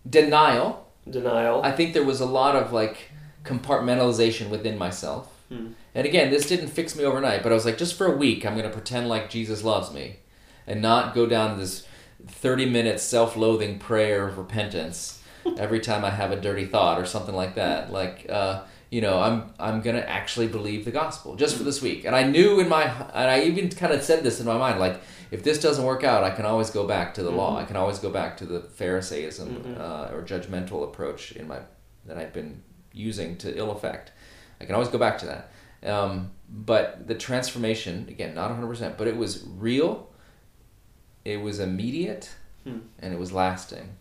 denial. 0.10 0.88
denial. 1.10 1.62
I 1.64 1.72
think 1.72 1.94
there 1.94 2.06
was 2.06 2.22
a 2.22 2.26
lot 2.26 2.56
of 2.56 2.72
like 2.72 3.12
compartmentalization 3.44 4.50
within 4.50 4.78
myself. 4.78 5.28
Hmm. 5.50 5.70
And 5.94 6.06
again, 6.08 6.32
this 6.32 6.48
didn't 6.48 6.70
fix 6.70 6.96
me 6.96 7.04
overnight, 7.04 7.44
but 7.44 7.52
I 7.52 7.56
was 7.56 7.66
like, 7.66 7.78
just 7.78 7.96
for 7.98 8.08
a 8.08 8.16
week, 8.16 8.46
I'm 8.46 8.54
going 8.54 8.64
to 8.64 8.72
pretend 8.72 9.10
like 9.10 9.30
Jesus 9.30 9.64
loves 9.64 9.92
me, 9.94 10.20
and 10.66 10.82
not 10.82 11.14
go 11.14 11.26
down 11.26 11.58
this 11.58 11.86
thirty 12.28 12.66
minute 12.66 13.00
self 13.00 13.36
loathing 13.36 13.80
prayer 13.80 14.28
of 14.28 14.38
repentance 14.38 15.21
every 15.58 15.80
time 15.80 16.04
I 16.06 16.10
have 16.10 16.32
a 16.32 16.36
dirty 16.40 16.66
thought 16.66 17.00
or 17.00 17.06
something 17.06 17.36
like 17.36 17.56
that. 17.56 17.92
Like, 17.92 18.26
uh, 18.30 18.64
you 18.90 19.02
know, 19.02 19.20
I'm 19.22 19.54
I'm 19.60 19.82
gonna 19.82 20.00
actually 20.00 20.48
believe 20.48 20.84
the 20.86 20.92
gospel 20.92 21.36
just 21.36 21.56
for 21.58 21.64
this 21.64 21.82
week. 21.82 22.04
And 22.06 22.16
I 22.16 22.24
knew 22.24 22.60
in 22.60 22.68
my 22.70 22.84
and 22.84 23.30
I 23.32 23.44
even 23.44 23.70
kind 23.70 23.94
of 23.94 24.02
said 24.04 24.24
this 24.24 24.40
in 24.40 24.46
my 24.46 24.58
mind, 24.58 24.80
like, 24.80 25.00
if 25.32 25.44
this 25.44 25.62
doesn't 25.62 25.86
work 25.86 26.04
out, 26.04 26.24
I 26.26 26.32
can 26.32 26.46
always 26.46 26.70
go 26.70 26.86
back 26.86 27.14
to 27.14 27.24
the 27.24 27.32
law. 27.32 27.58
I 27.58 27.64
can 27.64 27.78
always 27.78 28.00
go 28.00 28.10
back 28.10 28.36
to 28.38 28.46
the 28.46 28.60
Pharisaism 28.60 29.48
Mhm. 29.64 29.80
uh, 29.80 30.14
or 30.14 30.24
judgmental 30.24 30.84
approach 30.84 31.32
in 31.34 31.48
my 31.48 31.60
that 32.06 32.18
I've 32.18 32.34
been 32.34 32.62
using 32.94 33.38
to 33.38 33.58
ill 33.58 33.72
effect. 33.72 34.12
I 34.60 34.66
can 34.66 34.76
always 34.76 34.90
go 34.90 34.98
back 34.98 35.18
to 35.20 35.26
that. 35.28 35.52
Um, 35.90 36.32
but 36.50 37.08
the 37.08 37.16
transformation, 37.16 38.06
again, 38.10 38.36
not 38.36 38.52
100%, 38.52 38.98
but 38.98 39.08
it 39.08 39.16
was 39.16 39.44
real, 39.58 40.10
it 41.24 41.42
was 41.42 41.60
immediate, 41.60 42.30
Hmm. 42.66 42.80
and 43.00 43.14
it 43.14 43.20
was 43.20 43.32
lasting. 43.32 43.96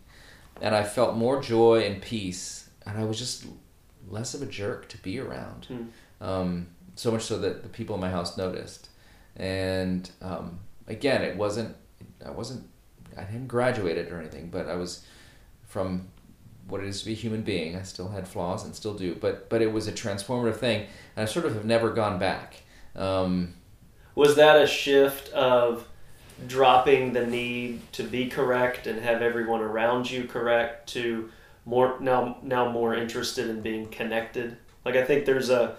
And 0.61 0.75
I 0.75 0.83
felt 0.83 1.15
more 1.15 1.41
joy 1.41 1.81
and 1.81 2.01
peace, 2.01 2.69
and 2.85 2.97
I 2.97 3.03
was 3.03 3.17
just 3.17 3.45
less 4.09 4.33
of 4.33 4.41
a 4.41 4.45
jerk 4.45 4.87
to 4.89 4.97
be 4.99 5.19
around. 5.19 5.65
Hmm. 5.65 6.25
Um, 6.25 6.67
so 6.95 7.11
much 7.11 7.23
so 7.23 7.37
that 7.39 7.63
the 7.63 7.69
people 7.69 7.95
in 7.95 8.01
my 8.01 8.09
house 8.11 8.37
noticed. 8.37 8.89
And 9.35 10.09
um, 10.21 10.59
again, 10.87 11.23
it 11.23 11.35
wasn't, 11.35 11.75
I 12.25 12.31
wasn't, 12.31 12.67
I 13.17 13.21
hadn't 13.21 13.47
graduated 13.47 14.11
or 14.11 14.19
anything, 14.19 14.49
but 14.49 14.67
I 14.67 14.75
was 14.75 15.03
from 15.65 16.09
what 16.67 16.81
it 16.81 16.87
is 16.87 16.99
to 16.99 17.05
be 17.07 17.13
a 17.13 17.15
human 17.15 17.41
being. 17.41 17.75
I 17.75 17.81
still 17.81 18.09
had 18.09 18.27
flaws 18.27 18.63
and 18.63 18.75
still 18.75 18.93
do, 18.93 19.15
but 19.15 19.49
but 19.49 19.61
it 19.61 19.71
was 19.71 19.87
a 19.87 19.91
transformative 19.91 20.57
thing, 20.57 20.87
and 21.15 21.23
I 21.23 21.25
sort 21.25 21.45
of 21.45 21.53
have 21.53 21.65
never 21.65 21.89
gone 21.89 22.19
back. 22.19 22.61
Um, 22.95 23.55
Was 24.15 24.35
that 24.35 24.61
a 24.61 24.67
shift 24.67 25.29
of 25.33 25.87
dropping 26.47 27.13
the 27.13 27.25
need 27.25 27.81
to 27.93 28.03
be 28.03 28.27
correct 28.27 28.87
and 28.87 28.99
have 29.01 29.21
everyone 29.21 29.61
around 29.61 30.09
you 30.09 30.23
correct 30.25 30.89
to 30.89 31.29
more 31.65 31.97
now 31.99 32.37
now 32.41 32.69
more 32.71 32.95
interested 32.95 33.49
in 33.49 33.61
being 33.61 33.87
connected? 33.87 34.57
Like 34.85 34.95
I 34.95 35.03
think 35.05 35.25
there's 35.25 35.49
a, 35.49 35.75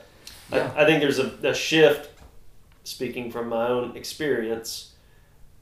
I- 0.52 0.56
Yeah. 0.56 0.72
I, 0.76 0.84
think 0.84 1.00
there's 1.00 1.18
a, 1.18 1.30
a 1.42 1.54
shift. 1.54 2.08
Speaking 2.84 3.30
from 3.30 3.48
my 3.48 3.68
own 3.68 3.96
experience, 3.96 4.92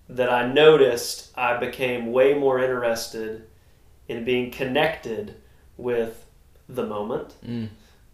that 0.08 0.30
I 0.30 0.50
noticed 0.50 1.30
I 1.36 1.58
became 1.58 2.12
way 2.12 2.32
more 2.32 2.58
interested 2.58 3.46
in 4.08 4.24
being 4.24 4.50
connected 4.50 5.34
with 5.76 6.24
the 6.68 6.84
moment, 6.86 7.34
mm, 7.46 7.68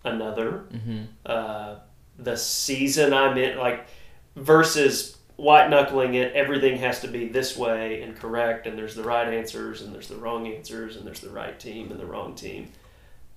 another, 0.04 0.64
hmm 0.70 1.02
uh, 1.24 1.76
the 2.18 2.36
season 2.36 3.12
I'm 3.12 3.36
in, 3.38 3.58
like 3.58 3.86
versus 4.34 5.15
white 5.36 5.68
knuckling 5.70 6.14
it. 6.14 6.32
Everything 6.34 6.78
has 6.78 7.00
to 7.00 7.08
be 7.08 7.28
this 7.28 7.56
way 7.56 8.02
and 8.02 8.16
correct, 8.16 8.66
and 8.66 8.76
there's 8.78 8.94
the 8.94 9.02
right 9.04 9.28
answers 9.32 9.82
and 9.82 9.94
there's 9.94 10.08
the 10.08 10.16
wrong 10.16 10.46
answers 10.46 10.96
and 10.96 11.06
there's 11.06 11.20
the 11.20 11.30
right 11.30 11.58
team 11.60 11.90
and 11.90 12.00
the 12.00 12.06
wrong 12.06 12.34
team. 12.34 12.70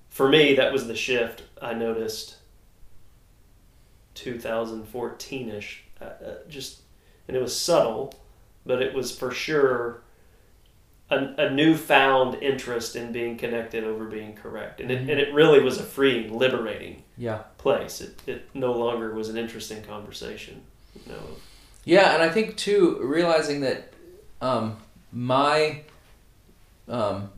For 0.08 0.28
me, 0.28 0.54
that 0.56 0.72
was 0.72 0.86
the 0.88 0.96
shift 0.96 1.42
I 1.62 1.74
noticed. 1.74 2.36
2014 4.14 5.48
ish, 5.50 5.84
uh, 6.00 6.04
uh, 6.04 6.34
just 6.48 6.80
and 7.28 7.36
it 7.36 7.40
was 7.40 7.56
subtle, 7.56 8.12
but 8.66 8.82
it 8.82 8.94
was 8.94 9.16
for 9.16 9.30
sure. 9.30 10.02
A, 11.12 11.46
a 11.46 11.50
newfound 11.50 12.40
interest 12.40 12.94
in 12.94 13.10
being 13.10 13.36
connected 13.36 13.82
over 13.82 14.04
being 14.04 14.34
correct, 14.34 14.80
and 14.80 14.92
it, 14.92 14.98
Mhm. 15.06 15.10
and 15.10 15.20
it 15.20 15.34
really 15.34 15.58
was 15.60 15.78
a 15.78 15.82
freeing, 15.82 16.38
liberating 16.38 17.02
Yeah. 17.18 17.38
place. 17.58 18.00
It, 18.00 18.14
it 18.28 18.48
no 18.54 18.72
longer 18.72 19.12
was 19.12 19.28
an 19.28 19.36
interesting 19.36 19.82
conversation. 19.82 20.62
You 20.94 21.12
know, 21.12 21.22
Yeah, 21.84 22.14
and 22.14 22.22
I 22.22 22.28
think 22.28 22.56
too 22.56 22.98
realizing 23.02 23.60
that 23.62 23.92
um, 24.40 24.76
my 25.12 25.82
um, 26.88 27.30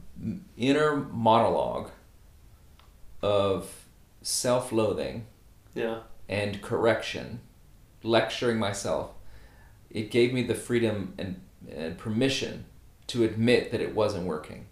inner 0.57 0.97
monologue 0.97 1.91
of 3.23 3.73
self-loathing 4.23 5.27
yeah, 5.75 6.01
and 6.29 6.61
correction, 6.61 7.41
lecturing 8.03 8.59
myself, 8.59 9.13
it 9.91 10.11
gave 10.11 10.33
me 10.33 10.43
the 10.43 10.55
freedom 10.55 11.15
and, 11.19 11.41
and 11.71 11.97
permission 11.99 12.65
to 13.09 13.25
admit 13.25 13.71
that 13.71 13.81
it 13.81 13.95
wasn't 13.95 14.25
working. 14.25 14.67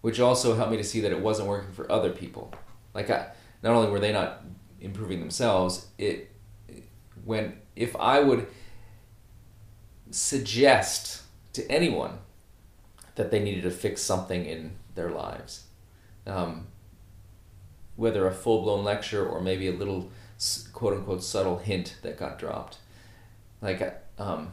Which 0.00 0.20
also 0.20 0.54
helped 0.54 0.70
me 0.70 0.76
to 0.76 0.84
see 0.84 1.00
that 1.00 1.10
it 1.10 1.20
wasn't 1.20 1.48
working 1.48 1.72
for 1.72 1.90
other 1.90 2.10
people. 2.10 2.52
Like 2.94 3.10
I, 3.10 3.28
not 3.62 3.74
only 3.74 3.90
were 3.90 3.98
they 3.98 4.12
not 4.12 4.44
improving 4.80 5.20
themselves, 5.20 5.88
it 5.98 6.30
when 7.24 7.58
if 7.76 7.94
I 7.96 8.20
would 8.20 8.46
suggest 10.10 11.22
to 11.52 11.70
anyone 11.70 12.18
that 13.16 13.30
they 13.30 13.40
needed 13.40 13.62
to 13.62 13.70
fix 13.70 14.02
something 14.02 14.44
in 14.44 14.72
their 14.94 15.10
lives, 15.10 15.64
um, 16.26 16.66
whether 17.96 18.26
a 18.26 18.32
full 18.32 18.62
blown 18.62 18.84
lecture 18.84 19.26
or 19.26 19.40
maybe 19.40 19.68
a 19.68 19.72
little 19.72 20.10
quote 20.72 20.94
unquote 20.94 21.22
subtle 21.22 21.58
hint 21.58 21.96
that 22.02 22.18
got 22.18 22.38
dropped, 22.38 22.78
like 23.62 23.82
um, 24.18 24.52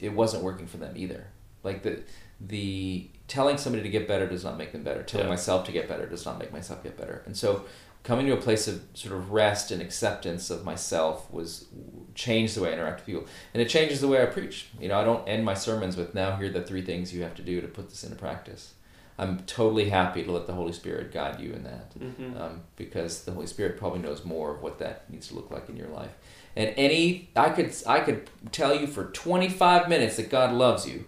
it 0.00 0.12
wasn't 0.12 0.42
working 0.42 0.66
for 0.66 0.76
them 0.76 0.94
either. 0.96 1.26
Like 1.62 1.82
the 1.82 2.02
the 2.40 3.08
telling 3.26 3.56
somebody 3.56 3.82
to 3.82 3.88
get 3.88 4.06
better 4.06 4.26
does 4.28 4.44
not 4.44 4.58
make 4.58 4.72
them 4.72 4.82
better. 4.82 5.02
Telling 5.02 5.26
Yeah. 5.26 5.30
myself 5.32 5.64
to 5.66 5.72
get 5.72 5.88
better 5.88 6.06
does 6.06 6.24
not 6.26 6.38
make 6.38 6.52
myself 6.52 6.82
get 6.82 6.96
better. 6.96 7.22
And 7.26 7.36
so 7.36 7.64
coming 8.04 8.26
to 8.26 8.32
a 8.34 8.40
place 8.40 8.68
of 8.68 8.82
sort 8.94 9.14
of 9.14 9.32
rest 9.32 9.70
and 9.72 9.82
acceptance 9.82 10.50
of 10.50 10.64
myself 10.64 11.28
was 11.32 11.66
changed 12.14 12.54
the 12.54 12.60
way 12.62 12.68
I 12.70 12.74
interact 12.74 13.00
with 13.00 13.06
people, 13.06 13.26
and 13.52 13.60
it 13.60 13.68
changes 13.68 14.00
the 14.00 14.08
way 14.08 14.22
I 14.22 14.26
preach. 14.26 14.68
You 14.78 14.88
know, 14.88 14.98
I 15.00 15.04
don't 15.04 15.26
end 15.26 15.44
my 15.44 15.54
sermons 15.54 15.96
with 15.96 16.14
"Now 16.14 16.36
here 16.36 16.46
are 16.46 16.52
the 16.52 16.62
three 16.62 16.82
things 16.82 17.12
you 17.12 17.22
have 17.22 17.34
to 17.34 17.42
do 17.42 17.60
to 17.60 17.66
put 17.66 17.88
this 17.90 18.04
into 18.04 18.16
practice." 18.16 18.74
I'm 19.16 19.38
totally 19.46 19.90
happy 19.90 20.24
to 20.24 20.32
let 20.32 20.48
the 20.48 20.54
Holy 20.54 20.72
Spirit 20.72 21.12
guide 21.12 21.40
you 21.40 21.52
in 21.52 21.62
that, 21.64 21.92
hmm 21.98 22.36
um, 22.36 22.62
because 22.76 23.24
the 23.24 23.32
Holy 23.32 23.46
Spirit 23.46 23.78
probably 23.78 24.00
knows 24.00 24.24
more 24.24 24.54
of 24.54 24.60
what 24.62 24.78
that 24.80 25.08
needs 25.08 25.28
to 25.28 25.34
look 25.36 25.50
like 25.50 25.68
in 25.68 25.76
your 25.76 25.88
life. 25.88 26.10
And 26.56 26.74
any, 26.76 27.30
I 27.36 27.50
could, 27.50 27.74
I 27.86 28.00
could 28.00 28.28
tell 28.52 28.74
you 28.74 28.86
for 28.88 29.06
25 29.06 29.88
minutes 29.88 30.16
that 30.16 30.30
God 30.30 30.52
loves 30.52 30.86
you, 30.86 31.04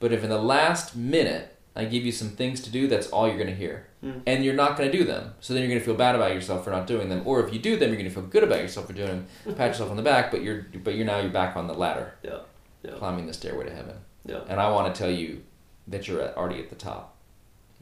but 0.00 0.12
if 0.12 0.22
in 0.22 0.28
the 0.30 0.40
last 0.40 0.94
minute 0.96 1.56
I 1.74 1.86
give 1.86 2.04
you 2.04 2.12
some 2.12 2.30
things 2.30 2.60
to 2.62 2.70
do, 2.70 2.88
that's 2.88 3.08
all 3.08 3.26
you're 3.26 3.36
going 3.36 3.48
to 3.48 3.54
hear. 3.54 3.86
Mm. 4.06 4.22
And 4.26 4.44
you're 4.44 4.54
not 4.54 4.76
going 4.76 4.90
to 4.92 4.96
do 4.98 5.04
them. 5.04 5.34
So 5.40 5.52
then 5.52 5.62
you're 5.62 5.68
going 5.70 5.80
to 5.80 5.84
feel 5.84 5.94
bad 5.96 6.14
about 6.14 6.32
yourself 6.32 6.64
for 6.64 6.70
not 6.70 6.86
doing 6.86 7.08
them. 7.08 7.22
Or 7.24 7.44
if 7.44 7.52
you 7.52 7.58
do 7.58 7.76
them, 7.76 7.88
you're 7.88 7.96
going 7.98 8.08
to 8.08 8.14
feel 8.14 8.22
good 8.24 8.44
about 8.44 8.60
yourself 8.60 8.86
for 8.86 8.92
doing 8.92 9.26
them. 9.44 9.54
Pat 9.56 9.68
yourself 9.68 9.90
on 9.90 9.96
the 9.96 10.02
back, 10.02 10.30
but 10.30 10.42
you're 10.42 10.66
but 10.84 10.94
you're 10.94 11.06
now 11.06 11.18
you're 11.18 11.30
back 11.30 11.56
on 11.56 11.66
the 11.66 11.74
ladder, 11.74 12.14
yeah, 12.22 12.38
yeah, 12.82 12.92
climbing 12.92 13.26
the 13.26 13.32
stairway 13.32 13.64
to 13.64 13.74
heaven. 13.74 13.96
yeah. 14.24 14.40
And 14.48 14.60
I 14.60 14.70
want 14.70 14.94
to 14.94 14.98
tell 14.98 15.10
you 15.10 15.42
that 15.88 16.06
you're 16.06 16.22
already 16.36 16.60
at 16.60 16.68
the 16.68 16.76
top. 16.76 17.16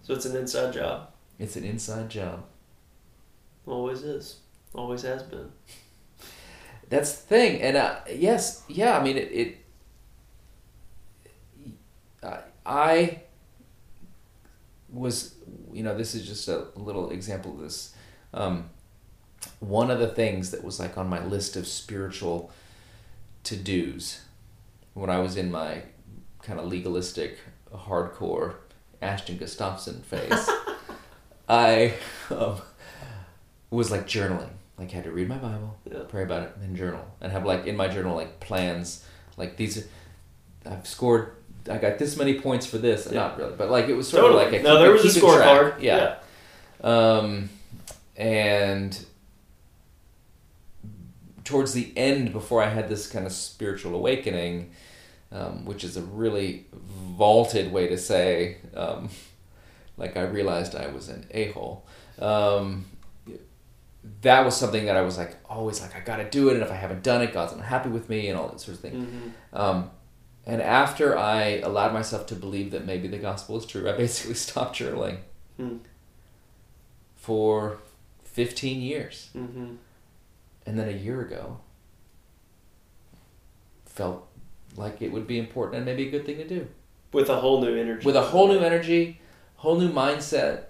So 0.02 0.14
it's 0.14 0.24
an 0.24 0.36
inside 0.36 0.72
job. 0.72 1.08
It's 1.38 1.56
an 1.56 1.64
inside 1.64 2.08
job. 2.10 2.44
Always 3.66 4.02
is. 4.02 4.38
Always 4.74 5.02
has 5.02 5.22
been. 5.24 5.50
That's 6.88 7.12
the 7.16 7.26
thing, 7.26 7.60
and 7.62 7.76
uh, 7.76 7.96
yes, 8.14 8.62
yeah. 8.68 8.98
I 8.98 9.02
mean, 9.02 9.16
it. 9.18 9.30
it 9.32 9.58
I- 12.22 12.40
I 12.66 13.20
was, 14.90 15.33
you 15.74 15.82
know, 15.82 15.96
this 15.96 16.14
is 16.14 16.26
just 16.26 16.48
a 16.48 16.66
little 16.76 17.10
example 17.10 17.52
of 17.52 17.58
this. 17.60 17.94
Um, 18.32 18.70
one 19.60 19.90
of 19.90 19.98
the 19.98 20.08
things 20.08 20.50
that 20.52 20.62
was 20.64 20.78
like 20.80 20.96
on 20.96 21.08
my 21.08 21.22
list 21.24 21.56
of 21.56 21.66
spiritual 21.66 22.50
to 23.42 23.56
dos 23.56 24.22
when 24.94 25.10
I 25.10 25.18
was 25.18 25.36
in 25.36 25.50
my 25.50 25.82
kind 26.42 26.58
of 26.60 26.66
legalistic, 26.66 27.38
hardcore 27.74 28.54
Ashton 29.02 29.36
Gustafson 29.36 30.02
phase, 30.02 30.48
I 31.48 31.94
um, 32.30 32.60
was 33.70 33.90
like 33.90 34.06
journaling. 34.06 34.50
Like, 34.78 34.90
I 34.92 34.96
had 34.96 35.04
to 35.04 35.12
read 35.12 35.28
my 35.28 35.36
Bible, 35.38 35.76
Yeah. 35.88 36.00
pray 36.08 36.22
about 36.24 36.42
it, 36.42 36.52
and 36.62 36.76
journal. 36.76 37.04
And 37.20 37.30
have 37.32 37.44
like 37.44 37.66
in 37.66 37.76
my 37.76 37.88
journal, 37.88 38.16
like 38.16 38.40
plans, 38.40 39.04
like 39.36 39.56
these. 39.56 39.86
I've 40.66 40.86
scored. 40.86 41.32
I 41.70 41.78
got 41.78 41.98
this 41.98 42.16
many 42.16 42.38
points 42.40 42.66
for 42.66 42.78
this. 42.78 43.06
Yeah. 43.10 43.20
Not 43.20 43.38
really, 43.38 43.54
but 43.56 43.70
like 43.70 43.88
it 43.88 43.94
was 43.94 44.08
sort 44.08 44.22
Totally. 44.22 44.44
of 44.46 44.52
like 44.52 44.60
a 44.60 44.62
no, 44.64 44.80
there 44.82 44.90
was 44.92 45.04
a 45.16 45.20
scorecard. 45.20 45.80
Yeah. 45.80 46.16
Um, 46.82 47.48
and 48.16 48.98
towards 51.44 51.72
the 51.72 51.92
end, 51.96 52.32
before 52.32 52.62
I 52.62 52.68
had 52.68 52.88
this 52.88 53.06
kind 53.08 53.26
of 53.26 53.32
spiritual 53.32 53.94
awakening, 53.94 54.70
um, 55.32 55.64
which 55.64 55.84
is 55.84 55.96
a 55.96 56.02
really 56.02 56.66
vaulted 56.72 57.72
way 57.72 57.86
to 57.88 57.98
say, 57.98 58.58
um, 58.74 59.08
like 59.96 60.16
I 60.16 60.22
realized 60.22 60.74
I 60.74 60.88
was 60.88 61.08
an 61.08 61.26
a 61.30 61.50
hole. 61.52 61.86
Um, 62.18 62.86
that 64.20 64.44
was 64.44 64.54
something 64.56 64.84
that 64.86 64.96
I 64.96 65.00
was 65.02 65.16
like 65.16 65.36
always 65.48 65.80
like 65.80 65.96
I 65.96 66.00
got 66.00 66.16
to 66.16 66.28
do 66.28 66.48
it, 66.50 66.54
and 66.54 66.62
if 66.62 66.70
I 66.70 66.74
haven't 66.76 67.02
done 67.02 67.22
it, 67.22 67.32
God's 67.32 67.56
not 67.56 67.64
happy 67.64 67.88
with 67.88 68.08
me, 68.08 68.28
and 68.28 68.38
all 68.38 68.48
that 68.48 68.60
sort 68.60 68.76
of 68.76 68.80
thing. 68.82 68.92
hmm 69.06 69.28
Um, 69.58 69.90
and 70.46 70.60
after 70.62 71.16
I 71.16 71.58
allowed 71.60 71.92
myself 71.92 72.26
to 72.26 72.34
believe 72.34 72.70
that 72.72 72.84
maybe 72.86 73.08
the 73.08 73.18
gospel 73.18 73.56
is 73.56 73.64
true, 73.66 73.88
I 73.88 73.96
basically 73.96 74.34
stopped 74.46 74.78
journaling 74.78 75.18
Hmm. 75.56 75.76
for 77.16 77.78
15 78.24 78.80
years. 78.80 79.30
hmm 79.32 79.76
And 80.66 80.78
then 80.78 80.88
a 80.88 80.92
year 80.92 81.20
ago, 81.20 81.58
felt 83.86 84.26
like 84.76 85.00
it 85.02 85.12
would 85.12 85.26
be 85.26 85.38
important 85.38 85.76
and 85.76 85.84
maybe 85.86 86.08
a 86.08 86.10
good 86.10 86.26
thing 86.26 86.36
to 86.38 86.48
do. 86.48 86.66
With 87.12 87.28
a 87.30 87.36
whole 87.36 87.60
new 87.60 87.76
energy. 87.76 88.04
With 88.04 88.16
a 88.16 88.22
whole 88.22 88.48
new 88.48 88.58
energy, 88.58 89.20
whole 89.56 89.78
new 89.78 89.90
mindset. 89.92 90.64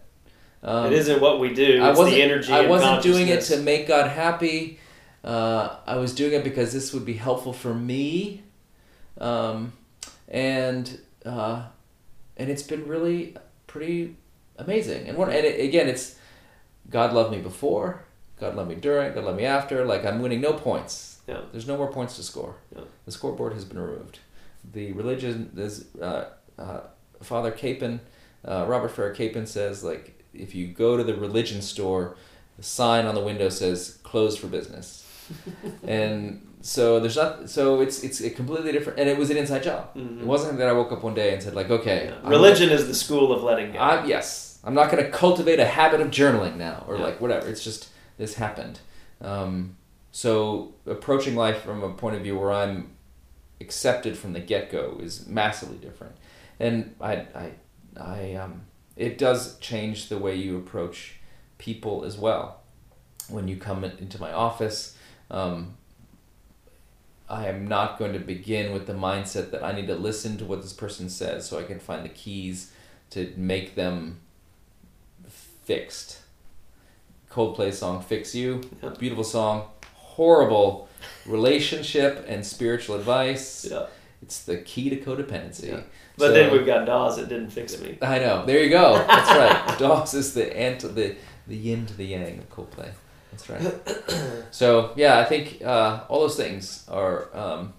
Um, 0.62 0.86
it 0.86 0.92
isn't 0.92 1.20
what 1.20 1.40
we 1.40 1.54
do. 1.54 1.82
I 1.82 1.88
wasn't, 1.90 2.10
the 2.10 2.22
energy. 2.22 2.52
I 2.52 2.66
wasn't 2.66 3.02
doing 3.02 3.28
it 3.28 3.40
to 3.42 3.58
make 3.58 3.88
God 3.88 4.10
happy. 4.10 4.78
Uh, 5.22 5.76
I 5.86 5.96
was 5.96 6.14
doing 6.14 6.34
it 6.34 6.44
because 6.44 6.72
this 6.74 6.92
would 6.92 7.06
be 7.06 7.14
helpful 7.14 7.54
for 7.54 7.72
me, 7.72 8.43
um, 9.24 9.72
and 10.28 10.98
uh, 11.24 11.64
and 12.36 12.50
it's 12.50 12.62
been 12.62 12.86
really 12.86 13.36
pretty 13.66 14.16
amazing. 14.58 15.08
And 15.08 15.16
what 15.16 15.28
and 15.28 15.44
it, 15.44 15.60
again, 15.64 15.88
it's 15.88 16.16
God 16.90 17.12
loved 17.12 17.32
me 17.32 17.38
before, 17.38 18.04
God 18.38 18.54
loved 18.54 18.68
me 18.68 18.76
during, 18.76 19.14
God 19.14 19.24
loved 19.24 19.38
me 19.38 19.46
after. 19.46 19.84
Like 19.84 20.04
I'm 20.04 20.20
winning 20.20 20.40
no 20.40 20.52
points. 20.52 21.18
Yeah. 21.26 21.40
There's 21.52 21.66
no 21.66 21.78
more 21.78 21.90
points 21.90 22.16
to 22.16 22.22
score. 22.22 22.56
Yeah. 22.74 22.82
The 23.06 23.12
scoreboard 23.12 23.54
has 23.54 23.64
been 23.64 23.78
removed. 23.78 24.18
The 24.72 24.92
religion 24.92 25.50
is 25.56 25.86
uh, 26.00 26.26
uh, 26.58 26.80
Father 27.22 27.50
Capon, 27.50 28.00
uh, 28.44 28.66
Robert 28.68 28.90
Farrar 28.90 29.12
Capon 29.12 29.46
says 29.46 29.82
like 29.82 30.22
if 30.34 30.54
you 30.54 30.66
go 30.66 30.96
to 30.98 31.04
the 31.04 31.14
religion 31.14 31.62
store, 31.62 32.16
the 32.58 32.62
sign 32.62 33.06
on 33.06 33.14
the 33.14 33.22
window 33.22 33.48
says 33.48 33.98
closed 34.02 34.38
for 34.38 34.48
business, 34.48 35.08
and 35.86 36.46
so 36.66 36.98
there's 36.98 37.16
not 37.16 37.50
so 37.50 37.80
it's 37.82 38.02
it's 38.02 38.20
a 38.22 38.30
completely 38.30 38.72
different 38.72 38.98
and 38.98 39.06
it 39.08 39.18
was 39.18 39.28
an 39.30 39.36
inside 39.36 39.62
job. 39.62 39.94
Mhm. 39.94 40.20
It 40.22 40.26
wasn't 40.26 40.56
that 40.58 40.66
I 40.68 40.72
woke 40.72 40.92
up 40.92 41.02
one 41.02 41.14
day 41.14 41.34
and 41.34 41.42
said 41.42 41.54
like 41.54 41.70
okay 41.70 42.06
Yeah. 42.06 42.28
Religion 42.28 42.70
is 42.70 42.86
the 42.88 42.94
school 42.94 43.32
of 43.32 43.42
letting 43.42 43.72
go. 43.72 43.78
I, 43.78 44.04
yes, 44.06 44.58
I'm 44.64 44.72
not 44.74 44.90
going 44.90 45.04
to 45.04 45.10
cultivate 45.10 45.60
a 45.60 45.66
habit 45.66 46.00
of 46.00 46.08
journaling 46.08 46.56
now, 46.56 46.84
or 46.88 46.96
Yeah. 46.96 47.02
like 47.04 47.20
whatever. 47.20 47.46
It's 47.46 47.62
just 47.62 47.88
this 48.16 48.34
happened. 48.36 48.80
Um, 49.20 49.76
so 50.10 50.72
approaching 50.86 51.34
life 51.36 51.62
from 51.62 51.82
a 51.82 51.90
point 51.92 52.16
of 52.16 52.22
view 52.22 52.38
where 52.38 52.52
I'm 52.52 52.92
accepted 53.60 54.16
from 54.16 54.32
the 54.32 54.40
get 54.40 54.70
go 54.72 54.98
is 55.02 55.26
massively 55.26 55.76
different, 55.76 56.14
and 56.58 56.94
I, 57.00 57.12
I, 57.34 57.50
I, 58.00 58.34
um, 58.36 58.62
it 58.96 59.18
does 59.18 59.58
change 59.58 60.08
the 60.08 60.18
way 60.18 60.34
you 60.34 60.56
approach 60.56 61.16
people 61.58 62.04
as 62.04 62.16
well. 62.16 62.60
When 63.28 63.48
you 63.48 63.56
come 63.56 63.84
into 63.84 64.20
my 64.20 64.32
office, 64.32 64.96
um, 65.30 65.76
I 67.28 67.46
am 67.48 67.66
not 67.66 67.98
going 67.98 68.12
to 68.12 68.18
begin 68.18 68.72
with 68.72 68.86
the 68.86 68.92
mindset 68.92 69.50
that 69.52 69.64
I 69.64 69.72
need 69.72 69.86
to 69.86 69.94
listen 69.94 70.36
to 70.38 70.44
what 70.44 70.60
this 70.62 70.72
person 70.74 71.08
says 71.08 71.48
so 71.48 71.58
I 71.58 71.62
can 71.64 71.78
find 71.80 72.04
the 72.04 72.10
keys 72.10 72.70
to 73.10 73.32
make 73.36 73.74
them 73.74 74.20
fixed. 75.28 76.18
Coldplay 77.30 77.72
song 77.72 78.02
"Fix 78.02 78.34
You," 78.34 78.60
Yeah. 78.82 78.90
beautiful 78.90 79.24
song, 79.24 79.68
horrible 79.94 80.88
relationship 81.26 82.24
and 82.28 82.46
spiritual 82.46 82.94
advice. 82.96 83.66
yeah. 83.70 83.86
It's 84.22 84.42
the 84.44 84.58
key 84.58 84.88
to 84.90 84.96
codependency. 84.96 85.68
Yeah. 85.68 85.80
But 86.16 86.28
So- 86.28 86.32
then 86.32 86.52
we've 86.52 86.64
got 86.64 86.86
Dawes 86.86 87.16
that 87.16 87.28
didn't 87.28 87.50
fix 87.50 87.78
me. 87.80 87.98
I 88.00 88.18
know. 88.20 88.46
There 88.46 88.62
you 88.62 88.70
go. 88.70 88.94
That's 89.06 89.30
right. 89.30 89.78
Dawes 89.78 90.14
is 90.14 90.32
the 90.34 90.56
ant, 90.56 90.80
the 90.80 91.16
the 91.46 91.56
yin 91.56 91.84
to 91.86 91.94
the 91.94 92.04
yang 92.06 92.38
of 92.38 92.48
Coldplay. 92.50 92.90
That's 93.36 93.48
right. 93.50 93.74
So 94.50 94.92
yeah, 94.94 95.18
I 95.18 95.24
think 95.24 95.62
uh, 95.64 96.04
all 96.08 96.20
those 96.20 96.36
things 96.36 96.86
are. 96.88 97.36
Um, 97.36 97.72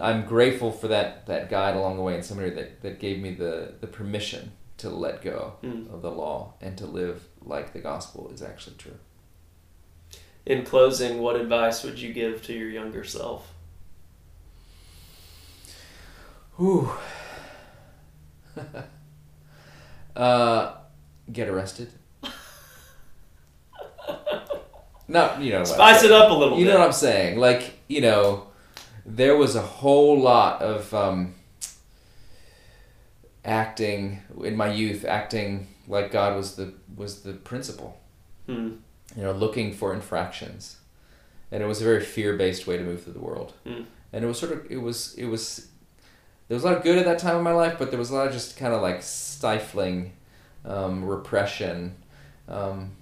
I'm 0.00 0.24
grateful 0.24 0.70
for 0.70 0.86
that 0.88 1.26
that 1.26 1.50
guide 1.50 1.74
along 1.74 1.96
the 1.96 2.02
way 2.02 2.14
and 2.14 2.24
somebody 2.24 2.50
that, 2.50 2.80
that 2.82 3.00
gave 3.00 3.18
me 3.20 3.34
the 3.34 3.74
the 3.80 3.88
permission 3.88 4.52
to 4.78 4.88
let 4.88 5.20
go 5.22 5.54
Mm. 5.64 5.92
of 5.92 6.00
the 6.02 6.10
law 6.10 6.54
and 6.60 6.78
to 6.78 6.86
live 6.86 7.24
like 7.44 7.72
the 7.72 7.80
gospel 7.80 8.30
is 8.32 8.40
actually 8.40 8.76
true. 8.76 8.98
In 10.46 10.64
closing, 10.64 11.18
what 11.20 11.36
advice 11.36 11.82
would 11.84 11.98
you 11.98 12.12
give 12.14 12.42
to 12.44 12.52
your 12.52 12.70
younger 12.70 13.04
self? 13.04 13.52
Whew. 16.56 16.90
uh, 20.16 20.74
get 21.32 21.48
arrested. 21.48 21.88
No, 25.08 25.38
you 25.38 25.52
know. 25.52 25.64
Spice 25.64 26.02
it 26.02 26.12
up 26.12 26.30
a 26.30 26.34
little 26.34 26.56
bit. 26.56 26.60
You 26.60 26.66
bit. 26.66 26.72
know 26.74 26.80
what 26.80 26.86
I'm 26.86 26.92
saying? 26.92 27.38
Like, 27.38 27.78
you 27.88 28.00
know, 28.00 28.46
there 29.04 29.36
was 29.36 29.56
a 29.56 29.62
whole 29.62 30.18
lot 30.18 30.62
of 30.62 30.92
um, 30.94 31.34
acting 33.44 34.22
in 34.44 34.56
my 34.56 34.72
youth, 34.72 35.04
acting 35.04 35.68
like 35.88 36.10
God 36.10 36.36
was 36.36 36.56
the 36.56 36.74
was 36.96 37.22
the 37.22 37.32
principal. 37.32 37.98
Hmm. 38.46 38.76
You 39.16 39.24
know, 39.24 39.32
looking 39.32 39.72
for 39.72 39.92
infractions, 39.92 40.78
and 41.50 41.62
it 41.62 41.66
was 41.66 41.80
a 41.80 41.84
very 41.84 42.00
fear 42.00 42.36
based 42.36 42.66
way 42.66 42.76
to 42.76 42.84
move 42.84 43.02
through 43.02 43.14
the 43.14 43.20
world. 43.20 43.52
Hmm. 43.66 43.82
And 44.12 44.24
it 44.24 44.28
was 44.28 44.38
sort 44.38 44.52
of 44.52 44.70
it 44.70 44.78
was 44.78 45.14
it 45.14 45.26
was 45.26 45.68
there 46.48 46.56
was 46.56 46.64
a 46.64 46.66
lot 46.66 46.76
of 46.76 46.82
good 46.82 46.98
at 46.98 47.04
that 47.04 47.18
time 47.18 47.36
in 47.36 47.42
my 47.42 47.52
life, 47.52 47.76
but 47.78 47.90
there 47.90 47.98
was 47.98 48.10
a 48.10 48.14
lot 48.14 48.26
of 48.26 48.32
just 48.32 48.56
kind 48.56 48.74
of 48.74 48.82
like 48.82 49.02
stifling 49.02 50.12
um, 50.64 51.04
repression. 51.04 51.94
Um, 52.48 52.96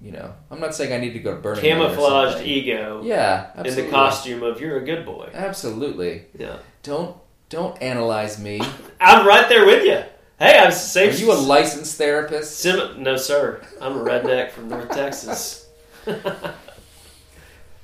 you 0.00 0.12
know, 0.12 0.32
I'm 0.50 0.60
not 0.60 0.74
saying 0.74 0.92
I 0.92 0.98
need 0.98 1.12
to 1.14 1.18
go 1.18 1.34
to 1.34 1.40
Burning 1.40 1.60
Camouflaged 1.62 2.46
ego 2.46 3.02
Yeah, 3.04 3.52
in 3.54 3.60
absolutely. 3.60 3.82
the 3.84 3.90
costume 3.90 4.42
of 4.42 4.60
you're 4.60 4.76
a 4.78 4.84
good 4.84 5.04
boy. 5.04 5.30
Absolutely. 5.34 6.24
Yeah. 6.38 6.58
Don't 6.82 7.16
don't 7.48 7.80
analyze 7.82 8.38
me. 8.38 8.60
I'm 9.00 9.26
right 9.26 9.48
there 9.48 9.66
with 9.66 9.84
you. 9.84 10.02
Hey, 10.38 10.56
I'm 10.58 10.70
safe. 10.70 11.14
Are 11.14 11.18
you 11.18 11.32
a 11.32 11.34
licensed 11.34 11.96
therapist? 11.98 12.58
Sim- 12.60 13.02
no, 13.02 13.16
sir. 13.16 13.60
I'm 13.80 13.96
a 13.98 14.00
redneck 14.04 14.50
from 14.52 14.68
North 14.68 14.90
Texas. 14.90 15.66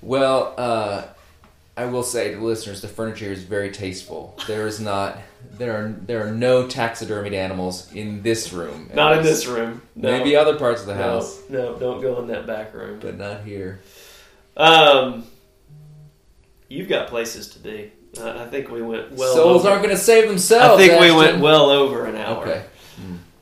Well, 0.03 0.55
uh, 0.59 1.05
I 1.77 1.87
will 1.87 2.05
say 2.05 2.31
to 2.31 2.37
the 2.37 2.45
listeners, 2.45 2.83
the 2.83 2.89
furniture 2.89 3.33
is 3.33 3.43
very 3.43 3.71
tasteful. 3.71 4.39
There 4.47 4.67
is 4.67 4.81
not 4.81 5.19
there 5.53 5.73
are 5.73 5.89
there 5.89 6.27
are 6.27 6.31
no 6.31 6.67
taxidermied 6.67 7.33
animals 7.33 7.93
in 7.93 8.23
this 8.23 8.53
room. 8.53 8.91
Not 8.95 9.19
in 9.19 9.25
this 9.25 9.47
room. 9.47 9.83
No. 9.95 10.11
Maybe 10.11 10.37
other 10.37 10.57
parts 10.57 10.81
of 10.83 10.87
the 10.87 10.95
no, 10.95 11.03
house, 11.03 11.41
no, 11.49 11.77
don't 11.77 12.01
go 12.01 12.21
in 12.21 12.29
that 12.29 12.47
back 12.47 12.75
room. 12.75 13.01
but 13.01 13.19
not 13.19 13.43
here. 13.45 13.81
Um, 14.57 15.27
you've 16.69 16.89
got 16.89 17.09
places 17.09 17.49
to 17.51 17.59
be. 17.59 17.93
Uh, 18.19 18.45
I 18.47 18.47
think 18.47 18.71
we 18.71 18.81
went 18.81 19.13
well. 19.13 19.35
Souls 19.35 19.63
over, 19.63 19.71
aren't 19.71 19.83
going 19.83 19.95
to 19.97 20.01
save 20.01 20.29
themselves. 20.29 20.81
I 20.81 20.87
think 20.87 21.01
we 21.01 21.11
went 21.11 21.41
well 21.41 21.71
over 21.71 22.07
an 22.07 22.15
hour. 22.17 22.43
Okay, 22.47 22.65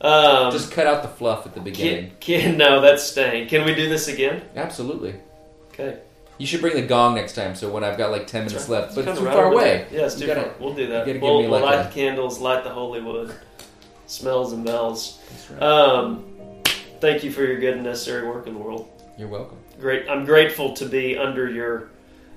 Um, 0.01 0.51
just 0.51 0.72
cut 0.72 0.87
out 0.87 1.03
the 1.03 1.09
fluff 1.09 1.45
at 1.47 1.55
the 1.55 1.61
beginning. 1.61 2.12
can, 2.18 2.41
can, 2.41 2.57
no, 2.57 2.80
that's 2.80 3.03
staying. 3.03 3.49
Can 3.49 3.66
we 3.66 3.74
do 3.74 3.91
this 3.91 4.09
again? 4.09 4.43
Absolutely. 4.57 5.14
Okay. 5.68 5.99
You 6.43 6.49
should 6.49 6.61
bring 6.61 6.74
the 6.74 6.82
gong 6.82 7.14
next 7.14 7.34
time. 7.36 7.55
So 7.55 7.70
when 7.70 7.84
I've 7.84 7.97
got 7.97 8.11
like 8.11 8.26
ten 8.26 8.47
minutes 8.47 8.68
left, 8.68 8.97
but 8.97 9.05
Kinda 9.05 9.12
it's 9.12 9.20
too 9.20 9.26
right 9.26 9.34
far 9.36 9.53
away. 9.53 9.86
there. 9.93 10.01
Yeah, 10.01 10.07
it's 10.07 10.16
too 10.18 10.26
gotta- 10.26 10.40
far. 10.40 10.51
We'll 10.59 10.74
do 10.74 10.88
that. 10.88 11.07
you 11.07 11.14
gotta 11.14 11.24
we'll 11.24 11.43
me 11.43 11.49
we'll 11.49 11.61
like 11.61 11.62
light 11.76 11.80
a- 11.86 11.88
the 11.88 11.95
candles, 11.95 12.40
light 12.40 12.64
the 12.64 12.70
holy 12.70 13.01
wood, 13.01 13.32
smells 14.09 14.53
and 14.53 14.64
bells. 14.64 15.20
Right. 15.53 15.62
Um, 15.62 16.24
thank 17.01 17.22
you 17.22 17.30
for 17.30 17.45
your 17.45 17.61
good 17.61 17.74
and 17.74 17.84
necessary 17.84 18.26
work 18.26 18.49
in 18.49 18.55
the 18.55 18.59
world. 18.59 18.88
You're 19.16 19.28
welcome. 19.28 19.57
Great. 19.80 20.09
I'm 20.09 20.24
grateful 20.24 20.72
to 20.74 20.84
be 20.86 21.16
under 21.16 21.49
your 21.49 21.90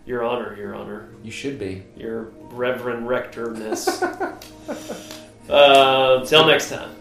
your 0.06 0.24
honor, 0.24 0.56
your 0.56 0.76
honor, 0.76 1.10
You 1.24 1.32
should 1.32 1.58
be. 1.58 1.82
your 1.98 2.26
reverend 2.52 3.08
rectorness. 3.08 4.04
uh, 5.50 6.24
till 6.26 6.46
next 6.46 6.70
time. 6.70 6.92